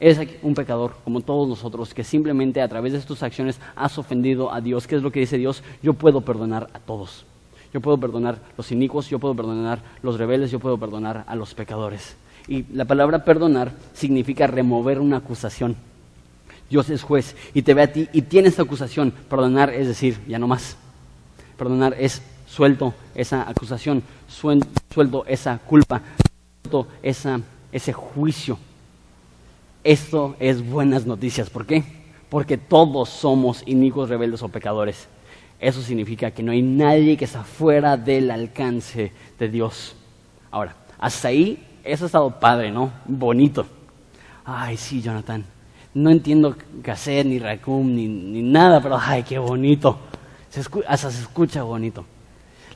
eres 0.00 0.28
un 0.42 0.54
pecador, 0.54 0.96
como 1.04 1.20
todos 1.20 1.48
nosotros, 1.48 1.94
que 1.94 2.04
simplemente 2.04 2.60
a 2.60 2.68
través 2.68 2.92
de 2.92 3.00
tus 3.00 3.22
acciones 3.22 3.58
has 3.74 3.98
ofendido 3.98 4.52
a 4.52 4.60
Dios. 4.60 4.86
¿Qué 4.86 4.96
es 4.96 5.02
lo 5.02 5.10
que 5.10 5.20
dice 5.20 5.38
Dios? 5.38 5.62
Yo 5.82 5.94
puedo 5.94 6.20
perdonar 6.20 6.68
a 6.74 6.78
todos. 6.78 7.24
Yo 7.72 7.80
puedo 7.80 7.98
perdonar 7.98 8.38
los 8.56 8.70
inicuos, 8.72 9.08
yo 9.08 9.18
puedo 9.18 9.34
perdonar 9.34 9.80
los 10.02 10.18
rebeldes, 10.18 10.50
yo 10.50 10.60
puedo 10.60 10.78
perdonar 10.78 11.24
a 11.26 11.34
los 11.36 11.54
pecadores. 11.54 12.16
Y 12.48 12.64
la 12.72 12.84
palabra 12.84 13.24
perdonar 13.24 13.72
significa 13.92 14.46
remover 14.46 15.00
una 15.00 15.18
acusación. 15.18 15.76
Dios 16.68 16.90
es 16.90 17.02
juez 17.02 17.36
y 17.54 17.62
te 17.62 17.74
ve 17.74 17.82
a 17.82 17.92
ti 17.92 18.08
y 18.12 18.22
tiene 18.22 18.48
esta 18.48 18.62
acusación. 18.62 19.12
Perdonar 19.28 19.70
es 19.70 19.86
decir, 19.86 20.18
ya 20.26 20.38
no 20.38 20.48
más. 20.48 20.76
Perdonar 21.56 21.94
es 21.98 22.22
suelto 22.46 22.94
esa 23.14 23.48
acusación, 23.48 24.02
suelto 24.28 25.24
esa 25.26 25.58
culpa, 25.58 26.02
suelto 26.62 26.88
esa, 27.02 27.40
ese 27.72 27.92
juicio. 27.92 28.58
Esto 29.84 30.36
es 30.40 30.66
buenas 30.66 31.06
noticias. 31.06 31.48
¿Por 31.48 31.66
qué? 31.66 31.84
Porque 32.28 32.58
todos 32.58 33.08
somos 33.08 33.62
inicuos, 33.66 34.08
rebeldes 34.08 34.42
o 34.42 34.48
pecadores. 34.48 35.06
Eso 35.60 35.80
significa 35.80 36.32
que 36.32 36.42
no 36.42 36.52
hay 36.52 36.60
nadie 36.60 37.16
que 37.16 37.24
está 37.24 37.44
fuera 37.44 37.96
del 37.96 38.30
alcance 38.30 39.12
de 39.38 39.48
Dios. 39.48 39.94
Ahora, 40.50 40.74
hasta 40.98 41.28
ahí, 41.28 41.64
eso 41.84 42.04
ha 42.04 42.06
estado 42.06 42.40
padre, 42.40 42.70
¿no? 42.72 42.90
Bonito. 43.06 43.64
Ay, 44.44 44.76
sí, 44.76 45.00
Jonathan 45.00 45.55
No 45.96 46.10
entiendo 46.10 46.54
cassette, 46.82 47.26
ni 47.26 47.38
raccoon, 47.38 47.96
ni, 47.96 48.06
ni 48.06 48.42
nada, 48.42 48.82
pero 48.82 48.98
ay, 49.00 49.22
qué 49.22 49.38
bonito. 49.38 49.98
Se 50.50 50.60
hasta 50.86 51.10
se 51.10 51.22
escucha 51.22 51.62
bonito. 51.62 52.04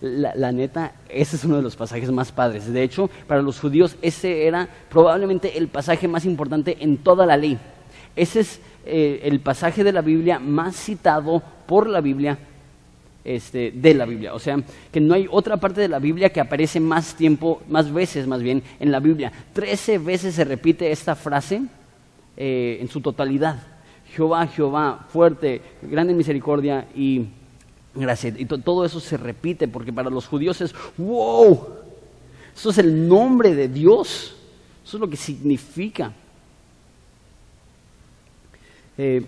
La, 0.01 0.35
la 0.35 0.51
neta, 0.53 0.95
ese 1.07 1.37
es 1.37 1.45
uno 1.45 1.57
de 1.57 1.63
los 1.63 1.77
pasajes 1.77 2.11
más 2.11 2.33
padres. 2.33 2.73
De 2.73 2.83
hecho, 2.83 3.11
para 3.27 3.43
los 3.43 3.61
judíos 3.61 3.95
ese 4.01 4.47
era 4.47 4.67
probablemente 4.89 5.59
el 5.59 5.69
pasaje 5.69 6.09
más 6.09 6.25
importante 6.25 6.79
en 6.81 6.97
toda 6.97 7.27
la 7.27 7.37
ley. 7.37 7.59
Ese 8.17 8.41
es 8.41 8.59
eh, 8.87 9.21
el 9.25 9.41
pasaje 9.41 9.85
de 9.85 9.93
la 9.93 10.01
Biblia 10.01 10.39
más 10.39 10.75
citado 10.75 11.43
por 11.67 11.91
la 11.91 12.01
Biblia, 12.01 12.39
este, 13.23 13.71
de 13.71 13.93
la 13.93 14.07
Biblia. 14.07 14.33
O 14.33 14.39
sea, 14.39 14.57
que 14.91 14.99
no 14.99 15.13
hay 15.13 15.29
otra 15.31 15.59
parte 15.59 15.83
de 15.83 15.89
la 15.89 15.99
Biblia 15.99 16.31
que 16.31 16.41
aparece 16.41 16.81
más 16.81 17.15
tiempo, 17.15 17.61
más 17.69 17.93
veces 17.93 18.27
más 18.27 18.41
bien, 18.41 18.63
en 18.79 18.91
la 18.91 18.99
Biblia. 18.99 19.31
Trece 19.53 19.99
veces 19.99 20.37
se 20.37 20.45
repite 20.45 20.91
esta 20.91 21.15
frase 21.15 21.61
eh, 22.43 22.79
en 22.81 22.89
su 22.89 23.03
totalidad. 23.03 23.63
Jehová, 24.15 24.47
Jehová, 24.47 25.07
fuerte, 25.11 25.61
grande 25.83 26.15
misericordia 26.15 26.89
y 26.97 27.27
gracia. 27.95 28.33
Y 28.35 28.47
to- 28.47 28.57
todo 28.59 28.87
eso 28.87 28.99
se 28.99 29.19
repite 29.19 29.69
porque 29.69 29.93
para 29.93 30.09
los 30.09 30.27
judíos 30.27 30.59
es, 30.63 30.75
wow, 30.97 31.69
eso 32.57 32.71
es 32.71 32.79
el 32.79 33.07
nombre 33.07 33.55
de 33.55 33.69
Dios. 33.69 34.35
Eso 34.83 34.97
es 34.97 35.01
lo 35.03 35.11
que 35.11 35.17
significa. 35.17 36.13
Eh, 38.97 39.23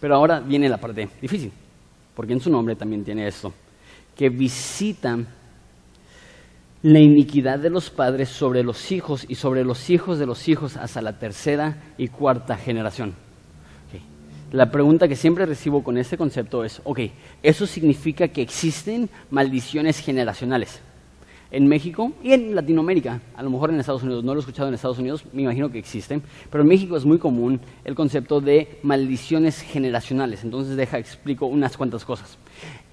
pero 0.00 0.14
ahora 0.14 0.38
viene 0.38 0.68
la 0.68 0.78
parte 0.78 1.08
difícil, 1.20 1.50
porque 2.14 2.32
en 2.34 2.40
su 2.40 2.50
nombre 2.50 2.76
también 2.76 3.04
tiene 3.04 3.26
esto, 3.26 3.52
que 4.16 4.28
visita 4.28 5.18
la 6.82 7.00
iniquidad 7.00 7.58
de 7.58 7.70
los 7.70 7.90
padres 7.90 8.28
sobre 8.28 8.62
los 8.62 8.92
hijos 8.92 9.24
y 9.28 9.34
sobre 9.34 9.64
los 9.64 9.90
hijos 9.90 10.18
de 10.18 10.26
los 10.26 10.48
hijos 10.48 10.76
hasta 10.76 11.02
la 11.02 11.18
tercera 11.18 11.94
y 11.98 12.08
cuarta 12.08 12.56
generación. 12.56 13.14
La 14.50 14.70
pregunta 14.70 15.08
que 15.08 15.16
siempre 15.16 15.44
recibo 15.44 15.84
con 15.84 15.98
este 15.98 16.16
concepto 16.16 16.64
es, 16.64 16.80
ok, 16.84 17.00
¿eso 17.42 17.66
significa 17.66 18.28
que 18.28 18.40
existen 18.40 19.10
maldiciones 19.28 20.00
generacionales? 20.00 20.80
En 21.50 21.66
México 21.66 22.12
y 22.22 22.32
en 22.32 22.54
Latinoamérica, 22.54 23.20
a 23.36 23.42
lo 23.42 23.50
mejor 23.50 23.70
en 23.70 23.80
Estados 23.80 24.02
Unidos, 24.02 24.24
no 24.24 24.32
lo 24.32 24.40
he 24.40 24.42
escuchado 24.42 24.68
en 24.68 24.74
Estados 24.74 24.98
Unidos, 24.98 25.24
me 25.34 25.42
imagino 25.42 25.70
que 25.70 25.78
existen, 25.78 26.22
pero 26.50 26.62
en 26.62 26.68
México 26.68 26.96
es 26.96 27.04
muy 27.04 27.18
común 27.18 27.60
el 27.84 27.94
concepto 27.94 28.40
de 28.40 28.78
maldiciones 28.82 29.60
generacionales. 29.60 30.44
Entonces, 30.44 30.76
deja, 30.76 30.98
explico 30.98 31.44
unas 31.44 31.76
cuantas 31.76 32.06
cosas. 32.06 32.38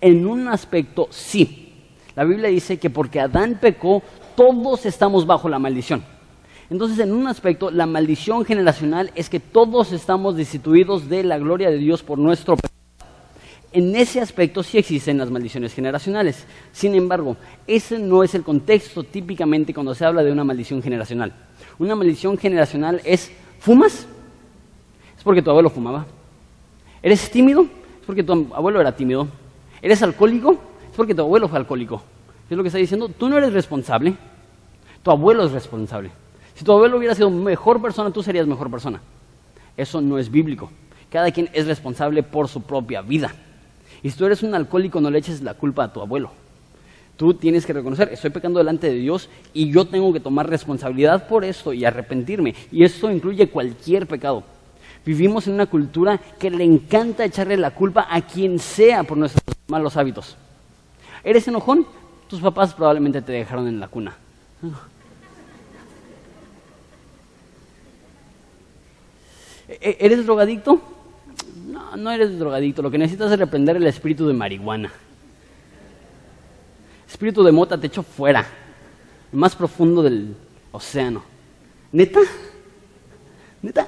En 0.01 0.27
un 0.27 0.49
aspecto, 0.49 1.07
sí. 1.09 1.64
La 2.15 2.23
Biblia 2.23 2.49
dice 2.49 2.77
que 2.77 2.89
porque 2.89 3.19
Adán 3.19 3.57
pecó, 3.59 4.01
todos 4.35 4.85
estamos 4.85 5.25
bajo 5.25 5.49
la 5.49 5.59
maldición. 5.59 6.03
Entonces, 6.69 6.97
en 6.99 7.13
un 7.13 7.27
aspecto, 7.27 7.69
la 7.69 7.85
maldición 7.85 8.45
generacional 8.45 9.11
es 9.15 9.29
que 9.29 9.39
todos 9.39 9.91
estamos 9.91 10.35
destituidos 10.35 11.09
de 11.09 11.23
la 11.23 11.37
gloria 11.37 11.69
de 11.69 11.77
Dios 11.77 12.01
por 12.01 12.17
nuestro 12.17 12.55
pecado. 12.55 12.73
En 13.71 13.93
ese 13.95 14.21
aspecto 14.21 14.63
sí 14.63 14.77
existen 14.77 15.17
las 15.17 15.29
maldiciones 15.29 15.73
generacionales. 15.73 16.45
Sin 16.71 16.95
embargo, 16.95 17.35
ese 17.67 17.99
no 17.99 18.23
es 18.23 18.33
el 18.33 18.43
contexto 18.43 19.03
típicamente 19.03 19.73
cuando 19.73 19.93
se 19.93 20.05
habla 20.05 20.23
de 20.23 20.31
una 20.31 20.45
maldición 20.45 20.81
generacional. 20.81 21.33
Una 21.77 21.93
maldición 21.93 22.37
generacional 22.37 23.01
es, 23.03 23.31
¿fumas? 23.59 24.07
Es 25.17 25.23
porque 25.23 25.41
tu 25.41 25.49
abuelo 25.49 25.69
fumaba. 25.69 26.05
¿Eres 27.03 27.29
tímido? 27.29 27.63
Es 27.63 28.05
porque 28.05 28.23
tu 28.23 28.47
abuelo 28.55 28.79
era 28.79 28.95
tímido. 28.95 29.27
¿Eres 29.81 30.01
alcohólico? 30.01 30.57
Porque 30.95 31.15
tu 31.15 31.21
abuelo 31.21 31.47
fue 31.47 31.59
alcohólico. 31.59 32.01
¿Qué 32.47 32.53
es 32.53 32.57
lo 32.57 32.63
que 32.63 32.67
está 32.67 32.77
diciendo? 32.77 33.09
Tú 33.09 33.29
no 33.29 33.37
eres 33.37 33.53
responsable. 33.53 34.15
Tu 35.03 35.11
abuelo 35.11 35.45
es 35.45 35.51
responsable. 35.51 36.11
Si 36.55 36.63
tu 36.63 36.71
abuelo 36.71 36.97
hubiera 36.97 37.15
sido 37.15 37.29
mejor 37.29 37.81
persona, 37.81 38.11
tú 38.11 38.23
serías 38.23 38.47
mejor 38.47 38.71
persona. 38.71 39.01
Eso 39.75 39.99
no 40.01 40.17
es 40.17 40.31
bíblico. 40.31 40.71
Cada 41.09 41.31
quien 41.31 41.49
es 41.53 41.67
responsable 41.67 42.23
por 42.23 42.47
su 42.47 42.61
propia 42.61 43.01
vida. 43.01 43.33
Y 44.01 44.09
si 44.09 44.17
tú 44.17 44.25
eres 44.25 44.43
un 44.43 44.55
alcohólico, 44.55 45.01
no 45.01 45.09
le 45.09 45.19
eches 45.19 45.41
la 45.41 45.53
culpa 45.53 45.83
a 45.83 45.93
tu 45.93 46.01
abuelo. 46.01 46.31
Tú 47.17 47.33
tienes 47.33 47.65
que 47.65 47.73
reconocer, 47.73 48.09
estoy 48.11 48.29
pecando 48.29 48.59
delante 48.59 48.87
de 48.87 48.95
Dios 48.95 49.29
y 49.53 49.71
yo 49.71 49.85
tengo 49.85 50.11
que 50.11 50.19
tomar 50.19 50.49
responsabilidad 50.49 51.27
por 51.27 51.45
esto 51.45 51.71
y 51.71 51.85
arrepentirme. 51.85 52.53
Y 52.71 52.83
esto 52.83 53.09
incluye 53.09 53.49
cualquier 53.49 54.05
pecado. 54.05 54.43
Vivimos 55.05 55.47
en 55.47 55.53
una 55.53 55.65
cultura 55.65 56.17
que 56.17 56.49
le 56.49 56.63
encanta 56.63 57.23
echarle 57.23 57.57
la 57.57 57.71
culpa 57.71 58.07
a 58.09 58.21
quien 58.21 58.59
sea 58.59 59.03
por 59.03 59.17
nuestros 59.17 59.43
malos 59.67 59.95
hábitos. 59.95 60.35
¿Eres 61.25 61.47
enojón? 61.47 61.87
Tus 62.29 62.39
papás 62.39 62.75
probablemente 62.75 63.19
te 63.19 63.31
dejaron 63.31 63.67
en 63.67 63.79
la 63.79 63.87
cuna. 63.87 64.15
¿E- 69.67 69.97
¿Eres 69.99 70.23
drogadicto? 70.25 70.79
No, 71.67 71.97
no 71.97 72.11
eres 72.11 72.37
drogadicto. 72.37 72.83
Lo 72.83 72.91
que 72.91 72.99
necesitas 72.99 73.31
es 73.31 73.39
reprender 73.39 73.75
el 73.75 73.87
espíritu 73.87 74.27
de 74.27 74.33
marihuana. 74.33 74.91
Espíritu 77.09 77.43
de 77.43 77.51
mota 77.51 77.79
te 77.79 77.87
echo 77.87 78.03
fuera. 78.03 78.45
El 79.33 79.39
más 79.39 79.55
profundo 79.55 80.03
del 80.03 80.35
océano. 80.71 81.23
¿Neta? 81.91 82.19
¿Neta? 83.63 83.87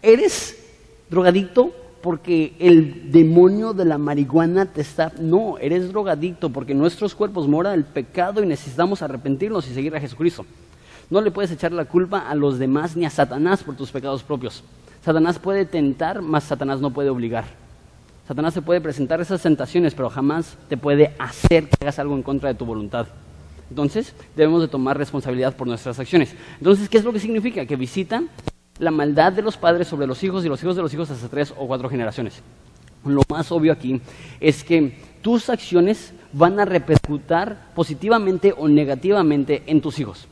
¿Eres 0.00 0.58
drogadicto 1.10 1.83
porque 2.04 2.54
el 2.58 3.10
demonio 3.10 3.72
de 3.72 3.86
la 3.86 3.96
marihuana 3.96 4.66
te 4.66 4.82
está... 4.82 5.10
No, 5.18 5.56
eres 5.56 5.88
drogadicto 5.88 6.50
porque 6.50 6.74
nuestros 6.74 7.14
cuerpos 7.14 7.48
moran 7.48 7.72
el 7.72 7.84
pecado 7.84 8.42
y 8.42 8.46
necesitamos 8.46 9.00
arrepentirnos 9.00 9.66
y 9.66 9.72
seguir 9.72 9.96
a 9.96 10.00
Jesucristo. 10.00 10.44
No 11.08 11.22
le 11.22 11.30
puedes 11.30 11.50
echar 11.50 11.72
la 11.72 11.86
culpa 11.86 12.28
a 12.28 12.34
los 12.34 12.58
demás 12.58 12.94
ni 12.94 13.06
a 13.06 13.10
Satanás 13.10 13.62
por 13.62 13.74
tus 13.74 13.90
pecados 13.90 14.22
propios. 14.22 14.62
Satanás 15.02 15.38
puede 15.38 15.64
tentar, 15.64 16.20
mas 16.20 16.44
Satanás 16.44 16.78
no 16.78 16.90
puede 16.90 17.08
obligar. 17.08 17.46
Satanás 18.28 18.52
te 18.52 18.60
puede 18.60 18.82
presentar 18.82 19.22
esas 19.22 19.40
tentaciones, 19.40 19.94
pero 19.94 20.10
jamás 20.10 20.58
te 20.68 20.76
puede 20.76 21.14
hacer 21.18 21.70
que 21.70 21.76
hagas 21.80 21.98
algo 21.98 22.14
en 22.16 22.22
contra 22.22 22.50
de 22.50 22.54
tu 22.54 22.66
voluntad. 22.66 23.06
Entonces, 23.70 24.14
debemos 24.36 24.60
de 24.60 24.68
tomar 24.68 24.98
responsabilidad 24.98 25.56
por 25.56 25.66
nuestras 25.66 25.98
acciones. 25.98 26.34
Entonces, 26.58 26.86
¿qué 26.90 26.98
es 26.98 27.04
lo 27.04 27.14
que 27.14 27.20
significa? 27.20 27.64
Que 27.64 27.76
visitan 27.76 28.28
la 28.78 28.90
maldad 28.90 29.32
de 29.32 29.42
los 29.42 29.56
padres 29.56 29.88
sobre 29.88 30.06
los 30.06 30.22
hijos 30.22 30.44
y 30.44 30.48
los 30.48 30.62
hijos 30.62 30.76
de 30.76 30.82
los 30.82 30.92
hijos 30.92 31.10
hasta 31.10 31.28
tres 31.28 31.54
o 31.56 31.66
cuatro 31.66 31.88
generaciones. 31.88 32.42
Lo 33.04 33.22
más 33.28 33.52
obvio 33.52 33.72
aquí 33.72 34.00
es 34.40 34.64
que 34.64 34.98
tus 35.22 35.50
acciones 35.50 36.14
van 36.32 36.58
a 36.58 36.64
repercutir 36.64 37.56
positivamente 37.74 38.54
o 38.56 38.68
negativamente 38.68 39.62
en 39.66 39.80
tus 39.80 39.98
hijos 39.98 40.26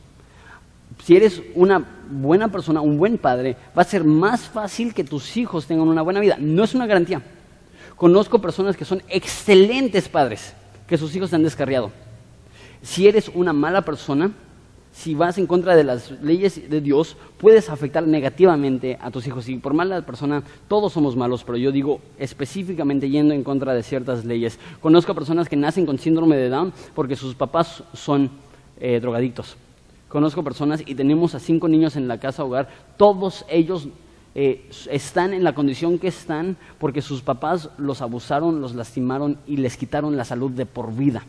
si 1.03 1.15
eres 1.15 1.41
una 1.55 1.83
buena 2.09 2.49
persona, 2.49 2.81
un 2.81 2.97
buen 2.97 3.17
padre, 3.17 3.57
va 3.77 3.81
a 3.81 3.85
ser 3.85 4.03
más 4.03 4.41
fácil 4.41 4.93
que 4.93 5.03
tus 5.03 5.35
hijos 5.37 5.65
tengan 5.65 5.87
una 5.87 6.01
buena 6.01 6.19
vida. 6.19 6.37
No 6.39 6.63
es 6.63 6.75
una 6.75 6.85
garantía. 6.85 7.21
Conozco 7.95 8.39
personas 8.39 8.77
que 8.77 8.85
son 8.85 9.01
excelentes 9.09 10.07
padres, 10.09 10.53
que 10.87 10.97
sus 10.97 11.15
hijos 11.15 11.29
se 11.29 11.35
han 11.35 11.43
descarriado. 11.43 11.91
Si 12.81 13.07
eres 13.07 13.29
una 13.33 13.53
mala 13.53 13.81
persona, 13.81 14.31
si 14.93 15.15
vas 15.15 15.37
en 15.39 15.47
contra 15.47 15.75
de 15.75 15.83
las 15.83 16.11
leyes 16.21 16.69
de 16.69 16.79
Dios, 16.79 17.17
puedes 17.39 17.69
afectar 17.69 18.05
negativamente 18.07 18.97
a 19.01 19.09
tus 19.09 19.25
hijos. 19.25 19.49
Y 19.49 19.57
por 19.57 19.73
mala 19.73 20.05
persona, 20.05 20.43
todos 20.67 20.93
somos 20.93 21.15
malos, 21.15 21.43
pero 21.43 21.57
yo 21.57 21.71
digo 21.71 21.99
específicamente 22.19 23.09
yendo 23.09 23.33
en 23.33 23.43
contra 23.43 23.73
de 23.73 23.81
ciertas 23.81 24.23
leyes. 24.23 24.59
Conozco 24.81 25.11
a 25.11 25.15
personas 25.15 25.49
que 25.49 25.55
nacen 25.55 25.87
con 25.87 25.97
síndrome 25.97 26.37
de 26.37 26.49
Down 26.49 26.71
porque 26.93 27.15
sus 27.15 27.33
papás 27.33 27.83
son 27.93 28.29
eh, 28.79 28.99
drogadictos. 28.99 29.57
Conozco 30.09 30.43
personas 30.43 30.83
y 30.85 30.93
tenemos 30.93 31.33
a 31.33 31.39
cinco 31.39 31.67
niños 31.67 31.95
en 31.95 32.07
la 32.07 32.19
casa 32.19 32.43
hogar, 32.43 32.69
todos 32.97 33.45
ellos 33.49 33.87
eh, 34.35 34.69
están 34.91 35.33
en 35.33 35.43
la 35.43 35.55
condición 35.55 35.97
que 35.97 36.07
están 36.07 36.55
porque 36.77 37.01
sus 37.01 37.23
papás 37.23 37.71
los 37.79 38.03
abusaron, 38.03 38.61
los 38.61 38.75
lastimaron 38.75 39.39
y 39.47 39.57
les 39.57 39.75
quitaron 39.75 40.15
la 40.15 40.23
salud 40.23 40.51
de 40.51 40.67
por 40.67 40.95
vida. 40.95 41.23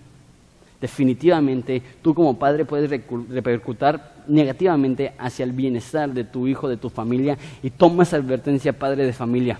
Definitivamente, 0.84 1.80
tú 2.02 2.12
como 2.12 2.38
padre 2.38 2.66
puedes 2.66 2.90
repercutir 2.90 3.98
negativamente 4.28 5.14
hacia 5.16 5.42
el 5.44 5.52
bienestar 5.52 6.12
de 6.12 6.24
tu 6.24 6.46
hijo, 6.46 6.68
de 6.68 6.76
tu 6.76 6.90
familia, 6.90 7.38
y 7.62 7.70
toma 7.70 8.02
esa 8.02 8.16
advertencia, 8.16 8.78
padre 8.78 9.06
de 9.06 9.14
familia. 9.14 9.58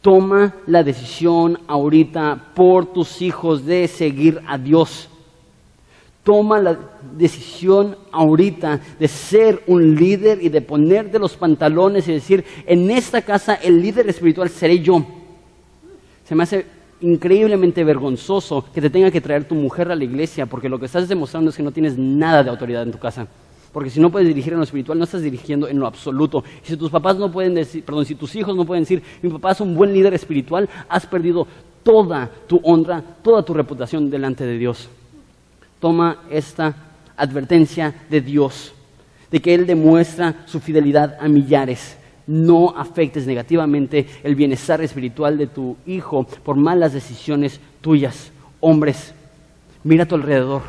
Toma 0.00 0.54
la 0.66 0.82
decisión 0.82 1.58
ahorita 1.66 2.52
por 2.54 2.86
tus 2.86 3.20
hijos 3.20 3.66
de 3.66 3.86
seguir 3.86 4.40
a 4.46 4.56
Dios. 4.56 5.10
Toma 6.22 6.58
la 6.58 6.78
decisión 7.14 7.94
ahorita 8.10 8.80
de 8.98 9.08
ser 9.08 9.62
un 9.66 9.94
líder 9.94 10.42
y 10.42 10.48
de 10.48 10.62
ponerte 10.62 11.18
los 11.18 11.36
pantalones 11.36 12.08
y 12.08 12.12
decir, 12.12 12.42
en 12.64 12.90
esta 12.90 13.20
casa 13.20 13.56
el 13.56 13.82
líder 13.82 14.08
espiritual 14.08 14.48
seré 14.48 14.78
yo. 14.78 15.04
Se 16.24 16.34
me 16.34 16.44
hace 16.44 16.64
increíblemente 17.04 17.84
vergonzoso 17.84 18.64
que 18.74 18.80
te 18.80 18.90
tenga 18.90 19.10
que 19.10 19.20
traer 19.20 19.44
tu 19.44 19.54
mujer 19.54 19.90
a 19.90 19.96
la 19.96 20.04
iglesia 20.04 20.46
porque 20.46 20.68
lo 20.68 20.78
que 20.78 20.86
estás 20.86 21.08
demostrando 21.08 21.50
es 21.50 21.56
que 21.56 21.62
no 21.62 21.72
tienes 21.72 21.96
nada 21.98 22.42
de 22.42 22.50
autoridad 22.50 22.82
en 22.82 22.92
tu 22.92 22.98
casa. 22.98 23.26
Porque 23.72 23.90
si 23.90 23.98
no 23.98 24.10
puedes 24.10 24.28
dirigir 24.28 24.52
en 24.52 24.60
lo 24.60 24.64
espiritual, 24.64 24.98
no 24.98 25.04
estás 25.04 25.22
dirigiendo 25.22 25.66
en 25.66 25.78
lo 25.78 25.86
absoluto. 25.86 26.44
Y 26.64 26.68
si 26.68 26.76
tus 26.76 26.90
papás 26.90 27.16
no 27.16 27.30
pueden 27.30 27.54
decir, 27.54 27.84
perdón, 27.84 28.06
si 28.06 28.14
tus 28.14 28.34
hijos 28.36 28.56
no 28.56 28.64
pueden 28.64 28.84
decir, 28.84 29.02
mi 29.20 29.30
papá 29.30 29.52
es 29.52 29.60
un 29.60 29.74
buen 29.74 29.92
líder 29.92 30.14
espiritual, 30.14 30.68
has 30.88 31.06
perdido 31.06 31.46
toda 31.82 32.30
tu 32.46 32.60
honra, 32.62 33.02
toda 33.22 33.42
tu 33.44 33.52
reputación 33.52 34.10
delante 34.10 34.46
de 34.46 34.58
Dios 34.58 34.88
toma 35.84 36.16
esta 36.30 36.74
advertencia 37.14 37.94
de 38.08 38.22
Dios, 38.22 38.72
de 39.30 39.38
que 39.38 39.52
Él 39.52 39.66
demuestra 39.66 40.46
su 40.46 40.58
fidelidad 40.58 41.18
a 41.20 41.28
millares, 41.28 41.98
No 42.26 42.74
afectes 42.76 43.26
negativamente 43.26 44.06
el 44.22 44.34
bienestar 44.34 44.80
espiritual 44.80 45.36
de 45.36 45.46
tu 45.46 45.76
hijo 45.86 46.26
por 46.42 46.56
malas 46.56 46.92
decisiones 46.92 47.60
tuyas. 47.80 48.32
Hombres, 48.60 49.14
mira 49.82 50.04
a 50.04 50.08
tu 50.08 50.14
alrededor. 50.14 50.62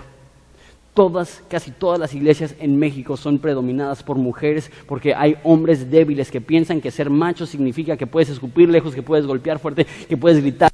Todas, 0.93 1.43
casi 1.49 1.71
todas 1.71 1.99
las 1.99 2.13
iglesias 2.13 2.55
en 2.59 2.79
México 2.79 3.17
son 3.17 3.39
predominadas 3.39 4.01
por 4.01 4.17
mujeres 4.17 4.71
porque 4.87 5.13
hay 5.13 5.35
hombres 5.43 5.91
débiles 5.91 6.31
que 6.31 6.39
piensan 6.39 6.79
que 6.79 6.91
ser 6.91 7.09
macho 7.09 7.45
significa 7.45 7.97
que 7.97 8.07
puedes 8.07 8.29
escupir 8.29 8.69
lejos, 8.69 8.95
que 8.95 9.03
puedes 9.03 9.25
golpear 9.25 9.59
fuerte, 9.59 9.85
que 10.07 10.15
puedes 10.15 10.41
gritar 10.41 10.71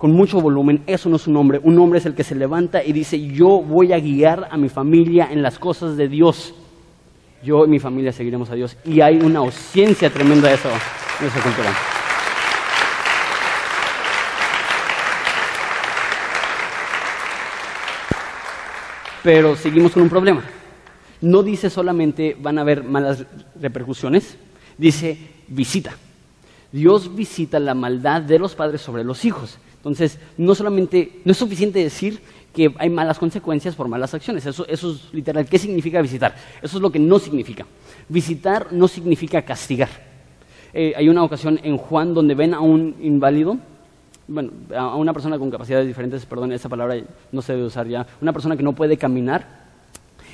con 0.00 0.12
mucho 0.12 0.40
volumen. 0.40 0.82
Eso 0.86 1.10
no 1.10 1.16
es 1.16 1.26
un 1.26 1.36
hombre. 1.36 1.60
Un 1.62 1.78
hombre 1.78 1.98
es 1.98 2.06
el 2.06 2.14
que 2.14 2.24
se 2.24 2.34
levanta 2.34 2.82
y 2.82 2.92
dice, 2.92 3.20
yo 3.20 3.60
voy 3.60 3.92
a 3.92 4.00
guiar 4.00 4.48
a 4.50 4.56
mi 4.56 4.70
familia 4.70 5.28
en 5.30 5.42
las 5.42 5.58
cosas 5.58 5.98
de 5.98 6.08
Dios. 6.08 6.54
Yo 7.42 7.64
y 7.64 7.68
mi 7.68 7.78
familia 7.78 8.12
seguiremos 8.12 8.50
a 8.50 8.54
Dios. 8.54 8.76
Y 8.84 9.00
hay 9.00 9.16
una 9.16 9.38
ausencia 9.40 10.10
tremenda 10.10 10.48
de 10.48 10.54
eso 10.54 10.68
en 10.68 11.26
esa 11.26 11.40
cultura. 11.40 11.72
Pero 19.22 19.56
seguimos 19.56 19.92
con 19.92 20.02
un 20.02 20.08
problema. 20.08 20.42
No 21.20 21.42
dice 21.42 21.68
solamente 21.68 22.36
van 22.40 22.58
a 22.58 22.62
haber 22.62 22.82
malas 22.82 23.24
repercusiones, 23.60 24.36
dice 24.78 25.18
visita. 25.48 25.94
Dios 26.72 27.14
visita 27.14 27.58
la 27.58 27.74
maldad 27.74 28.22
de 28.22 28.38
los 28.38 28.54
padres 28.54 28.80
sobre 28.80 29.04
los 29.04 29.24
hijos. 29.24 29.58
Entonces, 29.76 30.18
no 30.36 30.54
solamente, 30.54 31.20
no 31.24 31.32
es 31.32 31.38
suficiente 31.38 31.82
decir 31.82 32.20
hay 32.78 32.90
malas 32.90 33.18
consecuencias 33.18 33.74
por 33.74 33.88
malas 33.88 34.12
acciones. 34.14 34.44
Eso, 34.46 34.66
eso 34.66 34.92
es 34.92 35.12
literal. 35.12 35.46
¿Qué 35.46 35.58
significa 35.58 36.00
visitar? 36.02 36.34
Eso 36.62 36.76
es 36.76 36.82
lo 36.82 36.90
que 36.90 36.98
no 36.98 37.18
significa. 37.18 37.66
Visitar 38.08 38.72
no 38.72 38.88
significa 38.88 39.42
castigar. 39.42 39.88
Eh, 40.72 40.92
hay 40.96 41.08
una 41.08 41.22
ocasión 41.22 41.58
en 41.62 41.76
Juan 41.76 42.14
donde 42.14 42.34
ven 42.34 42.54
a 42.54 42.60
un 42.60 42.96
inválido, 43.00 43.58
bueno, 44.28 44.52
a 44.76 44.94
una 44.94 45.12
persona 45.12 45.38
con 45.38 45.50
capacidades 45.50 45.86
diferentes, 45.86 46.24
perdón, 46.26 46.52
esa 46.52 46.68
palabra 46.68 46.96
no 47.32 47.42
se 47.42 47.54
debe 47.54 47.66
usar 47.66 47.88
ya, 47.88 48.06
una 48.20 48.32
persona 48.32 48.56
que 48.56 48.62
no 48.62 48.72
puede 48.72 48.96
caminar. 48.96 49.60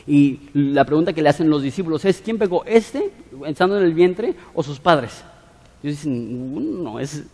Y 0.07 0.41
la 0.53 0.85
pregunta 0.85 1.13
que 1.13 1.23
le 1.23 1.31
hacen 1.31 1.49
los 1.49 1.63
discípulos 1.63 2.05
es, 2.05 2.21
¿quién 2.21 2.39
pegó? 2.39 2.65
¿Este, 2.65 3.11
estando 3.47 3.79
en 3.79 3.85
el 3.85 3.95
vientre, 3.95 4.35
o 4.55 4.63
sus 4.63 4.79
padres? 4.79 5.25
Es, 5.83 6.07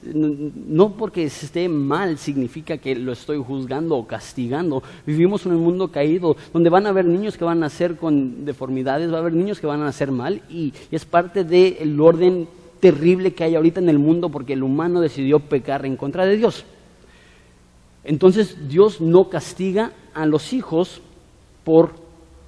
no 0.02 0.92
porque 0.96 1.24
esté 1.24 1.68
mal 1.68 2.18
significa 2.18 2.76
que 2.76 2.96
lo 2.96 3.12
estoy 3.12 3.42
juzgando 3.42 3.96
o 3.96 4.06
castigando. 4.06 4.82
Vivimos 5.06 5.46
en 5.46 5.52
un 5.52 5.62
mundo 5.62 5.88
caído 5.88 6.36
donde 6.52 6.68
van 6.68 6.86
a 6.86 6.90
haber 6.90 7.04
niños 7.04 7.38
que 7.38 7.44
van 7.44 7.58
a 7.58 7.62
nacer 7.62 7.96
con 7.96 8.44
deformidades, 8.44 9.12
va 9.12 9.18
a 9.18 9.20
haber 9.20 9.32
niños 9.32 9.60
que 9.60 9.66
van 9.66 9.80
a 9.80 9.84
nacer 9.84 10.10
mal 10.10 10.42
y, 10.50 10.72
es 10.90 11.04
parte 11.04 11.44
del 11.44 12.00
orden 12.00 12.48
terrible 12.80 13.32
que 13.32 13.44
hay 13.44 13.54
ahorita 13.54 13.80
en 13.80 13.88
el 13.88 13.98
mundo 13.98 14.28
porque 14.28 14.54
el 14.54 14.64
humano 14.64 15.00
decidió 15.00 15.38
pecar 15.38 15.86
en 15.86 15.96
contra 15.96 16.26
de 16.26 16.36
Dios. 16.36 16.64
Entonces 18.04 18.68
Dios 18.68 19.00
no 19.00 19.30
castiga 19.30 19.92
a 20.14 20.26
los 20.26 20.52
hijos 20.52 21.00
por 21.62 21.92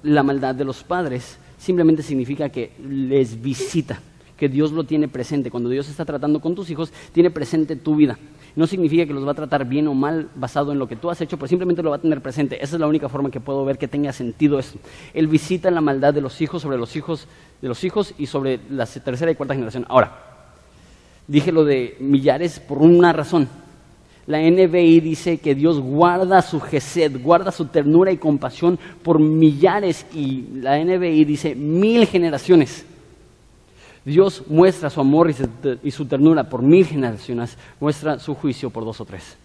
la 0.03 0.23
maldad 0.23 0.53
de 0.53 0.65
los 0.65 0.83
padres, 0.83 1.39
simplemente 1.57 2.03
significa 2.03 2.49
que 2.49 2.73
les 2.83 3.41
visita 3.41 4.01
que 4.37 4.49
Dios 4.49 4.71
lo 4.71 4.83
tiene 4.83 5.07
presente. 5.07 5.51
Cuando 5.51 5.69
Dios 5.69 5.89
está 5.89 6.05
tratando 6.05 6.39
con 6.39 6.55
tus 6.55 6.69
hijos, 6.69 6.91
tiene 7.11 7.31
presente 7.31 7.75
tu 7.75 7.95
vida. 7.95 8.17
No 8.55 8.67
significa 8.67 9.05
que 9.05 9.13
los 9.13 9.27
va 9.27 9.31
a 9.31 9.35
tratar 9.35 9.65
bien 9.65 9.87
o 9.87 9.93
mal 9.93 10.29
basado 10.35 10.71
en 10.71 10.79
lo 10.79 10.87
que 10.87 10.95
tú 10.95 11.09
has 11.09 11.19
hecho, 11.19 11.37
pero 11.37 11.47
simplemente 11.47 11.83
lo 11.83 11.89
va 11.89 11.97
a 11.97 12.01
tener 12.01 12.21
presente. 12.21 12.55
Esa 12.63 12.75
es 12.77 12.79
la 12.79 12.87
única 12.87 13.09
forma 13.09 13.29
que 13.29 13.41
puedo 13.41 13.65
ver 13.65 13.77
que 13.77 13.87
tenga 13.87 14.13
sentido 14.13 14.59
esto. 14.59 14.79
Él 15.13 15.27
visita 15.27 15.69
la 15.71 15.81
maldad 15.81 16.13
de 16.13 16.21
los 16.21 16.39
hijos 16.41 16.61
sobre 16.61 16.77
los 16.77 16.95
hijos 16.95 17.27
de 17.61 17.67
los 17.67 17.83
hijos 17.83 18.13
y 18.17 18.27
sobre 18.27 18.59
la 18.69 18.85
tercera 18.85 19.31
y 19.31 19.35
cuarta 19.35 19.55
generación. 19.55 19.85
Ahora, 19.89 20.21
dije 21.27 21.51
lo 21.51 21.65
de 21.65 21.97
millares 21.99 22.59
por 22.59 22.77
una 22.77 23.11
razón. 23.11 23.49
La 24.27 24.39
NBI 24.39 25.01
dice 25.01 25.37
que 25.37 25.53
Dios 25.53 25.79
guarda 25.79 26.41
su 26.41 26.59
gesed, 26.59 27.21
guarda 27.21 27.51
su 27.51 27.65
ternura 27.65 28.11
y 28.11 28.17
compasión 28.17 28.79
por 29.03 29.19
millares 29.19 30.05
y 30.15 30.45
la 30.61 30.83
NBI 30.83 31.25
dice 31.25 31.55
mil 31.55 32.07
generaciones. 32.07 32.85
Dios 34.05 34.43
muestra 34.47 34.91
su 34.91 35.01
amor 35.01 35.33
y 35.83 35.91
su 35.91 36.05
ternura 36.05 36.47
por 36.47 36.61
mil 36.61 36.85
generaciones, 36.85 37.57
muestra 37.79 38.19
su 38.19 38.35
juicio 38.35 38.69
por 38.69 38.85
dos 38.85 39.01
o 39.01 39.05
tres. 39.05 39.35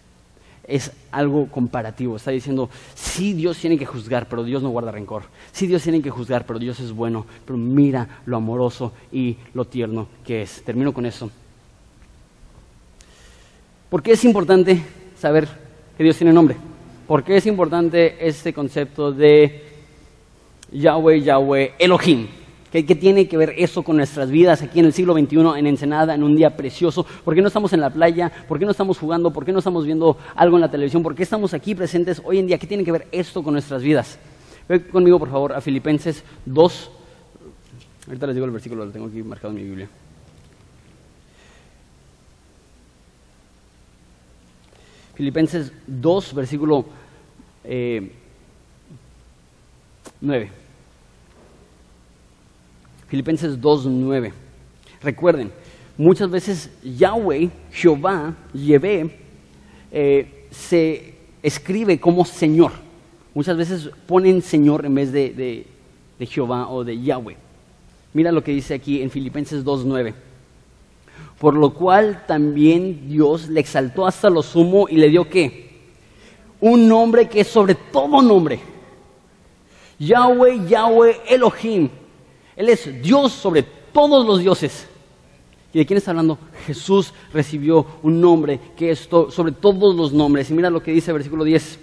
Es 0.63 0.91
algo 1.11 1.47
comparativo. 1.47 2.15
Está 2.15 2.29
diciendo, 2.29 2.69
sí 2.93 3.33
Dios 3.33 3.57
tiene 3.57 3.77
que 3.77 3.87
juzgar, 3.87 4.29
pero 4.29 4.43
Dios 4.43 4.61
no 4.61 4.69
guarda 4.69 4.91
rencor. 4.91 5.23
Sí 5.51 5.65
Dios 5.65 5.81
tiene 5.81 6.01
que 6.01 6.11
juzgar, 6.11 6.45
pero 6.45 6.59
Dios 6.59 6.79
es 6.79 6.91
bueno. 6.91 7.25
Pero 7.43 7.57
mira 7.57 8.21
lo 8.25 8.37
amoroso 8.37 8.93
y 9.11 9.35
lo 9.55 9.65
tierno 9.65 10.07
que 10.23 10.43
es. 10.43 10.61
Termino 10.63 10.93
con 10.93 11.07
eso. 11.07 11.31
¿Por 13.89 14.03
qué 14.03 14.11
es 14.11 14.23
importante 14.23 14.81
saber 15.17 15.47
que 15.97 16.03
Dios 16.03 16.15
tiene 16.15 16.31
nombre? 16.31 16.55
¿Por 17.07 17.23
qué 17.23 17.37
es 17.37 17.47
importante 17.47 18.25
este 18.25 18.53
concepto 18.53 19.11
de 19.11 19.63
Yahweh, 20.71 21.21
Yahweh, 21.21 21.73
Elohim? 21.79 22.27
¿Qué, 22.71 22.83
tiene 22.83 23.27
que 23.27 23.35
ver 23.35 23.53
eso 23.57 23.83
con 23.83 23.97
nuestras 23.97 24.31
vidas 24.31 24.61
aquí 24.61 24.79
en 24.79 24.85
el 24.85 24.93
siglo 24.93 25.13
XXI, 25.13 25.39
en 25.57 25.67
Ensenada, 25.67 26.15
en 26.15 26.23
un 26.23 26.37
día 26.37 26.55
precioso? 26.55 27.05
¿Por 27.25 27.35
qué 27.35 27.41
no 27.41 27.49
estamos 27.49 27.73
en 27.73 27.81
la 27.81 27.89
playa? 27.89 28.31
¿Por 28.47 28.59
qué 28.59 28.65
no 28.65 28.71
estamos 28.71 28.97
jugando? 28.97 29.33
¿Por 29.33 29.43
qué 29.43 29.51
no 29.51 29.59
estamos 29.59 29.85
viendo 29.85 30.17
algo 30.35 30.55
en 30.55 30.61
la 30.61 30.71
televisión? 30.71 31.03
¿Por 31.03 31.13
qué 31.13 31.23
estamos 31.23 31.53
aquí 31.53 31.75
presentes 31.75 32.21
hoy 32.23 32.39
en 32.39 32.47
día? 32.47 32.57
¿Qué 32.57 32.67
tiene 32.67 32.85
que 32.85 32.93
ver 32.93 33.07
esto 33.11 33.43
con 33.43 33.51
nuestras 33.53 33.83
vidas? 33.83 34.17
Ve 34.69 34.87
conmigo, 34.87 35.19
por 35.19 35.29
favor, 35.29 35.51
a 35.51 35.59
Filipenses 35.59 36.23
2. 36.45 36.91
Ahorita 38.07 38.27
les 38.27 38.35
digo 38.35 38.45
el 38.45 38.51
versículo, 38.51 38.85
lo 38.85 38.91
tengo 38.91 39.07
aquí 39.07 39.21
marcado 39.21 39.49
en 39.49 39.55
mi 39.55 39.63
Biblia. 39.63 39.89
Filipenses 45.15 45.73
2, 45.87 46.33
versículo 46.33 46.85
9. 50.21 50.60
Filipenses 53.11 53.59
2.9. 53.59 54.31
Recuerden, 55.03 55.51
muchas 55.97 56.29
veces 56.29 56.71
Yahweh, 56.81 57.49
Jehová, 57.69 58.33
Yahvé, 58.53 59.19
eh, 59.91 60.47
se 60.49 61.15
escribe 61.43 61.99
como 61.99 62.23
Señor. 62.23 62.71
Muchas 63.33 63.57
veces 63.57 63.89
ponen 64.07 64.41
Señor 64.41 64.85
en 64.85 64.95
vez 64.95 65.11
de, 65.11 65.65
de 66.17 66.25
Jehová 66.25 66.69
o 66.69 66.85
de 66.85 67.01
Yahweh. 67.01 67.35
Mira 68.13 68.31
lo 68.31 68.45
que 68.45 68.53
dice 68.53 68.75
aquí 68.75 69.01
en 69.01 69.11
Filipenses 69.11 69.65
2.9. 69.65 70.13
Por 71.37 71.55
lo 71.55 71.73
cual 71.73 72.23
también 72.25 73.09
Dios 73.09 73.49
le 73.49 73.59
exaltó 73.59 74.07
hasta 74.07 74.29
lo 74.29 74.41
sumo 74.41 74.87
y 74.87 74.95
le 74.95 75.09
dio 75.09 75.27
qué? 75.27 75.81
Un 76.61 76.87
nombre 76.87 77.27
que 77.27 77.41
es 77.41 77.47
sobre 77.47 77.75
todo 77.75 78.21
nombre. 78.21 78.61
Yahweh, 79.99 80.65
Yahweh, 80.65 81.17
Elohim. 81.27 81.89
Él 82.61 82.69
es 82.69 83.01
Dios 83.01 83.31
sobre 83.31 83.63
todos 83.63 84.23
los 84.23 84.39
dioses. 84.39 84.85
¿Y 85.73 85.79
de 85.79 85.85
quién 85.87 85.97
está 85.97 86.11
hablando? 86.11 86.37
Jesús 86.67 87.11
recibió 87.33 87.87
un 88.03 88.21
nombre 88.21 88.59
que 88.77 88.91
es 88.91 89.09
sobre 89.29 89.51
todos 89.51 89.95
los 89.95 90.13
nombres. 90.13 90.51
Y 90.51 90.53
mira 90.53 90.69
lo 90.69 90.83
que 90.83 90.91
dice 90.91 91.09
el 91.09 91.15
versículo 91.15 91.43
10. 91.43 91.79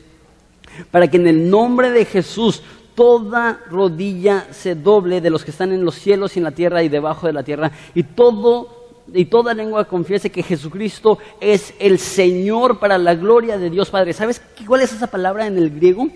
Para 0.93 1.11
que 1.11 1.16
en 1.16 1.26
el 1.26 1.51
nombre 1.51 1.91
de 1.91 2.05
Jesús 2.05 2.62
toda 2.95 3.61
rodilla 3.68 4.47
se 4.53 4.76
doble 4.76 5.20
de 5.20 5.31
los 5.31 5.45
que 5.45 5.51
están 5.51 5.72
en 5.72 5.85
los 5.85 5.97
cielos 5.97 6.37
y 6.37 6.39
en 6.39 6.45
la 6.45 6.53
tierra 6.53 6.81
y 6.85 6.89
debajo 6.89 7.26
de 7.26 7.33
la 7.33 7.43
tierra 7.43 7.72
y 7.93 8.05
todo 8.05 8.93
y 9.12 9.24
toda 9.24 9.55
lengua 9.55 9.85
confiese 9.85 10.31
que 10.31 10.45
Jesucristo 10.45 11.18
es 11.41 11.74
el 11.81 11.99
Señor 11.99 12.79
para 12.79 12.99
la 12.99 13.16
gloria 13.16 13.59
de 13.59 13.68
Dios 13.68 13.91
Padre. 13.91 14.12
¿Sabes 14.12 14.41
cuál 14.64 14.83
es 14.83 14.93
esa 14.93 15.09
palabra 15.09 15.45
en 15.49 15.59
el 15.59 15.70
griego? 15.70 16.07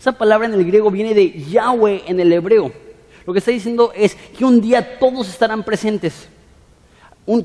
Esa 0.00 0.12
palabra 0.12 0.46
en 0.46 0.54
el 0.54 0.64
griego 0.64 0.90
viene 0.90 1.12
de 1.12 1.32
Yahweh 1.32 2.04
en 2.06 2.18
el 2.18 2.32
hebreo. 2.32 2.85
Lo 3.26 3.32
que 3.32 3.40
está 3.40 3.50
diciendo 3.50 3.92
es 3.94 4.14
que 4.14 4.44
un 4.44 4.60
día 4.60 4.98
todos 4.98 5.28
estarán 5.28 5.64
presentes. 5.64 6.28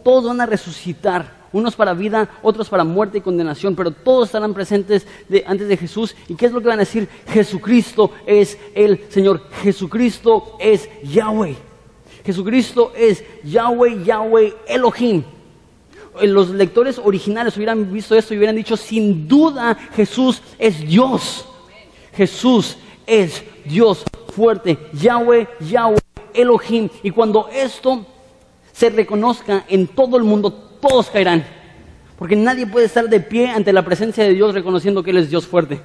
todos 0.03 0.25
van 0.25 0.41
a 0.41 0.45
resucitar. 0.45 1.41
Unos 1.53 1.75
para 1.75 1.93
vida, 1.93 2.29
otros 2.43 2.69
para 2.69 2.85
muerte 2.85 3.17
y 3.17 3.21
condenación, 3.21 3.75
pero 3.75 3.91
todos 3.91 4.29
estarán 4.29 4.53
presentes 4.53 5.05
antes 5.45 5.67
de 5.67 5.75
Jesús. 5.75 6.15
¿Y 6.29 6.35
qué 6.35 6.45
es 6.45 6.53
lo 6.53 6.61
que 6.61 6.67
van 6.67 6.77
a 6.77 6.87
decir? 6.87 7.09
Jesucristo 7.27 8.11
es 8.25 8.57
el 8.73 9.01
Señor. 9.09 9.41
Jesucristo 9.61 10.55
es 10.59 10.87
Yahweh. 11.03 11.57
Jesucristo 12.23 12.93
es 12.95 13.25
Yahweh, 13.43 14.03
Yahweh, 14.05 14.53
Elohim. 14.65 15.23
Los 16.21 16.51
lectores 16.51 16.99
originales 16.99 17.57
hubieran 17.57 17.91
visto 17.91 18.15
esto 18.15 18.33
y 18.33 18.37
hubieran 18.37 18.55
dicho, 18.55 18.77
sin 18.77 19.27
duda 19.27 19.75
Jesús 19.93 20.41
es 20.57 20.79
Dios. 20.79 21.45
Jesús 22.13 22.77
es 23.05 23.43
Dios 23.65 24.05
fuerte, 24.31 24.77
Yahweh, 24.93 25.47
Yahweh, 25.59 25.99
Elohim. 26.33 26.89
Y 27.03 27.11
cuando 27.11 27.49
esto 27.53 28.05
se 28.71 28.89
reconozca 28.89 29.65
en 29.67 29.87
todo 29.87 30.17
el 30.17 30.23
mundo, 30.23 30.51
todos 30.51 31.09
caerán. 31.09 31.45
Porque 32.17 32.35
nadie 32.35 32.67
puede 32.67 32.85
estar 32.85 33.09
de 33.09 33.19
pie 33.19 33.49
ante 33.49 33.73
la 33.73 33.83
presencia 33.83 34.23
de 34.23 34.33
Dios 34.33 34.53
reconociendo 34.53 35.03
que 35.03 35.11
Él 35.11 35.17
es 35.17 35.29
Dios 35.29 35.47
fuerte. 35.47 35.79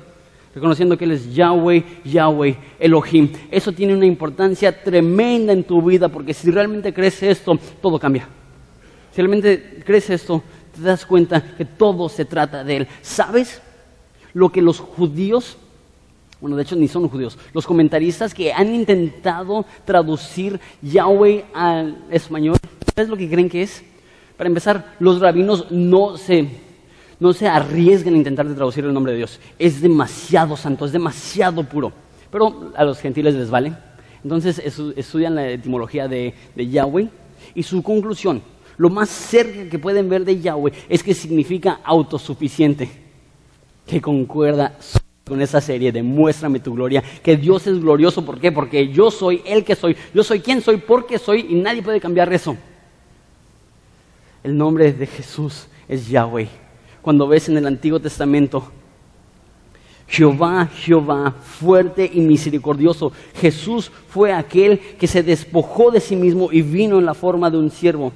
Reconociendo 0.54 0.96
que 0.96 1.04
Él 1.04 1.12
es 1.12 1.34
Yahweh, 1.34 1.84
Yahweh, 2.04 2.56
Elohim. 2.78 3.30
Eso 3.50 3.72
tiene 3.72 3.94
una 3.94 4.06
importancia 4.06 4.82
tremenda 4.82 5.52
en 5.52 5.64
tu 5.64 5.82
vida 5.82 6.08
porque 6.08 6.34
si 6.34 6.50
realmente 6.50 6.92
crees 6.92 7.22
esto, 7.22 7.58
todo 7.80 7.98
cambia. 7.98 8.28
Si 9.12 9.20
realmente 9.22 9.82
crees 9.84 10.10
esto, 10.10 10.42
te 10.74 10.82
das 10.82 11.06
cuenta 11.06 11.42
que 11.56 11.64
todo 11.64 12.08
se 12.08 12.24
trata 12.24 12.64
de 12.64 12.76
Él. 12.76 12.88
¿Sabes 13.00 13.60
lo 14.34 14.50
que 14.50 14.60
los 14.60 14.78
judíos, 14.78 15.56
bueno, 16.46 16.58
de 16.58 16.62
hecho 16.62 16.76
ni 16.76 16.86
son 16.86 17.08
judíos, 17.08 17.36
los 17.52 17.66
comentaristas 17.66 18.32
que 18.32 18.52
han 18.52 18.72
intentado 18.72 19.66
traducir 19.84 20.60
Yahweh 20.80 21.44
al 21.52 22.04
español, 22.08 22.56
¿sabes 22.94 23.10
lo 23.10 23.16
que 23.16 23.28
creen 23.28 23.48
que 23.48 23.62
es? 23.62 23.82
Para 24.36 24.46
empezar, 24.46 24.94
los 25.00 25.18
rabinos 25.18 25.72
no 25.72 26.16
se, 26.16 26.48
no 27.18 27.32
se 27.32 27.48
arriesgan 27.48 28.14
a 28.14 28.18
intentar 28.18 28.46
traducir 28.54 28.84
el 28.84 28.94
nombre 28.94 29.10
de 29.10 29.18
Dios. 29.18 29.40
Es 29.58 29.80
demasiado 29.80 30.56
santo, 30.56 30.84
es 30.84 30.92
demasiado 30.92 31.64
puro. 31.64 31.92
Pero 32.30 32.70
a 32.76 32.84
los 32.84 33.00
gentiles 33.00 33.34
les 33.34 33.50
vale. 33.50 33.72
Entonces 34.22 34.62
estudian 34.94 35.34
la 35.34 35.50
etimología 35.50 36.06
de, 36.06 36.32
de 36.54 36.68
Yahweh 36.68 37.08
y 37.56 37.64
su 37.64 37.82
conclusión, 37.82 38.40
lo 38.76 38.88
más 38.88 39.08
cerca 39.08 39.68
que 39.68 39.80
pueden 39.80 40.08
ver 40.08 40.24
de 40.24 40.40
Yahweh 40.40 40.72
es 40.88 41.02
que 41.02 41.12
significa 41.12 41.80
autosuficiente, 41.82 42.88
que 43.84 44.00
concuerda 44.00 44.76
con 45.26 45.42
esa 45.42 45.60
serie 45.60 45.90
de 45.90 46.04
Muéstrame 46.04 46.60
tu 46.60 46.72
gloria, 46.72 47.02
que 47.22 47.36
Dios 47.36 47.66
es 47.66 47.80
glorioso, 47.80 48.24
¿por 48.24 48.38
qué? 48.38 48.52
Porque 48.52 48.88
yo 48.88 49.10
soy 49.10 49.42
el 49.44 49.64
que 49.64 49.74
soy, 49.74 49.96
yo 50.14 50.22
soy 50.22 50.38
quien 50.38 50.60
soy, 50.60 50.76
porque 50.76 51.18
soy 51.18 51.46
y 51.48 51.54
nadie 51.56 51.82
puede 51.82 52.00
cambiar 52.00 52.32
eso. 52.32 52.56
El 54.44 54.56
nombre 54.56 54.92
de 54.92 55.06
Jesús 55.06 55.66
es 55.88 56.08
Yahweh. 56.08 56.48
Cuando 57.02 57.26
ves 57.26 57.48
en 57.48 57.56
el 57.56 57.66
Antiguo 57.66 57.98
Testamento, 57.98 58.70
Jehová, 60.06 60.66
Jehová, 60.66 61.32
fuerte 61.32 62.08
y 62.12 62.20
misericordioso. 62.20 63.10
Jesús 63.34 63.90
fue 64.08 64.32
aquel 64.32 64.78
que 64.78 65.08
se 65.08 65.24
despojó 65.24 65.90
de 65.90 65.98
sí 65.98 66.14
mismo 66.14 66.52
y 66.52 66.62
vino 66.62 67.00
en 67.00 67.04
la 67.04 67.14
forma 67.14 67.50
de 67.50 67.58
un 67.58 67.72
siervo. 67.72 68.12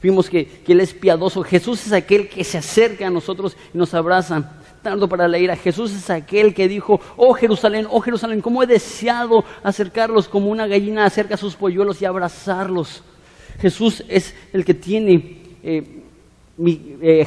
Vimos 0.00 0.30
que, 0.30 0.62
Él 0.64 0.80
es 0.80 0.94
piadoso. 0.94 1.42
Jesús 1.42 1.84
es 1.86 1.92
aquel 1.92 2.28
que 2.28 2.44
se 2.44 2.58
acerca 2.58 3.08
a 3.08 3.10
nosotros 3.10 3.56
y 3.74 3.78
nos 3.78 3.92
abraza. 3.94 4.62
Para 5.08 5.26
la 5.26 5.38
ira. 5.38 5.56
Jesús 5.56 5.92
es 5.92 6.10
aquel 6.10 6.54
que 6.54 6.68
dijo, 6.68 7.00
oh 7.16 7.34
Jerusalén, 7.34 7.88
oh 7.90 8.00
Jerusalén, 8.00 8.40
cómo 8.40 8.62
he 8.62 8.66
deseado 8.66 9.44
acercarlos 9.64 10.28
como 10.28 10.48
una 10.48 10.68
gallina 10.68 11.04
acerca 11.04 11.34
a 11.34 11.38
sus 11.38 11.56
polluelos 11.56 12.00
y 12.00 12.04
abrazarlos. 12.04 13.02
Jesús 13.58 14.04
es 14.08 14.34
el 14.52 14.64
que 14.64 14.74
tiene 14.74 15.38
eh, 15.64 16.02
mi, 16.56 16.96
eh, 17.02 17.26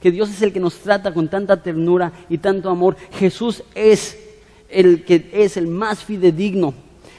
que 0.00 0.10
Dios 0.10 0.30
es 0.30 0.42
el 0.42 0.52
que 0.52 0.58
nos 0.58 0.76
trata 0.78 1.14
con 1.14 1.28
tanta 1.28 1.62
ternura 1.62 2.10
y 2.28 2.38
tanto 2.38 2.68
amor. 2.68 2.96
Jesús 3.12 3.62
es 3.74 4.18
el 4.68 5.04
que 5.04 5.30
es 5.32 5.56
el 5.56 5.68
más 5.68 6.02
fidedigno. 6.02 6.74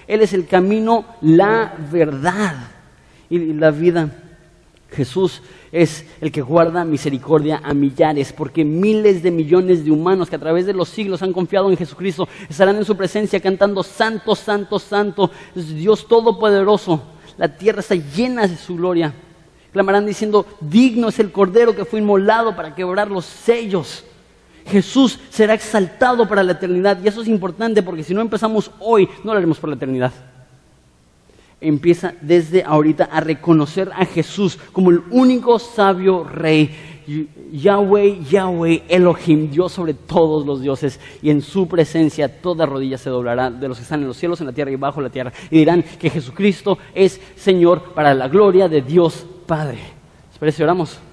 Él 0.07 0.21
es 0.21 0.33
el 0.33 0.45
camino, 0.45 1.05
la 1.21 1.73
verdad 1.89 2.55
y 3.29 3.53
la 3.53 3.71
vida. 3.71 4.09
Jesús 4.91 5.41
es 5.71 6.05
el 6.19 6.31
que 6.31 6.41
guarda 6.41 6.83
misericordia 6.83 7.61
a 7.63 7.73
millares, 7.73 8.33
porque 8.33 8.65
miles 8.65 9.23
de 9.23 9.31
millones 9.31 9.85
de 9.85 9.91
humanos 9.91 10.29
que 10.29 10.35
a 10.35 10.39
través 10.39 10.65
de 10.65 10.73
los 10.73 10.89
siglos 10.89 11.21
han 11.21 11.31
confiado 11.31 11.69
en 11.69 11.77
Jesucristo 11.77 12.27
estarán 12.49 12.75
en 12.75 12.85
su 12.85 12.97
presencia 12.97 13.39
cantando 13.39 13.83
Santo, 13.83 14.35
Santo, 14.35 14.79
Santo, 14.79 15.31
Dios 15.55 16.07
Todopoderoso. 16.07 17.01
La 17.37 17.55
tierra 17.55 17.79
está 17.79 17.95
llena 17.95 18.45
de 18.45 18.57
su 18.57 18.75
gloria. 18.75 19.13
Clamarán 19.71 20.05
diciendo, 20.05 20.45
digno 20.59 21.07
es 21.07 21.19
el 21.19 21.31
Cordero 21.31 21.73
que 21.73 21.85
fue 21.85 21.99
inmolado 21.99 22.53
para 22.53 22.75
quebrar 22.75 23.09
los 23.09 23.23
sellos. 23.23 24.03
Jesús 24.65 25.17
será 25.29 25.53
exaltado 25.53 26.27
para 26.27 26.43
la 26.43 26.51
eternidad 26.51 26.99
y 27.01 27.07
eso 27.07 27.21
es 27.21 27.29
importante 27.29 27.81
porque 27.81 28.03
si 28.03 28.13
no 28.13 28.19
empezamos 28.19 28.69
hoy, 28.79 29.07
no 29.23 29.31
lo 29.31 29.37
haremos 29.37 29.57
por 29.57 29.69
la 29.69 29.77
eternidad 29.77 30.11
empieza 31.61 32.15
desde 32.21 32.63
ahorita 32.63 33.05
a 33.05 33.21
reconocer 33.21 33.91
a 33.95 34.05
Jesús 34.05 34.57
como 34.73 34.89
el 34.89 35.03
único 35.11 35.59
sabio 35.59 36.23
rey. 36.23 36.69
Yahweh, 37.51 38.23
Yahweh, 38.29 38.83
Elohim, 38.87 39.49
Dios 39.49 39.73
sobre 39.73 39.93
todos 39.93 40.45
los 40.45 40.61
dioses, 40.61 40.99
y 41.21 41.29
en 41.29 41.41
su 41.41 41.67
presencia 41.67 42.41
toda 42.41 42.65
rodilla 42.65 42.97
se 42.97 43.09
doblará 43.09 43.51
de 43.51 43.67
los 43.67 43.77
que 43.77 43.83
están 43.83 44.01
en 44.01 44.07
los 44.07 44.17
cielos, 44.17 44.39
en 44.39 44.47
la 44.47 44.53
tierra 44.53 44.71
y 44.71 44.75
bajo 44.75 45.01
la 45.01 45.09
tierra, 45.09 45.33
y 45.49 45.57
dirán 45.57 45.83
que 45.99 46.09
Jesucristo 46.09 46.77
es 46.93 47.19
Señor 47.35 47.93
para 47.93 48.13
la 48.13 48.27
gloria 48.27 48.69
de 48.69 48.81
Dios 48.81 49.25
Padre. 49.45 49.79
¿Les 50.29 50.39
parece? 50.39 50.63
Oramos. 50.63 51.10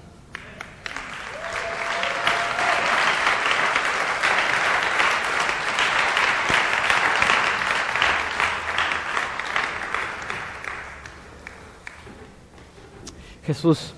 Jesús, 13.49 13.93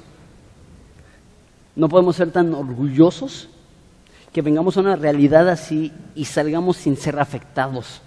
no 1.75 1.89
podemos 1.89 2.15
ser 2.15 2.31
tan 2.31 2.53
orgullosos 2.53 3.49
que 4.31 4.41
vengamos 4.41 4.77
a 4.77 4.79
una 4.79 4.95
realidad 4.95 5.49
así 5.49 5.91
y 6.15 6.23
salgamos 6.23 6.77
sin 6.77 6.95
ser 6.95 7.19
afectados. 7.19 7.99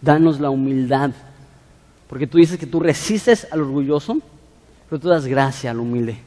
Danos 0.00 0.40
la 0.40 0.50
humildad, 0.50 1.12
porque 2.08 2.26
tú 2.26 2.38
dices 2.38 2.58
que 2.58 2.66
tú 2.66 2.80
resistes 2.80 3.46
al 3.52 3.60
orgulloso, 3.60 4.18
pero 4.88 5.00
tú 5.00 5.08
das 5.08 5.26
gracia 5.26 5.70
al 5.70 5.78
humilde. 5.78 6.18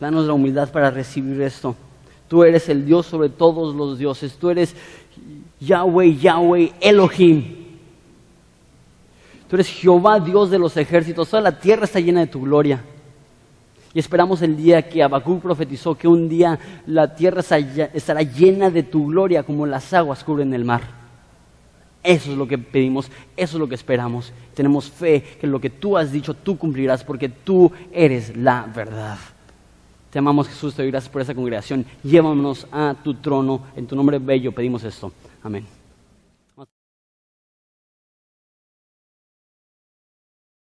Danos 0.00 0.26
la 0.26 0.32
humildad 0.32 0.72
para 0.72 0.90
recibir 0.90 1.40
esto. 1.40 1.76
Tú 2.26 2.42
eres 2.42 2.68
el 2.68 2.84
Dios 2.84 3.06
sobre 3.06 3.28
todos 3.28 3.72
los 3.72 4.00
dioses. 4.00 4.32
Tú 4.34 4.50
eres 4.50 4.74
Yahweh, 5.60 6.16
Yahweh, 6.16 6.72
Elohim. 6.80 7.44
Tú 9.48 9.54
eres 9.54 9.68
Jehová, 9.68 10.18
Dios 10.18 10.50
de 10.50 10.58
los 10.58 10.76
ejércitos. 10.76 11.30
Toda 11.30 11.42
la 11.42 11.60
tierra 11.60 11.84
está 11.84 12.00
llena 12.00 12.18
de 12.18 12.26
tu 12.26 12.40
gloria. 12.40 12.82
Y 13.92 13.98
esperamos 13.98 14.40
el 14.42 14.56
día 14.56 14.88
que 14.88 15.02
Habacuc 15.02 15.42
profetizó 15.42 15.96
que 15.96 16.06
un 16.06 16.28
día 16.28 16.58
la 16.86 17.14
tierra 17.14 17.42
estará 17.92 18.22
llena 18.22 18.70
de 18.70 18.84
tu 18.84 19.06
gloria 19.06 19.42
como 19.42 19.66
las 19.66 19.92
aguas 19.92 20.22
cubren 20.22 20.54
el 20.54 20.64
mar. 20.64 20.82
Eso 22.02 22.32
es 22.32 22.38
lo 22.38 22.46
que 22.46 22.56
pedimos, 22.56 23.10
eso 23.36 23.56
es 23.56 23.60
lo 23.60 23.68
que 23.68 23.74
esperamos. 23.74 24.32
Tenemos 24.54 24.90
fe 24.90 25.22
que 25.40 25.46
lo 25.46 25.60
que 25.60 25.70
tú 25.70 25.96
has 25.96 26.12
dicho 26.12 26.34
tú 26.34 26.56
cumplirás 26.56 27.04
porque 27.04 27.28
tú 27.28 27.70
eres 27.92 28.36
la 28.36 28.66
verdad. 28.74 29.18
Te 30.10 30.18
amamos 30.18 30.48
Jesús, 30.48 30.74
te 30.74 30.82
doy 30.82 30.90
gracias 30.90 31.12
por 31.12 31.22
esa 31.22 31.34
congregación. 31.34 31.84
Llévanos 32.02 32.66
a 32.72 32.94
tu 33.02 33.14
trono. 33.14 33.62
En 33.76 33.86
tu 33.86 33.94
nombre 33.94 34.18
bello 34.18 34.52
pedimos 34.52 34.82
esto. 34.82 35.12
Amén. 35.42 35.79